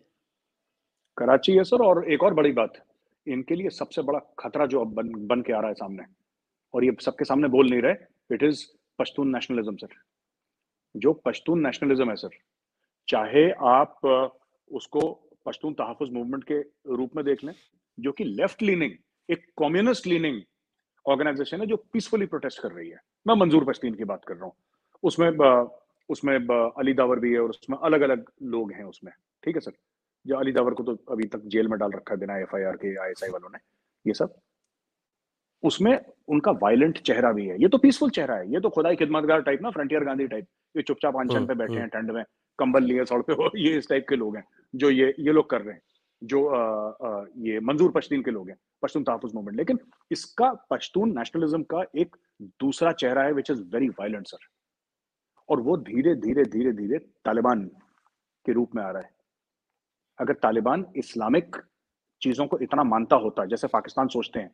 कराची 1.17 1.56
है 1.58 1.63
सर 1.63 1.84
और 1.86 2.12
एक 2.12 2.24
और 2.24 2.34
बड़ी 2.34 2.52
बात 2.52 2.74
इनके 3.28 3.56
लिए 3.56 3.70
सबसे 3.70 4.02
बड़ा 4.02 4.20
खतरा 4.39 4.65
जो 4.65 4.82
अब 4.82 4.94
बन, 4.94 5.10
बन 5.28 5.41
के 5.41 5.54
आ 5.54 5.60
रहा 5.60 5.67
है 5.67 5.74
सामने 5.74 6.04
और 6.74 6.86
ये 6.86 6.96
सबके 7.02 7.26
सामने 7.26 7.48
बोल 7.48 7.70
नहीं 7.70 7.82
रहे 7.82 8.36
it 8.36 8.44
is 8.44 8.65
Pashtun 9.00 9.36
nationalism 9.36 9.76
sir 9.76 9.96
जो 10.96 11.13
पश्तून 11.26 11.65
नेशनलिज्म 11.65 12.10
है 12.10 12.15
सर 12.15 12.38
चाहे 13.08 13.50
आप 13.67 14.00
उसको 14.72 15.02
पश्तून 15.46 15.74
तहफुज 15.74 16.10
मूवमेंट 16.10 16.44
के 16.44 16.60
रूप 16.96 17.15
में 17.15 17.24
देख 17.26 17.44
लें 17.44 17.54
जो 17.98 18.12
कि 18.12 18.24
लेफ़्ट 18.24 18.62
लीनिंग 18.62 18.91
एक 19.29 19.45
कम्युनिस्ट 19.57 20.07
लीनिंग 20.07 20.41
ऑर्गेनाइजेशन 21.07 21.60
है 21.60 21.65
जो 21.65 21.77
पीसफुली 21.77 22.25
प्रोटेस्ट 22.25 22.62
कर 22.62 22.71
रही 22.71 22.89
है। 22.89 22.97
मैं 23.27 23.36
मंजूर 23.36 23.65
पश्तीन 23.65 23.95
की 23.95 24.03
बात 24.03 24.25
कर 24.27 24.36
रहा 24.36 24.45
हूँ। 24.45 24.53
उसमें 25.03 25.27
अ, 25.29 25.79
उसमें 26.10 26.47
अ, 26.47 26.73
अली 26.77 26.93
दावर 26.93 27.19
भी 27.19 27.34
है 27.34 27.39
और 27.39 27.49
उसमें 27.49 27.77
अलग 27.77 28.01
अलग 28.01 28.29
लोग 28.43 28.71
हैं 28.71 28.84
उसमें। 28.84 29.13
ठीक 29.43 29.55
है 29.55 29.62
सर? 29.62 29.71
जो 30.27 30.36
अली 30.36 30.51
दावर 30.51 30.73
को 30.73 30.84
तो 30.84 31.13
अभी 31.13 31.23
तक 31.23 31.39
जेल 31.39 31.67
में 31.67 31.79
डाल 31.79 31.91
रखा 31.91 32.13
है 32.13 32.19
बिना 32.19 32.38
एफ़ 32.38 32.55
के 32.55 32.99
आईएसआई 33.01 33.29
वालों 33.29 33.49
ने। 33.49 33.57
ये 34.07 34.13
सब। 34.13 34.34
उसमें 35.63 36.05
उनका 36.27 36.51
वायलेंट 36.51 36.97
चेहरा 36.97 37.31
भी 37.31 37.47
है। 37.47 37.62
ये 37.62 37.67
तो 37.67 37.77
पीसफुल 37.77 38.10
चेहरा 38.10 38.36
है। 38.36 38.53
ये 38.53 38.60
तो 38.60 38.69
खुदाई 38.69 38.95
खिदमतगार 38.95 39.41
टाइप 39.41 39.62
ना 39.62 39.69
फ्रंटियर 39.69 40.03
गांधी 40.03 40.27
टाइप 40.27 40.45
ये 40.77 40.84
चुपचाप 40.84 41.15
अनशन 41.15 41.36
हम्म, 41.36 41.47
पे 41.47 41.53
बैठे 41.53 41.73
हम्म। 41.73 41.81
हैं 41.81 41.89
ठंड 41.89 42.12
में। 42.12 42.23
कंबल 42.60 42.84
लिए 42.84 43.05
सड़क 43.05 43.25
पे 43.25 43.34
हो 43.34 43.51
ये 43.57 43.77
इस 43.77 43.89
टाइप 43.89 44.05
के 44.10 44.15
लोग 44.15 44.36
हैं 44.36 44.43
जो 44.75 44.89
ये 44.89 45.15
ये 45.19 45.31
लोग 45.31 45.49
कर 45.49 45.62
रहे 45.62 45.73
हैं। 45.73 45.81
जो 46.21 46.47
आ, 46.47 46.62
आ, 47.07 47.25
ये 47.38 47.60
मंजूर 47.60 47.91
पश्तीन 47.91 48.21
के 48.23 48.31
लोग 48.31 48.49
हैं 48.49 48.57
पश्तून 48.81 49.03
तहफुज 49.03 49.34
मूवमेंट 49.36 49.57
लेकिन 49.57 49.79
इसका 50.12 50.51
पश्तून 50.69 51.17
नेशनलिज्म 51.17 51.63
का 51.63 51.84
एक 51.95 52.15
दूसरा 52.41 52.91
चेहरा 52.93 53.23
है 53.23 53.34
which 53.34 53.51
is 53.51 53.62
very 53.73 53.89
violent 53.89 54.27
sir 54.27 54.45
और 55.49 55.62
वो 55.62 55.77
धीरे 55.77 56.15
धीरे 56.15 56.43
धीरे 56.45 56.71
धीरे 56.71 56.99
तालिबान 57.25 57.65
के 58.45 58.51
रूप 58.51 58.75
में 58.75 58.84
आ 58.84 58.89
रहा 58.91 59.01
है। 59.01 59.10
अगर 60.19 60.34
तालिबान 60.34 60.86
इस्लामिक 60.95 61.57
चीज़ों 62.21 62.47
को 62.47 62.60
इतना 62.60 62.84
मानता 62.84 63.15
होता 63.15 63.45
जैसे 63.45 63.67
पाकिस्तान 63.67 64.07
सोचते 64.07 64.39
हैं 64.39 64.51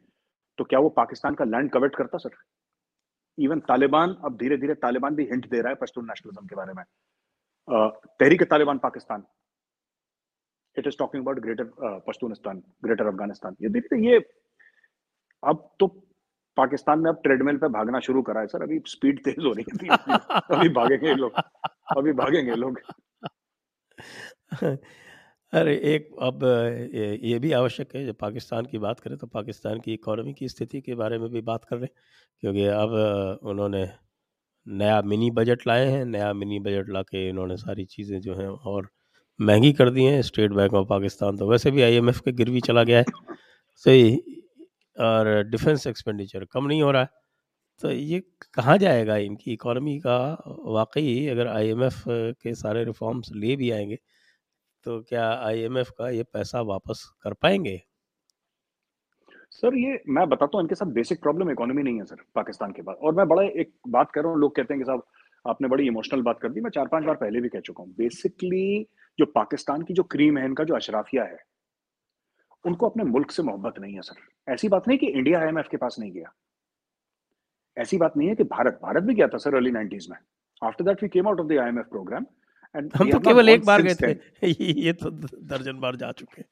तो 0.57 0.63
क्या 0.63 0.79
वो 0.79 0.89
पाकिस्तान 0.89 1.35
का 1.35 1.45
लैंड 1.45 1.69
कवर्ट 1.71 1.95
करता 1.95 2.17
सर 2.17 2.35
इवन 3.37 3.59
तालिबान 3.59 4.13
अब 4.25 4.37
धीरे 4.37 4.57
धीरे 4.57 4.73
तालिबान 4.75 5.15
भी 5.15 5.23
हिंट 5.23 5.49
दे 5.49 5.59
रहा 5.61 5.69
है 5.69 5.75
पश्तून 5.75 6.05
नेशनलिज्म 6.05 6.47
के 6.47 6.55
बारे 6.55 6.73
में। 6.73 6.83
Tehrik 8.19 8.43
Taliban 8.43 8.77
Pakistan. 8.77 9.23
It 10.79 10.87
is 10.87 10.95
talking 10.99 11.23
about 11.23 11.39
greater 11.39 11.71
Pashtunistan 12.07 12.63
greater 12.85 13.07
Afghanistan 13.07 13.55
ये 13.61 13.69
धीरे 13.69 14.07
ये 14.07 14.19
अब 15.43 15.69
तो 15.79 15.87
पाकिस्तान 16.57 17.03
ने 17.03 17.09
अब 17.09 17.19
ट्रेडमिल 17.23 17.57
पे 17.57 17.67
भागना 17.67 17.99
शुरू 17.99 18.21
करा 18.21 18.41
है, 18.41 18.47
सर। 18.47 18.63
अभी 18.63 18.79
स्पीड 18.87 19.23
तेज 19.23 19.35
हो 19.39 19.51
रही 19.51 19.63
धीरे। 19.77 19.95
अभी 20.55 20.69
भागेंगे 20.69 21.15
लोग। 21.15 21.33
अभी 21.97 22.11
भागेंगे 22.13 22.55
लोग। 22.55 22.79
अरे, 25.53 25.75
एक 25.77 26.09
अब, 26.21 26.39
ये 27.23 27.39
भी 27.39 27.51
आवश्यक 27.51 27.95
है। 27.95 28.05
जब 28.05 28.15
पाकिस्तान 28.15 28.65
की 28.65 28.77
बात 28.77 28.99
करें 28.99 29.17
तो 29.17 29.27
पाकिस्तान 29.27 29.79
की 29.79 29.93
इकोनॉमी 29.93 30.33
की 30.33 30.47
स्थिति 30.49 30.81
के 30.81 30.95
बारे 30.95 31.17
में 31.17 31.29
भी 31.29 31.41
बात 31.41 31.65
कर 31.65 31.75
रहे 31.75 31.85
हैं। 31.85 32.01
क्योंकि 32.39 32.65
अब 32.65 32.89
उन्होंने 33.43 33.89
नया 34.67 35.01
मिनी 35.01 35.31
बजट 35.31 35.67
लाए 35.67 35.85
हैं। 35.87 36.05
नया 36.05 36.33
मिनी 36.33 36.59
बजट 36.59 36.89
ला 36.89 37.01
के 37.01 37.29
इन्होंने 37.29 37.57
सारी 37.57 37.85
चीज़ें 37.85 38.21
जो 38.21 38.35
हैं 38.35 38.47
और 38.47 38.89
महँगी 39.39 39.71
कर 39.73 39.89
दी 39.89 40.03
हैं, 40.03 40.21
स्टेट 40.21 40.51
बैंक 40.51 40.73
ऑफ़ 40.73 40.87
पाकिस्तान 40.89 41.37
तो 41.37 41.49
वैसे 41.49 41.71
भी 41.71 41.81
आईएमएफ 41.81 42.19
के 42.19 42.31
गिरवी 42.33 42.61
चला 42.61 42.83
गया 42.83 42.97
है। 42.99 43.05
सही 43.85 44.15
और 44.97 45.27
डिफेंस 45.49 45.87
एक्सपेंडिचर 45.87 46.45
कम 46.45 46.67
नहीं 46.67 46.81
हो 46.81 46.91
रहा 46.91 47.01
है। 47.01 47.09
तो 47.83 47.91
ये 47.91 48.19
कहाँ 48.53 48.77
जाएगा 48.77 49.17
इनकी 49.17 49.53
इकोनॉमी 49.53 49.97
का? 49.99 50.17
वाकई 50.67 51.27
अगर 51.27 51.47
आईएमएफ 51.47 52.03
के 52.07 52.53
सारे 52.55 52.83
रिफॉर्म्स 52.85 53.31
ले 53.35 53.55
भी 53.55 53.71
आएँगे 53.71 53.97
तो 54.85 55.01
क्या 55.01 55.29
आईएमएफ 55.45 55.89
का 55.99 56.09
ये 56.09 56.23
पैसा 56.23 56.61
वापस 56.63 57.03
कर 57.23 57.33
पाएँगे? 57.33 57.81
सर, 59.51 59.75
ये 59.75 59.99
मैं 60.09 60.27
बताता 60.29 60.57
हूँ, 60.57 60.63
इनके 60.63 60.75
साथ 60.75 60.91
बेसिक 60.93 61.21
प्रॉब्लम 61.21 61.51
इकोनॉमी 61.51 61.83
नहीं 61.83 61.97
है, 61.97 62.05
सर, 62.05 62.17
पाकिस्तान 62.35 62.71
के 62.71 62.81
बाद 62.81 62.95
और 62.95 63.15
मैं 63.15 63.27
बड़ा 63.27 63.43
एक 63.61 63.71
बात 63.89 64.11
कर 64.11 64.21
रहा 64.21 64.31
हूँ, 64.31 64.39
लोग 64.39 64.55
कहते 64.55 64.73
हैं 64.73 64.81
कि 64.81 64.85
साहब, 64.85 65.03
आपने 65.45 65.67
बड़ी 65.67 65.87
इमोशनल 65.87 66.21
बात 66.21 66.39
कर 66.41 66.49
दी, 66.49 66.61
मैं 66.61 66.69
चार 66.69 66.87
पाँच 66.87 67.03
बार 67.03 67.15
पहले 67.15 67.41
भी 67.41 67.49
कह 67.49 67.59
चुका 67.59 67.83
हूँ। 67.83 67.93
बेसिकली 67.97 68.87
जो 69.19 69.25
पाकिस्तान 69.25 69.81
की 69.81 69.93
जो 69.93 70.03
क्रीम 70.05 70.37
है 70.37 70.45
इनका 70.45 70.63
जो 70.63 70.75
अशराफिया 70.75 71.23
है 71.23 71.37
उनको 72.65 72.89
अपने 72.89 73.03
मुल्क 73.03 73.31
से 73.31 73.43
मोहब्बत 73.43 73.79
नहीं 73.79 73.93
है 73.95 74.01
सर। 74.01 74.53
ऐसी 74.53 74.69
बात 74.69 74.87
नहीं 74.87 74.97
कि 74.97 75.07
इंडिया 75.07 75.39
आईएमएफ 75.39 75.67
के 75.71 75.77
पास 75.77 75.95
नहीं 75.99 76.11
गया। 76.11 76.31
ऐसी 77.77 77.97
बात 77.97 78.17
नहीं 78.17 78.29
है 78.29 78.35
कि 78.35 78.43
भारत 78.45 78.79
भारत 78.83 79.03
भी 79.03 79.13
गया 79.15 79.27
था 79.27 79.37
सर 79.37 79.55
अर्ली 79.55 79.71
नाइनटीज 79.71 80.07
में। 80.09 80.17
After 80.61 80.85
that 80.85 81.03
we 81.03 81.09
came 81.09 81.27
out 81.27 81.39
of 81.39 81.47
the 81.47 81.57
IMF 81.59 81.85
programme 81.89 82.25
and 82.75 82.91
हम 82.95 83.11
तो 83.11 83.19
केवल 83.19 83.49
एक 83.49 83.65
बार 83.65 83.81
गए 83.81 83.95
थे। 83.95 84.11
ये 84.81 84.93
तो 84.93 85.11
दर्जन 85.11 85.79
बार 85.79 85.95
जा 85.95 86.11
चुके 86.11 86.43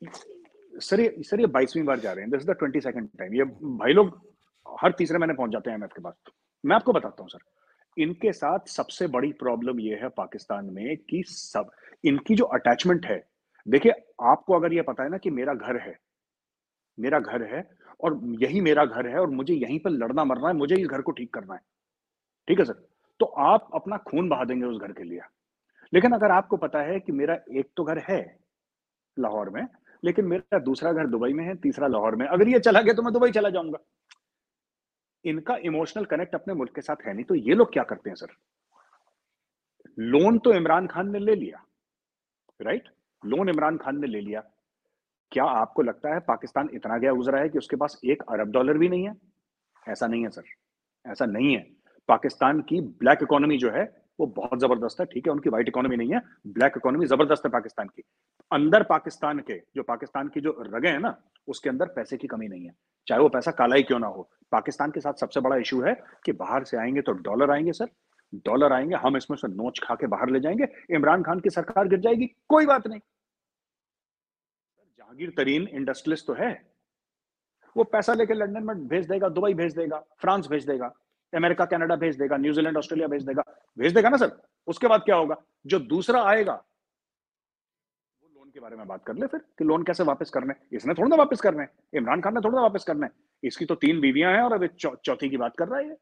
सर 0.74 1.00
ये 1.02 1.24
सर 1.24 1.40
ये 1.40 1.48
बाईसवीं 1.48 1.84
बार 1.86 2.00
जा 2.00 2.12
रहे 2.12 2.24
हैं। 2.24 2.32
This 2.32 2.42
is 2.42 2.48
the 2.48 2.56
twenty 2.60 2.82
second 2.82 3.10
time 3.20 3.34
ये 3.36 3.44
भाई 3.82 3.94
लोग 3.94 4.20
हर 4.66 4.92
तीसरे 4.98 5.18
महीने 5.18 5.34
पहुँच 5.34 5.52
जाते 5.52 5.70
हैं 5.70 5.78
एमएफ 5.78 5.92
के 5.96 6.02
पास। 6.02 6.14
मैं 6.64 6.76
आपको 6.76 6.94
बताता 6.94 7.24
हूँ 7.24 7.30
सर 7.30 8.02
इनके 8.04 8.32
साथ 8.34 8.68
सबसे 8.70 9.08
बड़ी 9.08 9.32
प्रॉब्लम 9.40 9.80
ये 9.80 9.96
है 9.96 10.10
पाकिस्तान 10.18 10.66
में 10.74 10.98
कि 11.10 11.24
सब 11.28 11.72
इनकी 12.06 12.36
जो 12.36 12.46
अटैचमेंट 12.46 13.06
है, 13.06 13.24
देखिए, 13.68 13.94
आपको 14.22 14.54
अगर 14.54 14.74
ये 14.74 14.82
पता 14.82 15.04
है 15.04 15.10
ना 15.10 15.18
कि 15.18 15.30
मेरा 15.30 15.54
घर 15.54 15.78
है, 15.78 15.98
मेरा 17.00 17.20
घर 17.20 17.44
है 17.44 17.70
और 18.00 18.20
यही 18.42 18.62
मेरा 18.62 18.86
घर 18.86 19.08
है 19.08 19.20
और 19.20 19.30
मुझे 19.30 19.54
यहीं 19.54 19.80
पर 19.80 19.90
लड़ना 19.90 20.24
मरना 20.24 20.48
है, 20.48 20.54
मुझे 20.54 20.76
इस 20.76 20.88
घर 20.88 21.02
को 21.02 21.12
ठीक 21.12 21.34
करना 21.34 21.54
है। 21.54 21.62
ठीक 22.48 22.60
है 22.60 22.66
सर? 22.66 22.74
तो 23.20 23.26
आप 23.26 23.70
अपना 23.74 23.98
खून 23.98 24.30
बहा 24.30 24.44
देंगे 24.44 24.66
उस 24.66 24.82
घर 24.82 24.92
के 24.92 25.04
लिए। 25.04 25.20
लेकिन 25.94 26.12
अगर 26.12 26.32
आपको 26.32 26.58
पता 26.58 26.82
है 26.82 27.00
कि 27.00 27.12
मेरा 27.12 27.38
एक 27.52 27.70
तो 27.78 27.84
घर 27.84 28.00
है 28.00 28.40
लाहौर 29.18 29.50
में, 29.50 29.68
लेकिन 30.04 30.26
मेरा 30.26 30.60
दूसरा 30.60 30.92
घर 30.94 31.08
दुबई 31.08 31.34
में 31.34 31.44
है, 31.46 31.56
तीसरा 31.56 31.88
लाहौर 31.88 32.16
में, 32.16 32.26
अगर 32.28 32.48
ये 32.48 32.60
चला 32.60 32.82
गया 32.82 32.94
तो 32.94 33.02
मैं 33.02 33.14
दुबई 33.14 33.32
चला 33.32 33.50
जाऊँगा। 33.50 33.80
इनका 35.26 35.56
इमोशनल 35.56 36.06
कनेक्ट 36.06 36.36
अपने 36.36 36.54
मुल्क 36.54 36.76
के 36.76 36.82
साथ 36.82 37.06
है 37.06 37.14
नहीं 37.14 37.26
तो 37.26 37.36
ये 37.36 37.54
लोग 37.54 37.74
क्या 37.74 37.84
करते 37.84 38.10
हैं 38.10 38.16
सर? 38.16 38.28
लोन 40.00 40.38
तो 40.38 40.54
इमरान 40.54 40.88
खान 40.88 41.12
ने 41.12 41.20
ले 41.20 41.36
लिया। 41.36 41.65
राइट 42.62 42.90
लोन 43.26 43.50
इमरान 43.50 43.78
खान 43.78 44.00
ने 44.00 44.08
ले 44.08 44.22
लिया। 44.22 44.44
क्या 45.32 45.44
आपको 45.44 45.82
लगता 45.82 46.14
है 46.14 46.20
पाकिस्तान 46.20 46.70
इतना 46.74 46.98
गया 46.98 47.12
गुजरा 47.12 47.40
है 47.40 47.50
कि 47.50 47.58
उसके 47.58 47.76
पास 47.76 48.02
एक 48.06 48.24
अरब 48.30 48.52
डॉलर 48.52 48.78
भी 48.78 48.90
नहीं 48.90 49.08
है? 49.08 49.16
ऐसा 49.90 50.08
नहीं 50.08 50.24
है, 50.24 50.30
सर। 50.30 50.44
ऐसा 51.08 51.26
नहीं 51.26 51.54
है। 51.54 51.68
पाकिस्तान 52.08 52.62
की 52.62 52.82
ब्लैक 52.82 53.20
इकोनॉमी 53.22 53.58
जो 53.58 53.72
है, 53.72 54.02
वो 54.20 54.26
बहुत 54.26 54.60
ज़बरदस्त 54.60 55.00
है, 55.00 55.06
ठीक 55.06 55.28
है? 55.28 55.34
उनकी 55.34 55.50
व्हाइट 55.50 55.68
इकोनॉमी 55.68 55.98
नहीं 55.98 56.14
है। 56.14 56.22
ब्लैक 56.48 56.74
इकोनॉमी 56.78 57.06
ज़बरदस्त 57.06 57.46
है 57.46 57.52
पाकिस्तान 57.52 57.88
की। 57.88 58.04
अंदर 58.52 58.84
पाकिस्तान 58.84 59.40
के, 59.40 59.62
जो 59.76 59.84
पाकिस्तान 59.84 60.28
की 60.28 60.42
जो 60.42 60.58
रगे 60.60 60.88
हैं 60.88 61.00
ना, 61.00 61.22
उसके 61.48 61.70
अंदर 61.70 61.86
पैसे 61.86 62.18
की 62.18 62.28
कमी 62.28 62.48
नहीं 62.48 62.66
है। 62.66 62.72
चाहे 63.08 63.22
वो 63.22 63.30
पैसा 63.30 63.52
काला 63.52 63.76
ही 63.76 63.84
क्यों 63.84 64.00
ना 64.00 64.08
हो। 64.08 64.30
पाकिस्तान 64.52 64.92
के 64.92 65.00
साथ 65.00 65.14
सबसे 65.14 65.40
बड़ा 65.40 65.56
इशू 65.56 65.82
है 65.82 66.04
कि 66.26 66.32
बाहर 66.32 66.64
से 66.64 66.78
आएँगे 66.78 67.02
तो 67.02 67.12
डॉलर 67.12 67.52
आएँगे, 67.52 67.72
सर। 67.72 67.88
डॉलर 68.34 68.74
आएँगे, 68.74 68.96
हम 68.96 69.18
इसमें 69.18 69.38
से 69.38 69.48
नोच 69.48 69.80
खा 69.80 69.96
के 69.96 70.08
बाहर 70.08 70.30
ले 70.30 70.40
जाएँगे, 70.40 70.68
इमरान 70.90 71.24
खान 71.24 71.40
की 71.40 71.50
सरकार 71.50 71.88
गिर 71.88 72.00
जाएगी, 72.00 72.26
कोई 72.50 72.66
बात 72.66 72.88
नहीं। 72.88 73.00
जहांगीर 75.00 75.34
तरीन 75.38 75.68
इंडस्ट्रियलिस्ट 75.68 76.28
तो 76.28 76.34
है। 76.34 76.52
वो 77.76 77.84
पैसा 77.84 78.14
लेके 78.14 78.34
लंदन 78.34 78.64
में 78.64 78.88
भेज 78.88 79.08
देगा, 79.08 79.30
दुबई 79.30 79.54
भेज 79.54 79.76
देगा, 79.76 80.04
फ्रांस 80.20 80.48
भेज 80.48 80.66
देगा, 80.68 80.92
अमेरिका, 81.34 81.66
कनाडा 81.66 81.96
भेज 81.96 82.18
देगा, 82.18 82.38
न्यूजीलैंड, 82.38 82.78
ऑस्ट्रेलिया 82.78 83.08
भेज 83.08 83.24
देगा। 83.24 83.44
भेज 83.78 83.94
देगा 83.94 84.10
ना 84.10 84.18
सर? 84.18 84.32
उसके 84.68 84.88
बाद 84.88 85.02
क्या 85.02 85.16
होगा? 85.16 85.36
जो 85.66 85.80
दूसरा 85.80 86.22
आएगा, 86.24 86.54
वो 86.54 88.30
लोन 88.30 88.50
के 88.50 88.60
बारे 88.60 88.76
में 88.76 88.88
बात 88.88 89.04
कर 89.06 89.16
ले 89.16 89.28
फिर, 89.28 89.40
कि 89.40 89.64
लोन 89.64 89.84
कैसे 89.84 90.04
वापस 90.04 90.30
करने 90.30 90.54
इसने 90.74 90.94
थोड़ा 90.94 91.08
ना 91.08 91.16
वापस 91.16 91.42
करने 91.42 91.66
इमरान 91.94 92.22
खान 92.22 92.34
ने 92.36 92.42
थोड़ा 92.42 92.56
ना 92.56 92.62
वापस 92.62 92.84
करना 92.84 93.06
है। 93.06 93.12
इसकी 93.44 93.66
तो 93.66 93.76
तीन 93.76 94.00
बीवियाँ 94.02 94.32
हैं 94.34 94.42
और 94.42 94.54
अभी 94.54 94.68
चौथी 94.80 95.30
की 95.30 95.38
बात 95.38 95.56
कर 95.58 95.68
रहा 95.68 95.80
है 95.80 95.98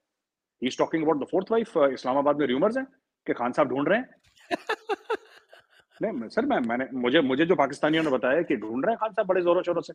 he 0.64 0.68
is 0.68 0.78
talking 0.78 1.04
about 1.04 1.22
the 1.22 1.28
fourth 1.32 1.52
wife 1.52 1.78
Islamabad 1.78 2.38
में 2.38 2.48
र्यूमर्स 2.48 2.78
हैं 2.78 2.86
कि 3.28 3.34
खान 3.34 3.52
साहब 3.52 3.68
ढूंढ 3.68 3.88
रहे 3.88 4.00
हैं। 4.00 4.10
नहीं 6.02 6.30
सर 6.30 6.46
मैं 6.46 6.60
मैंने 6.60 6.88
मुझे 6.94 7.22
मुझे 7.22 7.46
जो 7.46 7.56
पाकिस्तानियों 7.56 8.04
ने 8.04 8.10
बताया 8.10 8.42
कि 8.42 8.56
ढूंढ 8.56 8.86
रहे 8.86 8.94
हैं 8.94 8.98
खान 9.00 9.12
साहब 9.12 9.28
बड़े 9.28 9.42
जोरों 9.42 9.64
शोरों 9.64 9.82
से 9.82 9.94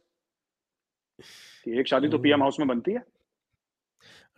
कि 1.65 1.81
एक 1.81 1.89
शादी 1.89 2.09
तो 2.09 2.19
पीएम 2.19 2.43
हाउस 2.43 2.59
में 2.59 2.69
बनती 2.69 2.93
है। 2.93 3.03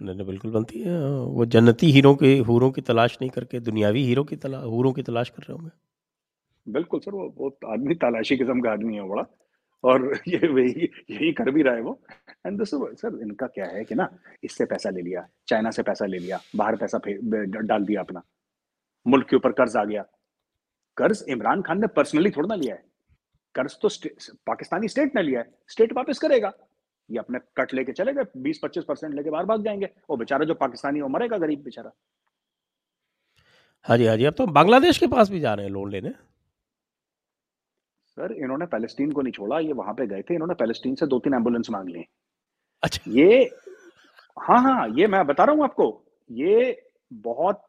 नहीं 0.03 0.17
नहीं 0.17 0.27
बिल्कुल 0.27 0.51
बनती 0.51 0.81
है। 0.81 1.01
वो 1.11 1.47
जन्नती 1.47 1.91
हीरो 1.91 2.15
के 2.15 2.39
हूरों 2.39 2.71
की 2.71 2.81
तलाश 2.81 3.19
नहीं 3.21 3.31
करके 3.31 3.61
दुनियावी 3.61 4.05
हीरो 4.05 4.25
की 4.25 4.37
तलाश 4.37 4.65
हूरों 4.65 4.93
की 4.93 5.03
तलाश 5.03 5.29
कर 5.29 5.43
रहे 5.43 5.53
होंगे। 5.53 5.71
बिल्कुल 6.73 7.01
सर 7.01 7.11
वो 7.11 7.35
वो 7.39 7.73
आदमी 7.73 7.95
तलाशी 7.95 8.37
किस्म 8.37 8.61
का 8.61 8.73
आदमी 8.73 8.95
है 8.95 9.09
बड़ा। 9.09 9.23
और 9.85 10.21
ये 10.29 10.49
वही 10.49 10.89
यही 11.11 11.33
कर 11.33 11.51
भी 11.51 11.63
रहा 11.63 11.75
है 11.75 11.81
वो। 11.81 12.01
एंड 12.47 12.59
दिस 12.59 12.71
सर 12.75 13.19
इनका 13.23 13.47
क्या 13.47 13.67
है 13.67 13.85
कि 13.85 13.95
ना 13.95 14.09
इससे 14.45 14.65
पैसा 14.65 14.91
ले 14.91 15.03
लिया 15.03 15.27
चाइना 15.49 15.71
से 15.71 15.83
पैसा 15.83 16.07
ले 16.07 16.19
लिया 16.19 16.41
बाहर 16.57 16.77
पैसा 16.77 17.01
डाल 17.63 17.85
दिया 17.85 18.01
अपना। 18.01 18.23
मुल्क 19.07 19.29
के 19.29 19.37
ऊपर 19.37 19.53
कर्ज 19.53 19.77
आ 19.77 19.85
गया। 19.85 20.05
कर्ज 20.97 21.25
इमरान 21.29 21.63
खान 21.63 21.81
ने 21.81 21.87
पर्सनली 21.87 22.31
थोड़ा 22.31 22.47
ना 22.47 22.55
लिया 22.55 22.75
है। 22.75 22.83
कर्ज 23.55 23.77
तो 23.83 23.89
स्टे, 23.89 24.15
पाकिस्तानी 24.47 24.89
स्टेट 24.89 25.17
ने 25.17 25.23
लिया 25.23 25.41
है। 25.41 25.51
स्टेट 25.69 25.93
वापस 25.93 26.19
करेगा। 26.19 26.53
ये 27.11 27.19
अपने 27.19 27.39
कट 27.57 27.75
लेके 27.75 27.93
चले 27.93 28.13
गए 28.13 28.25
बीस 28.37 28.61
पच्चीस 28.63 28.85
परसेंट 28.85 29.15
लेके 29.15 29.31
बाहर 29.31 29.45
भाग 29.45 29.65
जाएँगे। 29.65 29.89
वो 30.11 30.17
बेचारा 30.17 30.45
जो 30.45 30.55
पाकिस्तानी 30.55 31.01
वो 31.01 31.09
मरेगा 31.09 31.39
गरीब 31.39 31.63
बेचारा। 31.63 31.93
हाँ 33.83 33.99
जी 33.99 34.07
हाँ 34.07 34.17
जी 34.17 34.25
अब 34.25 34.35
तो 34.35 34.47
बांग्लादेश 34.47 34.99
के 34.99 35.07
पास 35.07 35.31
भी 35.31 35.41
जा 35.41 35.55
रहे 35.55 35.67
हैं 35.67 35.73
लोन 35.73 35.91
लेने। 35.91 36.13
सर 38.21 38.33
इन्होंने 38.35 38.67
पैलेस्टीन 38.67 39.13
को 39.13 39.23
नहीं 39.23 39.33
छोड़ा 39.33 39.59
ये 39.61 39.73
वहाँ 39.73 39.95
पे 39.95 40.07
गए 40.07 40.23
थे 40.23 40.35
इन्होंने 40.35 40.55
पैलेस्टीन 40.55 40.95
से 40.95 41.07
दो 41.07 41.19
तीन 41.19 41.35
एंबुलेंस 41.35 41.71
मांग 41.71 41.89
ली 41.89 42.05
अच्छा। 42.83 43.11
ये 43.11 43.51
हाँ 44.37 44.61
हाँ 44.63 44.89
ये 44.99 45.07
मैं 45.07 45.27
बता 45.27 45.45
रहा 45.45 45.55
हूँ 45.55 45.65
आपको 45.65 45.87
ये 46.31 46.83
बहुत 47.13 47.63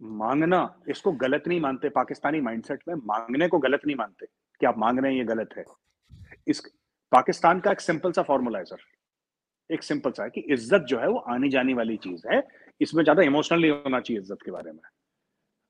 मांगना 0.00 0.58
इसको 0.88 1.12
गलत 1.22 1.44
नहीं 1.48 1.60
मानते 1.60 1.88
पाकिस्तानी 1.88 2.40
माइंडसेट 2.40 2.82
में 2.88 2.94
मांगने 3.06 3.48
को 3.48 3.58
गलत 3.58 3.80
नहीं 3.86 3.96
मानते 3.96 4.26
कि 4.60 4.66
आप 4.66 4.78
मांग 4.78 4.98
रहे 4.98 5.12
हैं 5.12 5.18
ये 5.18 5.24
गलत 5.24 5.50
है। 5.56 5.64
इस 6.48 6.62
पाकिस्तान 7.12 7.60
का 7.60 7.72
एक 7.72 7.80
सिंपल 7.80 8.12
सा 8.12 8.22
फॉर्मूला 8.22 8.58
है 8.58 8.64
सर। 8.64 8.84
एक 9.70 9.82
सिंपल 9.82 10.10
सा 10.10 10.24
है 10.24 10.30
कि 10.30 10.40
इज़्ज़त 10.52 10.86
जो 10.88 10.98
है 11.00 11.08
वो 11.08 11.18
आनी 11.34 11.48
जानी 11.50 11.74
वाली 11.74 11.96
चीज़ 12.04 12.26
है 12.32 12.42
इसमें 12.80 13.02
ज़्यादा 13.04 13.22
इमोशनल 13.22 13.60
नहीं 13.60 13.70
होना 13.72 14.00
चाहिए 14.00 14.20
इज़्ज़त 14.20 14.38
के 14.44 14.50
बारे 14.50 14.72
में। 14.72 14.80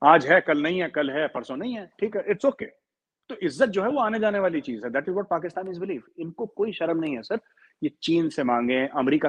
आज 0.02 0.26
है 0.26 0.40
कल 0.40 0.62
नहीं 0.62 0.82
है 0.82 0.88
कल 0.90 1.10
है 1.10 1.26
परसों 1.28 1.56
नहीं 1.56 1.76
है 1.76 1.86
ठीक 2.00 2.16
है 2.16 2.24
इट्स 2.28 2.44
ओके 2.44 2.64
okay. 2.64 2.79
तो 3.30 3.36
इज़्ज़त 3.42 3.68
जो 3.70 3.82
है 3.82 3.88
वो 3.88 4.00
आने 4.00 4.18
जाने 4.18 4.38
वाली 4.38 4.60
चीज़ 4.60 4.84
है। 4.84 4.90
That 4.92 5.04
is 5.04 5.14
what 5.14 5.26
Pakistan 5.28 5.68
is 5.68 5.80
believe 5.80 6.02
इनको 6.18 6.46
कोई 6.46 6.72
शर्म 6.72 6.98
नहीं 7.00 7.16
है, 7.16 7.22
सर। 7.22 7.40
ये 7.82 7.90
चीन 8.02 8.28
से 8.28 8.44
मांगे, 8.44 8.86
अमेरिका 8.96 9.28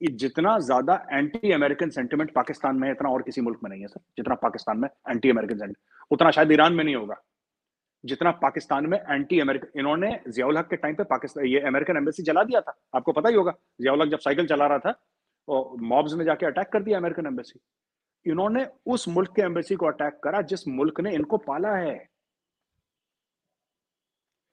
ये 0.00 0.10
जितना 0.18 0.58
ज़्यादा 0.60 0.94
एंटी 1.12 1.50
अमेरिकन 1.52 1.90
सेंटिमेंट 1.90 2.32
पाकिस्तान 2.34 2.76
में 2.76 2.86
है, 2.88 2.94
इतना 2.94 3.10
और 3.10 3.22
किसी 3.22 3.40
मुल्क 3.40 3.58
में 3.64 3.70
नहीं 3.70 3.80
है, 3.80 3.88
सर। 3.88 4.00
जितना 4.16 4.34
पाकिस्तान 4.36 4.78
में 4.78 4.88
एंटी 4.88 5.30
अमेरिकन 5.30 5.58
सेंटिमेंट 5.58 5.76
उतना 6.10 6.30
शायद 6.30 6.52
ईरान 6.52 6.72
में 6.72 6.84
नहीं 6.84 6.94
होगा। 6.94 7.16
जितना 8.04 8.30
पाकिस्तान 8.38 8.86
में 8.86 8.98
एंटी 9.00 9.38
अमेरिकन 9.40 9.78
इन्होंने 9.80 10.08
जियाउल 10.28 10.58
हक 10.58 10.68
के 10.68 10.76
टाइम 10.76 10.94
पे 10.94 11.04
पाकिस्तान 11.06 11.46
ये 11.46 11.60
अमेरिकन 11.66 11.96
एम्बेसी 11.96 12.22
जला 12.22 12.42
दिया 12.44 12.60
था। 12.60 12.74
आपको 12.94 13.12
पता 13.12 13.28
ही 13.28 13.34
होगा, 13.34 13.54
जियाउल 13.80 14.02
हक 14.02 14.08
जब 14.08 14.18
साइकिल 14.20 14.46
चला 14.46 14.66
रहा 14.66 14.78
था 14.78 14.94
और 15.48 15.80
मॉब्स 15.82 16.14
ने 16.14 16.24
जाके 16.24 16.46
अटैक 16.46 16.68
कर 16.72 16.82
दिया 16.82 16.98
अमेरिकन 16.98 17.26
एम्बेसी 17.26 17.60
इन्होंने 18.26 18.66
उस 18.86 19.08
मुल्क 19.08 19.32
के 19.36 19.42
एम्बेसी 19.42 19.74
को 19.74 19.86
अटैक 19.86 20.18
करा, 20.24 20.40
जिस 20.42 20.66
मुल्क 20.68 21.00
ने 21.00 21.14
इनको 21.14 21.36
पाला 21.38 21.74
है। 21.76 21.94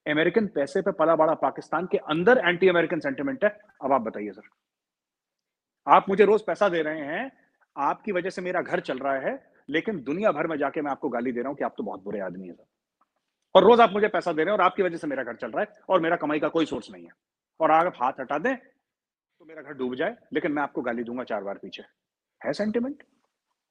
अमेरिकन 0.05 0.47
पैसे 0.47 0.81
पे 0.81 0.91
पला 0.91 1.15
बड़ा 1.15 1.33
पाकिस्तान 1.35 1.85
के 1.85 1.97
अंदर 2.09 2.37
एंटी 2.39 2.67
अमेरिकन 2.69 2.99
सेंटिमेंट 2.99 3.43
है। 3.43 3.49
अब 3.83 3.93
आप 3.93 4.01
बताइए 4.01 4.31
सर। 4.31 4.49
आप 5.87 6.09
मुझे 6.09 6.25
रोज 6.25 6.41
पैसा 6.41 6.69
दे 6.69 6.81
रहे 6.81 7.05
हैं, 7.05 7.31
आपकी 7.75 8.11
वजह 8.11 8.29
से 8.29 8.41
मेरा 8.41 8.61
घर 8.61 8.79
चल 8.81 8.97
रहा 8.97 9.13
है, 9.19 9.37
लेकिन 9.69 10.01
दुनिया 10.03 10.31
भर 10.31 10.47
में 10.47 10.57
जाके 10.57 10.81
मैं 10.81 10.91
आपको 10.91 11.09
गाली 11.09 11.31
दे 11.31 11.39
रहा 11.39 11.49
हूँ 11.49 11.57
कि 11.57 11.63
आप 11.63 11.73
तो 11.77 11.83
बहुत 11.83 12.03
बुरे 12.03 12.19
आदमी 12.19 12.47
है 12.47 12.53
सर। 12.53 12.65
और 13.55 13.63
रोज 13.63 13.79
आप 13.79 13.91
मुझे 13.91 14.07
पैसा 14.07 14.31
दे 14.33 14.43
रहे 14.43 14.51
हैं 14.51 14.59
और 14.59 14.65
आपकी 14.65 14.83
वजह 14.83 14.97
से 14.97 15.07
मेरा 15.07 15.23
घर 15.23 15.35
चल 15.35 15.51
रहा 15.51 15.61
है 15.61 15.81
और 15.89 16.01
मेरा 16.01 16.15
कमाई 16.15 16.39
का 16.39 16.47
कोई 16.49 16.65
सोर्स 16.65 16.89
नहीं 16.91 17.03
है। 17.03 17.11
और 17.59 17.71
अगर 17.71 17.91
हाथ 17.95 18.19
हटा 18.19 18.37
दें 18.37 18.55
तो 18.55 19.45
मेरा 19.45 19.61
घर 19.61 19.73
डूब 19.73 19.95
जाए, 19.95 20.15
लेकिन 20.33 20.51
मैं 20.51 20.63
आपको 20.63 20.81
गाली 20.81 21.03
दूँगा 21.03 21.23
चार 21.23 21.43
बार 21.43 21.57
पीछे। 21.57 21.83
है 22.41 22.53
सेंटिमेंट 22.53 23.03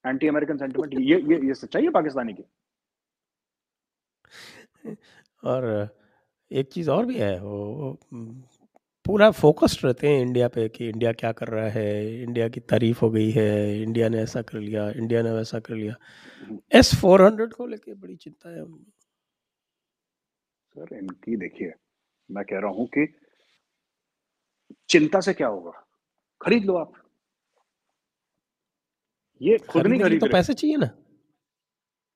एंटी 0.04 0.28
अमेरिकन 0.28 0.56
सेंटिमेंट 0.58 0.94
ये 0.94 1.20
ये 1.22 1.46
ये 1.46 1.54
सच्चाई 1.54 1.82
है 1.82 1.90
पाकिस्तानी 1.90 2.32
की? 2.32 2.42
और 5.42 5.64
एक 6.50 6.72
चीज़ 6.72 6.90
और 6.90 7.06
भी 7.06 7.16
है 7.18 7.38
वो 7.40 7.98
पूरा 9.06 9.30
फोकस्ड 9.30 9.84
रहते 9.84 10.08
हैं 10.08 10.20
इंडिया 10.22 10.48
पे 10.48 10.68
कि 10.68 10.88
इंडिया 10.88 11.12
क्या 11.12 11.32
कर 11.32 11.48
रहा 11.48 11.68
है 11.70 12.22
इंडिया 12.22 12.48
की 12.48 12.60
तारीफ़ 12.62 13.00
हो 13.00 13.10
गई 13.10 13.30
है 13.30 13.82
इंडिया 13.82 14.08
ने 14.08 14.22
ऐसा 14.22 14.42
कर 14.42 14.58
लिया 14.58 14.88
इंडिया 14.90 15.22
ने 15.22 15.30
वैसा 15.30 15.60
कर 15.60 15.74
लिया। 15.74 15.94
एस 16.78 16.94
फोर 17.00 17.22
हंड्रेड 17.22 17.52
को 17.52 17.66
लेके 17.66 17.94
बड़ी 17.94 18.16
चिंता 18.16 18.50
है 18.50 18.64
सर 20.74 20.96
इनकी 20.96 21.36
देखिए 21.36 21.72
मैं 22.30 22.44
कह 22.44 22.58
रहा 22.60 22.70
हूँ 22.70 22.86
कि 22.96 23.06
चिंता 24.88 25.20
से 25.20 25.32
क्या 25.34 25.48
होगा? 25.48 25.70
खरीद 26.40 26.64
लो 26.64 26.74
आप। 26.76 26.92
ये 29.40 29.58
खुद 29.60 29.86
नहीं 29.86 30.00
खरीद 30.00 30.20
तो 30.20 30.26
पैसे 30.32 30.54
चाहिए 30.54 30.76
ना। 30.76 30.90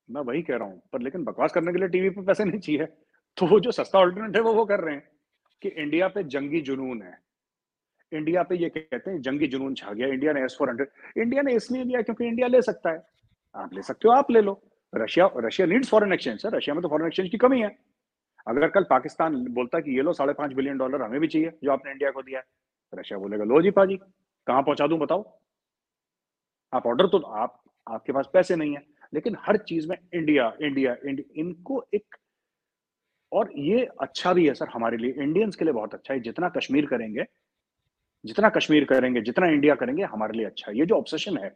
मैं 0.09 0.23
वही 0.23 0.43
कह 0.43 0.57
रहा 0.57 0.69
हूँ 0.69 0.81
पर 0.93 1.03
लेकिन 1.03 1.25
बकवास 1.25 1.53
करने 1.53 1.73
के 1.73 1.79
लिए 1.79 1.89
टीवी 1.89 2.11
पे 2.11 2.23
पैसे 2.27 2.45
नहीं 2.45 2.61
चाहिए। 2.61 2.87
तो 3.37 3.47
वो 3.47 3.59
जो 3.61 3.71
सस्ता 3.71 3.99
ऑल्टरनेट 3.99 4.37
है, 4.37 4.43
वो 4.43 4.53
वो 4.55 4.65
कर 4.65 4.81
रहे 4.81 4.95
हैं 4.95 5.09
कि 5.63 5.69
इंडिया 5.69 6.09
पे 6.09 6.23
जंगी 6.25 6.61
जुनून 6.61 7.03
है। 7.03 7.19
इंडिया 8.13 8.43
पे 8.43 8.57
ये 8.57 8.69
कहते 8.69 9.11
हैं, 9.11 9.21
जंगी 9.21 9.47
जुनून 9.47 9.75
छा 9.75 9.93
गया। 9.93 10.07
इंडिया 10.09 10.33
ने 10.33 10.43
एस 10.45 10.57
फोर 10.59 10.69
हंड्रेड 10.69 10.89
इंडिया 11.19 11.43
ने 11.43 11.55
इसलिए 11.55 11.85
लिया 11.85 12.03
क्योंकि 12.03 12.27
इंडिया 12.27 12.47
ले 12.49 12.63
सकता 12.63 12.91
है। 12.91 13.03
आप 13.55 13.75
ले 13.75 13.83
सकते 13.83 14.09
हो, 14.09 14.15
आप 14.15 14.31
ले 14.31 14.41
लो। 14.41 14.61
Russia 14.93 15.29
Russia 15.37 15.67
needs 15.67 15.89
foreign 15.91 16.13
exchange 16.13 16.41
sir 16.41 16.57
Russia 16.57 16.75
में 16.75 16.83
तो 16.83 16.89
फॉरेन 16.89 17.07
एक्सचेंज 17.07 17.31
की 17.31 17.39
कमी 17.39 17.61
है। 17.61 17.77
अगर 18.47 18.69
कल 18.69 18.85
पाकिस्तान 18.91 19.37
बोलता 19.55 19.79
है 19.79 19.83
कि 19.83 19.97
ये 19.97 20.03
लो 20.03 20.13
साढ़े 20.13 20.33
पाँच 20.33 20.53
बिलियन 20.53 20.79
डॉलर 20.79 21.03
हमें 21.03 21.21
भी 21.21 21.29
चाहिए, 21.29 21.53
जो 21.65 21.71
आपने 21.73 21.91
इंडिया 21.93 22.11
को 22.11 22.23
दिया 22.23 22.41
है। 22.41 22.45
रशिया 22.93 23.19
बोलेगा, 23.19 23.45
लो 23.45 23.61
जी 23.63 23.71
पाजी, 23.71 23.97
कहाँ 24.47 24.63
पहुँचा 24.63 24.87
दूँ 24.87 24.99
बताओ? 24.99 25.25
आप 26.73 26.87
ऑर्डर 26.87 27.07
तो 27.07 27.19
आप 27.19 27.63
आपके 27.87 28.13
पास 28.13 28.29
पैसे 28.33 28.57
नहीं 28.57 28.75
है। 28.75 28.83
लेकिन 29.15 29.37
हर 29.41 29.57
चीज़ 29.57 29.89
में 29.89 29.97
इंडिया 30.15 30.53
इंडिया 30.63 30.97
इंडिया 31.07 31.41
इनको 31.41 31.85
एक 31.95 32.17
और 33.33 33.51
ये 33.59 33.85
अच्छा 34.01 34.33
भी 34.33 34.47
है 34.47 34.55
सर 34.55 34.69
हमारे 34.69 34.97
लिए। 34.97 35.13
इंडियंस 35.13 35.57
के 35.57 35.65
लिए 35.65 35.75
बहुत 35.75 35.95
अच्छा 35.95 36.15
है। 36.15 36.21
जितना 36.21 36.49
कश्मीर 36.49 36.87
करेंगे, 36.87 37.25
जितना 38.25 38.49
कश्मीर 38.49 38.85
करेंगे, 38.85 39.21
जितना 39.21 39.47
इंडिया 39.49 39.75
करेंगे, 39.75 40.03
हमारे 40.05 40.37
लिए 40.39 40.47
अच्छा 40.47 40.71
है। 40.71 40.79
ये 40.79 40.87
जो 40.87 40.95
ऑब्सेशन 40.95 41.39
है, 41.39 41.55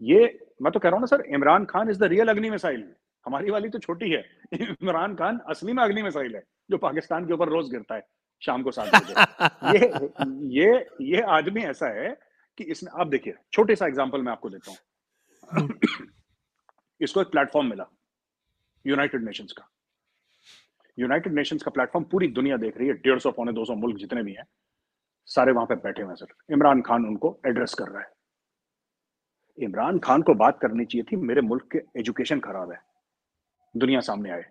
ये 0.00 0.38
मैं 0.62 0.72
तो 0.72 0.80
कह 0.80 0.88
रहा 0.88 0.96
हूँ 0.96 1.02
ना 1.02 1.06
sir, 1.06 1.24
Imran 1.34 1.64
Khan 1.64 1.90
is 1.90 1.98
the 1.98 2.04
real 2.04 2.28
Agni 2.28 2.50
missile. 2.50 2.84
हमारी 3.26 3.50
वाली 3.50 3.68
तो 3.68 3.78
छोटी 3.78 4.10
है। 4.10 4.24
इमरान 4.54 5.14
खान 5.14 5.38
असली 5.48 5.72
में 5.72 5.82
अग्नि 5.82 6.02
मिसाइल 6.02 6.34
है, 6.34 6.42
जो 6.70 6.78
पाकिस्तान 6.78 7.26
के 7.26 7.32
ऊपर 7.32 7.48
रोज 7.48 7.70
गिरता 7.70 7.94
है, 7.94 8.06
शाम 8.42 8.62
को 8.62 8.70
सात 8.70 8.94
बजे। 8.94 9.78
ये 9.78 9.92
ये 10.52 10.86
ये 11.04 11.20
आदमी 11.30 11.62
ऐसा 11.64 11.88
है 11.94 12.16
कि 12.58 12.64
इसने 12.64 12.90
आप 13.00 13.06
देखिए, 13.06 13.34
छोटे 13.52 13.76
सा 13.76 13.86
एग्ज़ाम्पल 13.86 14.22
मैं 14.22 14.32
आपको 14.32 14.50
देता 14.50 14.70
हूँ। 14.70 15.68
इसको 17.00 17.20
एक 17.20 17.28
प्लेटफॉर्म 17.28 17.68
मिला 17.70 17.84
यूनाइटेड 18.84 19.24
नेशंस 19.24 19.52
का। 19.52 19.68
यूनाइटेड 20.98 21.32
नेशंस 21.32 21.62
का 21.62 21.70
प्लेटफॉर्म 21.70 22.04
पूरी 22.04 22.28
दुनिया 22.28 22.56
देख 22.56 22.76
रही 22.76 22.88
है, 22.88 22.94
डेढ़ 22.94 23.18
सौ, 23.18 23.30
पौने 23.32 23.52
दो 23.52 23.64
सौ 23.64 23.74
मुल्क 23.74 23.96
जितने 23.98 24.22
भी 24.22 24.32
हैं, 24.32 24.44
सारे 25.28 25.52
वहाँ 25.52 25.66
पे 25.66 25.74
बैठे 25.76 26.02
हुए 26.02 26.14
सर 26.14 26.52
इमरान 26.52 26.82
खान 26.82 27.06
उनको 27.06 27.38
एड्रेस 27.46 27.74
कर 27.74 27.88
रहा 27.88 28.02
है। 28.02 28.10
इमरान 29.58 29.98
खान 29.98 30.22
को 30.22 30.34
बात 30.34 30.58
करनी 30.60 30.84
चाहिए 30.84 31.04
थी, 31.04 31.16
मेरे 31.18 31.40
मुल्क 31.40 31.68
के 31.72 31.82
एजुकेशन 32.00 32.40
खराब 32.40 32.72
है। 32.72 32.80
दुनिया 33.74 34.00
सामने 34.00 34.30
आए। 34.30 34.44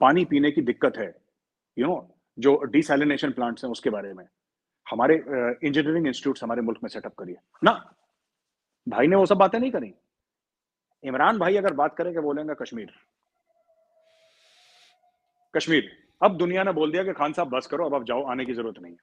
पानी 0.00 0.24
पीने 0.24 0.50
की 0.50 0.62
दिक्कत 0.62 0.96
है। 0.96 1.14
यू 1.76 1.86
नो 1.86 2.18
जो 2.38 2.56
डिसैलिनेशन 2.64 3.32
प्लांट्स 3.32 3.64
हैं 3.64 3.70
उसके 3.70 3.90
बारे 3.90 4.12
में। 4.12 4.24
हमारे 4.86 5.14
इंजीनियरिंग 5.14 6.06
इंस्टीट्यूट 6.06 6.38
हमारे 6.42 6.62
मुल्क 6.62 6.80
में 6.82 6.88
सेटअप 6.88 7.14
करिए। 7.14 7.36
ना, 7.64 7.72
भाई 8.86 9.06
ने 9.06 9.16
वो 9.16 9.26
सब 9.26 9.36
बातें 9.36 9.58
नहीं 9.58 9.70
करी। 9.70 9.92
इमरान 11.04 11.38
भाई 11.38 11.56
अगर 11.56 11.74
बात 11.74 11.96
करेंगे 11.96 12.20
बोलेंगे 12.20 12.54
कश्मीर। 12.54 12.92
कश्मीर। 15.56 15.90
अब 16.20 16.36
दुनिया 16.38 16.62
ने 16.64 16.72
बोल 16.72 16.92
दिया 16.92 17.04
कि 17.04 17.12
खान 17.14 17.32
साहब 17.32 17.48
बस 17.50 17.66
करो, 17.66 17.86
अब 17.86 17.94
आप 17.94 18.04
जाओ, 18.04 18.22
आने 18.24 18.44
की 18.44 18.54
ज़रूरत 18.54 18.78
नहीं 18.80 18.92
है। 18.92 18.98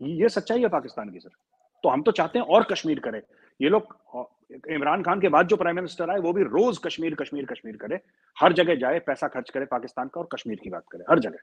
ये 0.00 0.28
सच्चाई 0.30 0.60
है 0.60 0.68
पाकिस्तान 0.70 1.10
की, 1.10 1.18
सर। 1.18 1.30
तो 1.84 1.88
हम 1.88 2.02
तो 2.02 2.12
चाहते 2.12 2.38
हैं 2.38 2.46
और 2.46 2.64
कश्मीर 2.64 2.98
करे। 3.00 3.22
ये 3.60 3.68
लोग 3.68 3.94
इमरान 4.70 5.02
खान 5.02 5.20
के 5.20 5.28
बाद 5.28 5.46
जो 5.48 5.56
प्राइम 5.56 5.76
मिनिस्टर 5.76 6.10
आए, 6.10 6.18
वो 6.18 6.32
भी 6.32 6.42
रोज 6.44 6.78
कश्मीर 6.78 7.14
कश्मीर 7.14 7.44
कश्मीर 7.46 7.76
करे। 7.76 7.98
हर 8.36 8.52
जगह 8.52 8.74
जाए, 8.76 8.98
पैसा 9.00 9.28
खर्च 9.28 9.50
करे 9.50 9.64
पाकिस्तान 9.66 10.08
का 10.08 10.20
और 10.20 10.28
कश्मीर 10.34 10.58
की 10.62 10.70
बात 10.70 10.84
करे, 10.92 11.04
हर 11.10 11.18
जगह। 11.20 11.38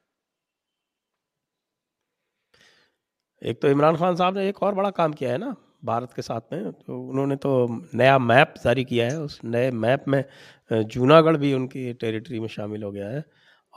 एक 3.41 3.61
तो 3.61 3.67
इमरान 3.67 3.95
खान 3.97 4.15
साहब 4.15 4.37
ने 4.37 4.47
एक 4.49 4.61
और 4.63 4.75
बड़ा 4.75 4.89
काम 4.91 5.13
किया 5.13 5.31
है 5.31 5.37
ना, 5.37 5.55
भारत 5.85 6.13
के 6.13 6.21
साथ 6.21 6.41
में। 6.53 6.71
तो 6.71 6.99
उन्होंने 7.01 7.35
तो 7.35 7.67
नया 7.95 8.17
मैप 8.19 8.53
जारी 8.63 8.83
किया 8.85 9.05
है, 9.05 9.19
उस 9.21 9.39
नए 9.45 9.71
मैप 9.73 10.05
में 10.07 10.23
जूनागढ़ 10.71 11.37
भी 11.37 11.53
उनकी 11.53 11.93
टेरिटरी 11.95 12.39
में 12.39 12.47
शामिल 12.49 12.83
हो 12.83 12.91
गया 12.91 13.09
है। 13.09 13.23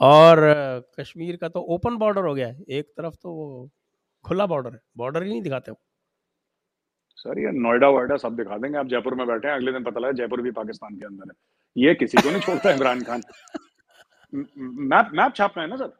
और 0.01 0.39
कश्मीर 0.99 1.35
का 1.35 1.49
तो 1.49 1.59
ओपन 1.59 1.97
बॉर्डर 1.97 2.25
हो 2.25 2.33
गया 2.33 2.47
है। 2.47 2.63
एक 2.69 2.85
तरफ़ 2.97 3.15
तो 3.23 3.31
वो 3.31 3.69
खुला 4.25 4.45
बॉर्डर 4.45 4.73
है। 4.73 4.79
बॉर्डर 4.97 5.23
ही 5.23 5.29
नहीं 5.29 5.41
दिखाते 5.41 5.71
वो। 5.71 5.79
सर 7.15 7.39
ये 7.39 7.51
नोएडा 7.51 7.89
वोएडा 7.89 8.17
सब 8.17 8.35
दिखा 8.35 8.57
देंगे। 8.57 8.77
आप 8.77 8.87
जयपुर 8.87 9.15
में 9.15 9.27
बैठे 9.27 9.47
हैं 9.47 9.55
अगले 9.55 9.71
दिन 9.71 9.83
पता 9.83 9.99
लगा 9.99 10.11
जयपुर 10.11 10.41
भी 10.41 10.51
पाकिस्तान 10.51 10.95
के 10.95 11.05
अंदर 11.05 11.31
है। 11.31 11.83
ये 11.83 11.95
किसी 11.95 12.17
को 12.17 12.29
नहीं 12.29 12.41
छोड़ता 12.41 12.71
इमरान 12.71 13.01
खान। 13.01 13.21
मैप 14.33 15.09
मैप 15.13 15.33
छापना 15.35 15.63
है 15.63 15.69
ना 15.69 15.75
sir? 15.75 15.91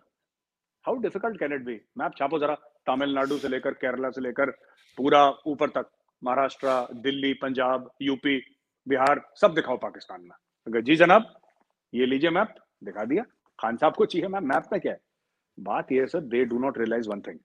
How 0.85 0.95
difficult 0.97 1.39
can 1.39 1.53
it 1.53 1.61
be 1.61 1.79
map 1.97 2.11
छापो 2.17 2.39
जरा। 2.39 2.55
तमिलनाडु 2.87 3.37
से 3.37 3.47
लेकर 3.47 3.73
केरला 3.73 4.09
से 4.09 4.21
लेकर 4.21 4.51
पूरा 4.97 5.29
ऊपर 5.47 5.69
तक। 5.69 5.89
महाराष्ट्र 6.23 6.87
दिल्ली 6.93 7.33
पंजाब 7.33 7.89
यूपी 8.01 8.37
बिहार 8.87 9.21
सब 9.41 9.53
दिखाओ 9.53 9.77
पाकिस्तान 9.77 10.21
में। 10.21 10.81
जी 10.81 10.95
जनाब 10.95 11.33
ये 11.93 12.05
लीजिए 12.05 12.29
मैप 12.29 12.55
दिखा 12.83 13.05
दिया। 13.05 13.23
खान 13.59 13.77
साहब 13.77 13.93
को 13.95 14.05
चाहिए 14.05 14.27
मैम 14.27 14.47
मैप 14.49 14.63
में 14.73 14.81
क्या 14.81 14.93
है? 14.93 14.99
बात 15.57 15.91
ये 15.91 16.05
sir 16.07 16.21
they 16.21 16.43
do 16.45 16.59
not 16.59 16.77
realise 16.77 17.09
one 17.09 17.21
thing 17.27 17.39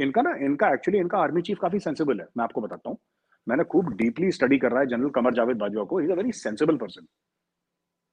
इनका 0.00 0.22
ना 0.22 0.34
इनका 0.46 0.72
एक्चुअली 0.74 0.98
इनका 1.00 1.18
आर्मी 1.18 1.42
चीफ 1.42 1.58
काफ़ी 1.60 1.78
सेंसिबल 1.80 2.20
है 2.20 2.26
मैं 2.36 2.44
आपको 2.44 2.60
बताता 2.60 2.90
हूँ। 2.90 2.98
मैंने 3.46 3.64
खूब 3.64 3.92
डीपली 3.96 4.30
स्टडी 4.32 4.58
कर 4.58 4.72
रहा 4.72 4.80
है 4.80 4.86
जनरल 4.86 5.10
कमर 5.10 5.34
जावेद 5.34 5.56
बाजवा 5.56 5.84
को 5.90 6.00
is 6.00 6.10
a 6.12 6.14
very 6.14 6.32
sensible 6.34 6.76
person 6.76 7.06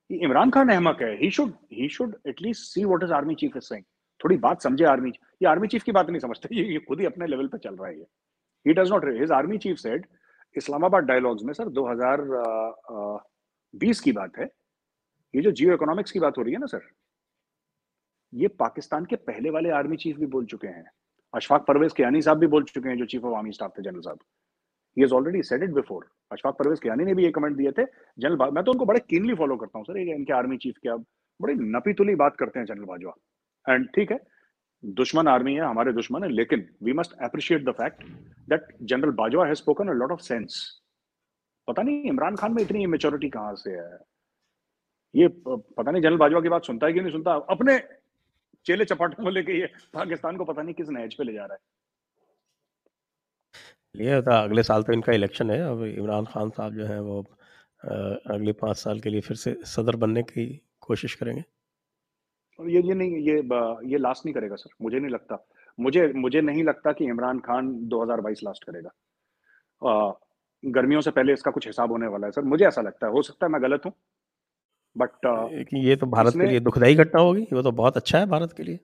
Imran 0.10 0.49
Khan 0.51 0.70
अहमक 0.70 1.01
है 1.01 1.16
he 1.18 1.30
should 1.32 1.54
he 1.74 1.88
should 1.89 2.16
at least 2.28 2.64
see 2.74 2.84
what 2.86 3.04
is 3.04 3.14
army 3.14 3.36
chief 3.36 3.56
is 3.58 3.64
saying 3.64 3.84
थोड़ी 4.20 4.38
बात 4.38 4.62
समझे 4.62 4.86
आर्मी 4.86 5.10
ये 5.10 5.47
आर्मी 5.49 5.68
चीफ 5.68 5.84
की 5.84 5.91
बात 5.91 6.10
नहीं 6.10 6.20
समझते 6.20 6.56
ये, 6.56 6.64
ये 6.64 6.80
खुद 6.80 6.99
ही 6.99 7.06
अपने 7.06 7.28
लेवल 7.28 7.47
पे 7.47 7.58
चल 7.58 7.76
रहा 7.76 7.88
है 7.88 7.97
ये। 7.97 8.06
He 8.66 8.74
does 8.74 8.91
not 8.91 9.06
his 9.20 9.32
army 9.32 9.58
chief 9.58 9.78
said 9.78 10.06
Islamabad 10.56 11.04
dialogues 11.04 11.43
में 11.43 11.54
सर 11.54 11.70
2020 11.78 13.99
की 13.99 14.12
बात 14.12 14.38
है। 14.39 14.49
ये 15.34 15.41
जो 15.41 15.51
जियो 15.51 15.74
इकोनॉमिक्स 15.74 16.12
की 16.12 16.20
बात 16.20 16.38
हो 16.38 16.43
रही 16.43 16.54
है 16.54 16.60
ना 16.60 16.66
सर 16.66 16.89
ये 18.34 18.47
पाकिस्तान 18.59 19.05
के 19.05 19.15
पहले 19.17 19.49
वाले 19.49 19.69
आर्मी 19.71 19.97
चीफ 19.97 20.17
भी 20.17 20.25
बोल 20.27 20.45
चुके 20.45 20.67
हैं। 20.67 20.86
अशफाक 21.34 21.65
परवेज 21.67 21.93
कियानी 21.93 22.21
साहब 22.21 22.38
भी 22.38 22.47
बोल 22.47 22.63
चुके 22.65 22.89
हैं, 22.89 22.97
जो 22.97 23.05
चीफ 23.05 23.23
ऑफ़ 23.25 23.36
आर्मी 23.36 23.51
स्टाफ 23.51 23.73
थे 23.77 23.84
जनरल 23.84 24.01
साहब। 24.01 24.19
He 24.97 25.05
already 25.13 25.41
said 25.43 25.63
it 25.63 25.69
before 25.73 26.09
Ashfaq 26.31 26.55
Parvez 26.57 26.79
Kayani 26.79 27.05
ने 27.05 27.13
भी 27.13 27.23
ये 27.23 27.31
कमेंट 27.31 27.55
दिए 27.57 27.71
थे। 27.71 27.86
जनरल 28.19 28.51
मैं 28.51 28.63
तो 28.63 28.71
उनको 28.71 28.86
बड़े 28.86 28.99
कीनली 28.99 29.36
फॉलो 29.36 29.55
करता 29.57 29.77
हूँ, 29.77 29.86
सर 29.86 29.97
इनके 29.99 30.34
आर्मी 30.34 30.57
चीफ 30.57 30.77
के 30.77 30.89
अब 30.89 31.05
बड़ी 31.39 31.53
नपी 31.55 31.93
तुली 31.93 32.15
बात 32.15 32.36
करते 32.38 32.59
हैं 32.59 32.65
जनरल 32.65 32.86
बाजवा 32.86 33.13
एंड 33.65 33.88
ठीक 33.95 34.11
है, 34.11 34.19
दुश्मन 34.84 35.27
आर्मी 35.27 35.53
है, 35.53 35.61
हमारे 35.61 35.93
दुश्मन 35.93 36.23
है, 36.23 36.29
लेकिन 36.31 36.67
we 36.84 36.93
must 36.93 37.13
appreciate 37.23 37.65
the 37.65 37.71
fact 37.73 38.03
that 38.49 38.67
general 38.84 39.11
Bajwa 39.13 39.45
has 39.47 39.57
spoken 39.57 39.88
a 39.88 39.93
lot 39.93 40.11
of 40.11 40.21
sense 40.21 40.79
पता 41.67 41.81
नहीं, 41.81 42.03
इमरान 42.03 42.36
खान 42.36 42.53
में 42.53 42.61
इतनी 42.63 42.86
मेच्योरिटी 42.88 43.29
कहाँ 43.29 43.53
से 43.55 43.71
है? 43.71 43.97
ये 45.15 45.27
पता 45.27 45.91
नहीं 45.91 46.01
जनरल 46.01 46.17
बाजवा 46.17 46.41
की 46.41 46.49
बात 46.49 46.65
सुनता 46.65 46.88
है 46.88 46.93
कि 46.93 47.01
नहीं 47.01 47.11
सुनता? 47.11 47.34
अपने 47.49 47.77
चेले 48.66 48.86
चपाटों 48.86 49.24
को 49.24 49.30
लेके 49.30 49.59
ये 49.59 49.66
पाकिस्तान 49.93 50.38
को 50.38 50.45
पता 50.45 50.61
नहीं 50.61 50.74
किस 50.76 50.89
नहज 50.89 51.14
पे 51.14 51.24
ले 51.24 51.34
जा 51.34 51.45
रहा 51.45 51.53
है। 51.53 51.59
लिए 53.95 54.22
था 54.22 54.41
अगले 54.43 54.64
साल 54.64 54.84
तो 54.84 54.93
इनका 54.93 55.14
इलेक्शन 55.14 55.51
है। 55.51 55.59
अब 55.61 55.84
इमरान 55.86 56.26
खान 56.26 56.49
साहब 56.49 56.76
जो 56.76 56.86
है 56.86 56.99
वो 57.01 57.20
अगले 58.34 58.51
पाँच 58.53 58.78
साल 58.78 58.99
के 58.99 59.09
लिए 59.09 59.22
फिर 59.22 59.38
से 59.38 59.55
सदर 59.66 59.95
बनने 59.95 60.24
की 60.24 60.45
कोशिश 60.82 61.16
करेंगे। 61.16 61.43
ये 62.59 62.82
ये 62.82 62.93
नहीं 62.93 63.18
ये 63.18 63.36
ये 63.91 63.97
लास्ट 63.97 64.26
नहीं 64.26 64.34
करेगा 64.34 64.55
सर 64.55 64.70
मुझे 64.82 64.99
नहीं 64.99 65.11
लगता। 65.11 65.45
मुझे 65.80 66.07
मुझे 66.16 66.41
नहीं 66.41 66.64
लगता 66.64 66.91
कि 66.91 67.05
इमरान 67.05 67.39
खान 67.39 67.74
2022 67.89 68.43
लास्ट 68.43 68.64
करेगा। 68.64 68.89
आ, 69.82 70.11
गर्मियों 70.64 71.01
से 71.01 71.11
पहले 71.11 71.34
इसका 71.34 71.51
कुछ 71.51 71.68
हिसाब 71.68 71.91
होने 71.91 72.07
वाला 72.07 72.28
है 72.28 72.32
सर 72.32 72.41
मुझे 72.45 72.66
ऐसा 72.66 72.82
लगता 72.82 73.07
है। 73.07 73.14
हो 73.14 73.22
सकता 73.22 73.45
है 73.45 73.51
मैं 73.51 73.61
गलत 73.61 73.86
हूँ 73.86 73.93
बट 74.96 75.26
ये 75.76 75.96
तो 75.96 76.06
भारत 76.08 76.34
के 76.34 76.48
लिए 76.48 76.60
दुखदाई 76.60 76.96
घटना 76.96 77.22
होगी 77.22 77.46
वो 77.54 77.62
तो 77.62 77.72
बहुत 77.72 77.98
अच्छा 77.98 78.20
है 78.20 78.26
भारत 78.30 78.54
के 78.58 78.64
लिए। 78.64 78.80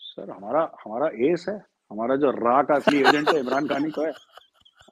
सर 0.00 0.30
हमारा 0.30 0.62
हमारा 0.84 1.10
एस 1.30 1.44
है। 1.48 1.54
हमारा 1.90 2.16
जो 2.16 2.30
रा 2.30 2.62
का 2.62 2.74
असली 2.74 3.00
एजेंट 3.00 3.28
है 3.28 3.38
इमरान 3.40 3.66
खान 3.68 3.84
ही 3.84 3.90
तो 3.90 4.04
है। 4.06 4.12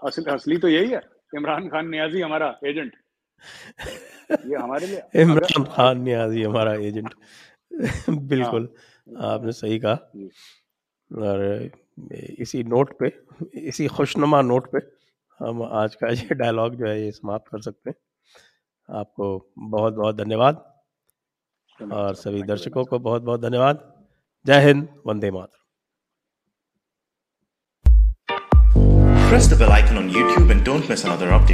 असली 0.07 0.25
असली 0.33 0.57
तो 0.59 0.69
यही 0.69 0.91
है। 0.91 1.01
इमरान 1.37 1.69
खान 1.69 1.89
नियाजी 1.91 2.21
हमारा 2.21 2.55
एजेंट 2.67 2.93
ये 4.47 4.57
हमारे 4.57 4.87
लिए 4.87 5.03
इमरान 5.23 5.65
खान 5.75 6.01
नियाजी 6.03 6.43
हमारा 6.43 6.73
एजेंट 6.89 7.15
बिल्कुल 8.33 8.69
हाँ, 9.17 9.33
आपने 9.35 9.53
सही 9.53 9.79
कहा। 9.79 9.95
और 11.11 11.71
इसी 12.41 12.63
नोट 12.65 12.93
पे 12.99 13.13
इसी 13.69 13.87
खुशनुमा 13.97 14.41
नोट 14.43 14.71
पे 14.73 14.79
हम 15.41 15.63
आज 15.83 15.95
का 15.95 16.09
ये 16.21 16.35
डायलॉग 16.35 16.75
जो 16.77 16.87
है 16.87 17.01
ये 17.03 17.11
समाप्त 17.13 17.49
कर 17.53 17.61
सकते 17.61 17.91
हैं। 17.91 17.97
आपको 18.93 19.53
बहुत 19.59 19.95
बहुत 19.95 20.17
धन्यवाद 20.17 20.83
और 21.93 22.15
सभी 22.15 22.43
दर्शकों 22.43 22.85
को 22.85 22.99
बहुत 22.99 23.23
बहुत 23.23 23.41
धन्यवाद 23.41 24.05
जय 24.47 24.61
Hind 24.61 24.89
Vande 25.07 25.31
Mataram 25.31 25.59
Press 29.31 29.47
the 29.47 29.57
bell 29.57 29.71
icon 29.71 29.97
on 29.97 30.11
YouTube 30.11 30.51
and 30.51 30.65
don't 30.65 30.89
miss 30.89 31.05
another 31.05 31.29
update. 31.29 31.49